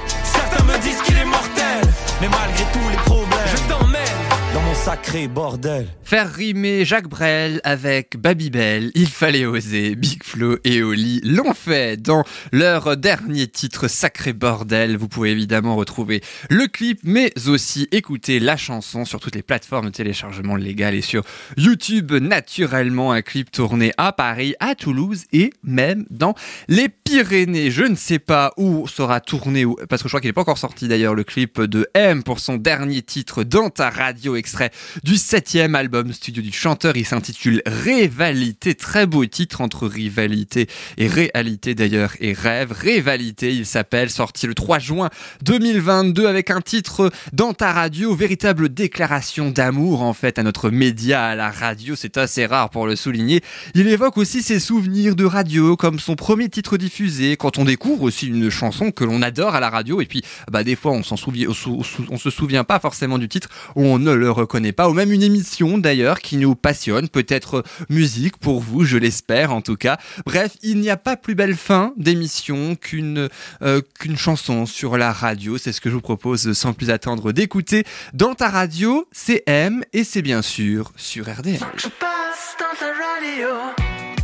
Sacré 4.91 5.29
bordel. 5.29 5.87
Faire 6.03 6.33
rimer 6.35 6.85
Jacques 6.85 7.07
Brel 7.07 7.61
avec 7.63 8.17
Babybel, 8.17 8.91
il 8.97 9.07
fallait 9.07 9.47
oser. 9.47 9.95
Big 9.95 10.25
Flo 10.25 10.59
et 10.65 10.83
Oli 10.83 11.21
l'ont 11.23 11.55
fait 11.55 11.97
dans 11.97 12.25
leur 12.51 12.97
dernier 12.97 13.47
titre 13.47 13.87
Sacré 13.87 14.33
Bordel. 14.33 14.97
Vous 14.97 15.07
pouvez 15.07 15.31
évidemment 15.31 15.77
retrouver 15.77 16.21
le 16.49 16.67
clip, 16.67 16.99
mais 17.05 17.33
aussi 17.47 17.87
écouter 17.93 18.41
la 18.41 18.57
chanson 18.57 19.05
sur 19.05 19.21
toutes 19.21 19.37
les 19.37 19.45
plateformes 19.45 19.87
de 19.87 19.91
téléchargement 19.93 20.57
légal 20.57 20.97
et 20.97 21.03
sur 21.03 21.23
YouTube. 21.57 22.11
Naturellement, 22.13 23.13
un 23.13 23.23
clip 23.23 23.53
tourné 23.53 23.93
à 23.97 24.11
Paris, 24.11 24.57
à 24.59 24.75
Toulouse 24.75 25.23
et 25.33 25.53
même 25.63 26.05
dans 26.11 26.35
les 26.67 26.89
Pyrénées. 26.89 27.71
Je 27.71 27.85
ne 27.85 27.95
sais 27.95 28.19
pas 28.19 28.53
où 28.57 28.89
sera 28.89 29.21
tourné, 29.21 29.65
ou- 29.65 29.77
parce 29.89 30.03
que 30.03 30.09
je 30.09 30.11
crois 30.11 30.21
qu'il 30.21 30.29
n'est 30.31 30.33
pas 30.33 30.41
encore 30.41 30.59
sorti 30.59 30.89
d'ailleurs 30.89 31.15
le 31.15 31.23
clip 31.23 31.61
de 31.61 31.87
M 31.95 32.25
pour 32.25 32.41
son 32.41 32.57
dernier 32.57 33.03
titre 33.03 33.45
dans 33.45 33.71
ta 33.71 33.91
radio, 33.91 34.35
extrait 34.35 34.73
du 35.05 35.17
septième 35.17 35.75
album 35.75 36.13
studio 36.13 36.43
du 36.43 36.53
chanteur. 36.53 36.97
Il 36.97 37.07
s'intitule 37.07 37.63
Rivalité. 37.67 38.75
Très 38.75 39.07
beau 39.07 39.25
titre 39.27 39.61
entre 39.61 39.87
rivalité 39.87 40.67
et 40.99 41.07
réalité 41.07 41.75
d'ailleurs 41.75 42.13
et 42.21 42.33
rêve. 42.33 42.73
Rivalité, 42.73 43.53
il 43.55 43.67
s'appelle, 43.67 44.11
sorti 44.11 44.47
le 44.47 44.55
3 44.55 44.79
juin 44.79 45.11
2022 45.43 46.27
avec 46.27 46.51
un 46.51 46.61
titre 46.61 47.11
dans 47.33 47.53
ta 47.53 47.73
radio, 47.73 48.15
véritable 48.15 48.69
déclaration 48.69 49.51
d'amour 49.51 50.03
en 50.03 50.13
fait 50.15 50.39
à 50.39 50.43
notre 50.43 50.71
média, 50.71 51.25
à 51.27 51.35
la 51.35 51.51
radio. 51.51 51.97
C'est 51.97 52.17
assez 52.17 52.47
rare 52.47 52.71
pour 52.71 52.87
le 52.87 52.97
souligner. 52.97 53.43
Il 53.75 53.89
évoque 53.89 54.17
aussi 54.19 54.43
ses 54.43 54.61
souvenirs 54.61 55.17
de 55.17 55.25
radio 55.25 55.77
comme 55.77 55.99
son 55.99 56.15
premier 56.17 56.49
titre 56.49 56.77
diffusé 56.77 57.37
quand 57.37 57.59
on 57.59 57.65
découvre 57.65 58.03
aussi 58.05 58.29
une 58.29 58.51
chanson 58.51 58.91
que 58.93 59.05
l'on 59.05 59.23
adore 59.23 59.55
à 59.55 59.61
la 59.61 59.71
radio 59.71 60.01
et 60.01 60.07
puis 60.07 60.23
bah 60.51 60.63
des 60.65 60.77
fois 60.77 60.93
on 60.93 61.03
s'en 61.03 61.17
souvient 61.17 61.49
on 61.49 61.55
sou- 61.55 61.83
on 62.11 62.19
se 62.19 62.31
souvient 62.31 62.65
pas 62.65 62.79
forcément 62.79 63.19
du 63.19 63.29
titre 63.29 63.49
ou 63.75 63.85
on 63.85 63.99
ne 63.99 64.13
le 64.13 64.31
reconnaît 64.31 64.60
pas 64.73 64.89
ou 64.89 64.93
même 64.93 65.13
une 65.13 65.23
émission 65.23 65.79
d'ailleurs 65.79 66.21
qui 66.21 66.37
nous 66.37 66.55
passionne 66.55 67.09
peut-être 67.09 67.65
musique 67.89 68.37
pour 68.37 68.61
vous 68.61 68.85
je 68.85 68.97
l'espère 68.97 69.53
en 69.53 69.61
tout 69.61 69.77
cas. 69.77 69.99
Bref 70.27 70.57
il 70.63 70.81
n'y 70.81 70.91
a 70.91 70.97
pas 70.97 71.17
plus 71.17 71.35
belle 71.35 71.57
fin 71.57 71.93
d'émission 71.97 72.77
qu'une 72.77 73.29
euh, 73.63 73.81
qu'une 73.99 74.17
chanson 74.17 74.67
sur 74.67 74.97
la 74.97 75.13
radio. 75.13 75.59
C'est 75.59 75.73
ce 75.73 75.81
que 75.81 75.91
je 75.91 75.95
vous 75.95 76.01
propose 76.01 76.53
sans 76.53 76.73
plus 76.73 76.91
attendre 76.91 77.33
d'écouter 77.33 77.85
dans 78.13 78.35
ta 78.35 78.49
radio 78.49 79.07
c'est 79.13 79.43
M 79.47 79.83
et 79.93 80.05
c'est 80.05 80.23
bien 80.23 80.43
sûr 80.43 80.93
sur 80.97 81.27
RDL 81.29 81.61
Je 81.77 81.89
passe 81.89 82.57
dans 82.59 82.79
ta 82.79 82.87
radio, 82.87 83.49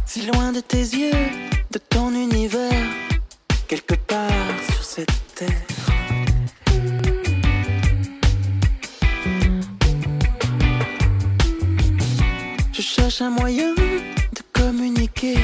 si 0.05 0.27
loin 0.27 0.53
de 0.53 0.61
tes 0.61 0.79
yeux, 0.79 1.11
de 1.71 1.79
ton 1.79 2.11
univers, 2.11 2.87
quelque 3.69 3.95
part 3.95 4.31
sur 4.73 4.85
cette 4.85 5.35
terre. 5.35 5.76
Cherche 12.97 13.21
un 13.21 13.31
moyen 13.31 13.75
de 13.75 14.43
communiquer 14.53 15.39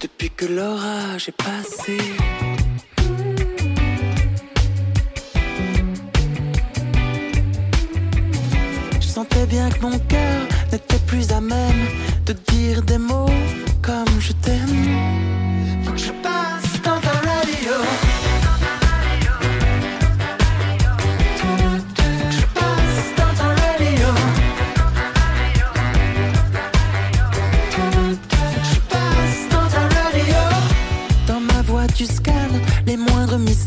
depuis 0.00 0.30
que 0.30 0.46
l'orage 0.46 1.28
est 1.28 1.42
passé. 1.50 1.98
Je 9.00 9.06
sentais 9.06 9.46
bien 9.46 9.70
que 9.70 9.80
mon 9.80 9.98
cœur 10.12 10.40
n'était 10.70 11.02
plus 11.06 11.30
à 11.32 11.40
même 11.40 11.82
de 12.26 12.32
dire 12.52 12.82
des 12.82 12.98
mots 12.98 13.38
comme 13.82 14.14
je 14.20 14.32
t'aime. 14.44 14.78
Faut 15.84 15.92
que 15.92 16.04
je 16.08 16.12
passe 16.26 16.61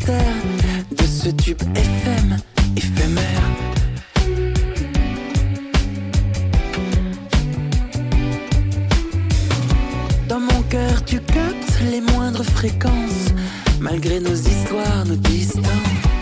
de 0.08 1.04
ce 1.04 1.30
tube 1.30 1.62
FM 1.76 2.38
éphémère. 2.78 3.24
Dans 10.28 10.40
mon 10.40 10.62
cœur, 10.70 11.04
tu 11.06 11.20
captes 11.20 11.80
les 11.90 12.02
moindres 12.02 12.44
fréquences, 12.44 13.34
malgré 13.80 14.20
nos 14.20 14.36
histoires, 14.36 15.06
nos 15.06 15.16
distances. 15.16 16.15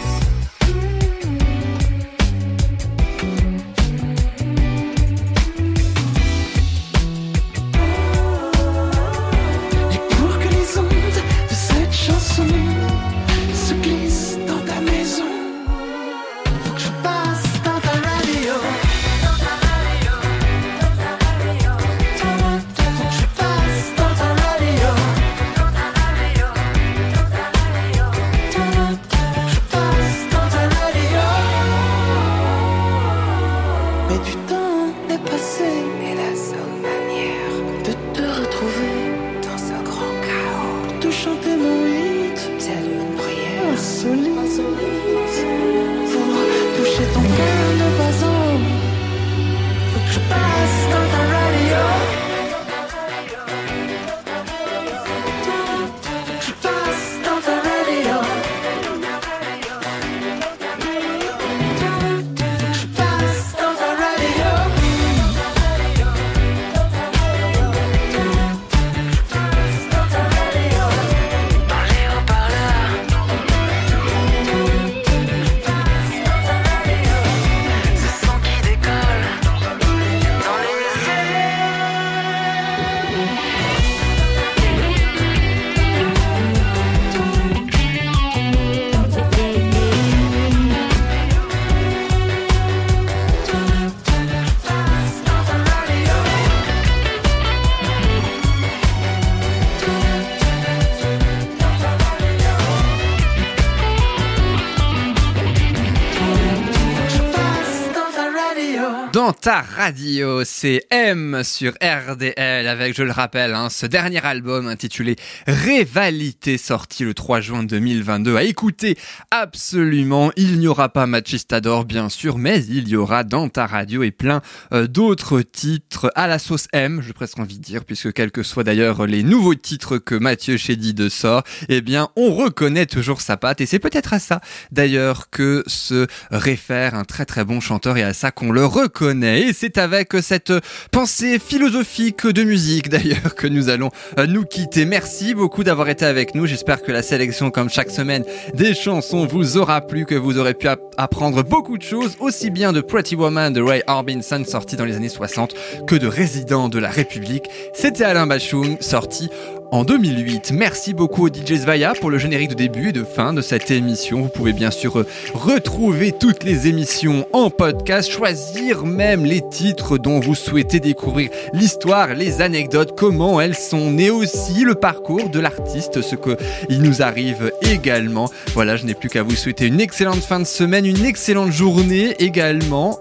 Ta 109.44 109.62
radio, 109.62 110.46
c'est 110.46 110.86
M 110.90 111.42
sur 111.44 111.74
RDL 111.74 112.66
avec, 112.66 112.96
je 112.96 113.04
le 113.04 113.12
rappelle, 113.12 113.54
hein, 113.54 113.70
ce 113.70 113.86
dernier 113.86 114.26
album 114.26 114.68
intitulé 114.68 115.18
Rivalité 115.48 116.58
sorti 116.58 117.04
le 117.04 117.14
3 117.14 117.42
juin 117.42 117.64
2022. 117.64 118.38
À 118.38 118.44
écouter 118.44 118.98
absolument. 119.32 120.32
Il 120.38 120.60
n'y 120.60 120.68
aura 120.68 120.88
pas 120.88 121.08
Machistador 121.08 121.84
bien 121.84 122.08
sûr, 122.08 122.38
mais 122.38 122.64
il 122.64 122.88
y 122.88 122.96
aura 122.96 123.26
dans 123.26 123.50
ta 123.50 123.66
radio 123.66 124.02
et 124.04 124.12
plein 124.12 124.42
euh, 124.72 124.88
d'autres 124.88 125.42
titres 125.42 126.10
à 126.16 126.28
la 126.28 126.40
sauce 126.40 126.68
M, 126.72 127.02
j'ai 127.06 127.12
presque 127.12 127.38
envie 127.38 127.58
de 127.58 127.64
dire, 127.64 127.84
puisque 127.84 128.14
quels 128.14 128.32
que 128.32 128.44
soient 128.44 128.64
d'ailleurs 128.64 129.06
les 129.06 129.24
nouveaux 129.24 129.56
titres 129.56 129.98
que 129.98 130.16
Mathieu 130.16 130.56
Chédid 130.56 130.96
de 130.96 131.10
sort, 131.10 131.44
eh 131.68 131.82
bien, 131.82 132.08
on 132.16 132.34
reconnaît 132.34 132.86
toujours 132.86 133.20
sa 133.20 133.36
patte 133.36 133.60
et 133.60 133.66
c'est 133.66 133.80
peut-être 133.80 134.14
à 134.14 134.20
ça 134.20 134.40
d'ailleurs 134.72 135.30
que 135.30 135.66
se 135.68 136.08
réfère 136.32 136.96
un 136.96 137.04
très 137.04 137.26
très 137.26 137.44
bon 137.44 137.60
chanteur 137.60 137.98
et 137.98 138.04
à 138.04 138.14
ça 138.14 138.32
qu'on 138.32 138.50
le 138.50 138.66
reconnaît 138.66 138.94
connaît. 138.94 139.33
Et 139.34 139.52
c'est 139.54 139.78
avec 139.78 140.14
cette 140.22 140.54
pensée 140.92 141.40
philosophique 141.40 142.28
de 142.28 142.44
musique 142.44 142.90
d'ailleurs 142.90 143.36
que 143.36 143.48
nous 143.48 143.70
allons 143.70 143.90
euh, 144.20 144.28
nous 144.28 144.46
quitter. 144.46 144.86
Merci 144.86 145.34
beaucoup 145.34 145.64
d'avoir 145.64 145.90
été 145.90 146.06
avec 146.06 146.36
nous. 146.36 146.46
J'espère 146.46 146.82
que 146.82 146.92
la 146.92 147.02
sélection, 147.02 147.50
comme 147.52 147.70
chaque 147.70 147.90
semaine, 147.90 148.24
des 148.54 148.74
chansons 148.76 149.26
vous 149.26 149.58
aura 149.58 149.82
plu, 149.82 150.06
que 150.06 150.16
vous 150.16 150.38
aurez 150.38 150.54
pu 150.54 150.68
app- 150.68 150.82
apprendre 150.98 151.44
beaucoup 151.44 151.78
de 151.78 151.84
choses, 151.84 152.16
aussi 152.20 152.50
bien 152.52 152.74
de 152.74 152.82
Pretty 152.82 153.16
Woman 153.16 153.52
de 153.54 153.62
Ray 153.62 153.82
Orbison 153.88 154.44
sorti 154.46 154.76
dans 154.76 154.86
les 154.86 154.96
années 154.96 155.10
60 155.10 155.54
que 155.88 155.96
de 155.96 156.08
Résident 156.08 156.70
de 156.70 156.80
la 156.80 156.90
République. 156.90 157.46
C'était 157.74 158.04
Alain 158.04 158.28
Bachung 158.28 158.78
sorti 158.82 159.30
en 159.74 159.84
2008. 159.84 160.52
Merci 160.52 160.94
beaucoup 160.94 161.26
au 161.26 161.30
DJ 161.30 161.62
Svaya 161.62 161.94
pour 162.00 162.12
le 162.12 162.20
générique 162.20 162.52
de 162.52 162.56
début 162.56 162.90
et 162.90 162.92
de 162.92 163.04
fin 163.04 163.34
de 163.34 163.42
cette 163.42 163.72
émission. 163.72 164.22
Vous 164.22 164.30
pouvez 164.30 164.54
bien 164.54 164.70
sûr 164.70 165.00
euh, 165.00 165.08
retrouver 165.34 166.12
toutes 166.12 166.44
les 166.44 166.68
émissions 166.68 167.28
en 167.34 167.50
podcast, 167.50 168.08
choisir 168.08 168.86
même 168.86 169.26
les 169.26 169.42
titres 169.50 169.98
dont 169.98 170.20
vous 170.20 170.36
souhaitez 170.36 170.80
découvrir 170.80 171.32
l'histoire, 171.54 172.14
les 172.14 172.42
anecdotes, 172.42 172.96
comment 172.96 173.42
elles 173.42 173.56
sont 173.56 173.90
nées 173.90 174.12
aussi, 174.12 174.64
le 174.64 174.76
parcours 174.76 175.30
de 175.30 175.40
l'artiste, 175.40 176.04
ce 176.04 176.16
que 176.16 176.38
il 176.70 176.84
nous 176.84 177.02
arrive 177.02 177.52
également. 177.64 178.30
Voilà, 178.54 178.76
je 178.76 178.86
n'ai 178.86 178.94
plus 178.94 179.10
qu'à 179.10 179.24
vous 179.24 179.36
souhaiter 179.36 179.66
une 179.66 179.82
excellente 179.82 180.22
fin 180.22 180.40
de 180.40 180.46
semaine, 180.46 180.86
une 180.86 181.04
excellente 181.04 181.52
journée 181.52 182.14
également. 182.20 183.00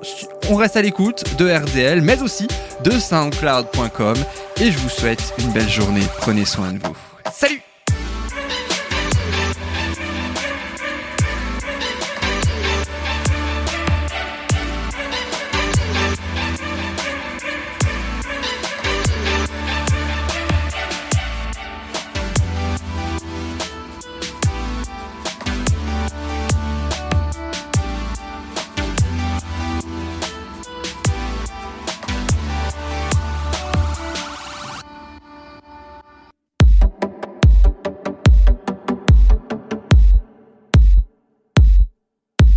On 0.49 0.55
reste 0.55 0.79
à 0.79 0.83
l'écoute 0.83 1.37
de 1.37 1.51
RDL, 1.51 2.01
mais 2.01 2.23
aussi 2.23 2.49
de 2.83 2.93
soundcloud.com 2.93 4.17
et 4.61 4.71
je 4.71 4.79
vous 4.79 4.89
souhaite 4.89 5.35
une 5.39 5.53
belle 5.53 5.69
journée. 5.69 6.07
Prenez 6.19 6.45
soin 6.45 6.73
de 6.73 6.79
vous. 6.79 6.97
Salut 7.33 7.61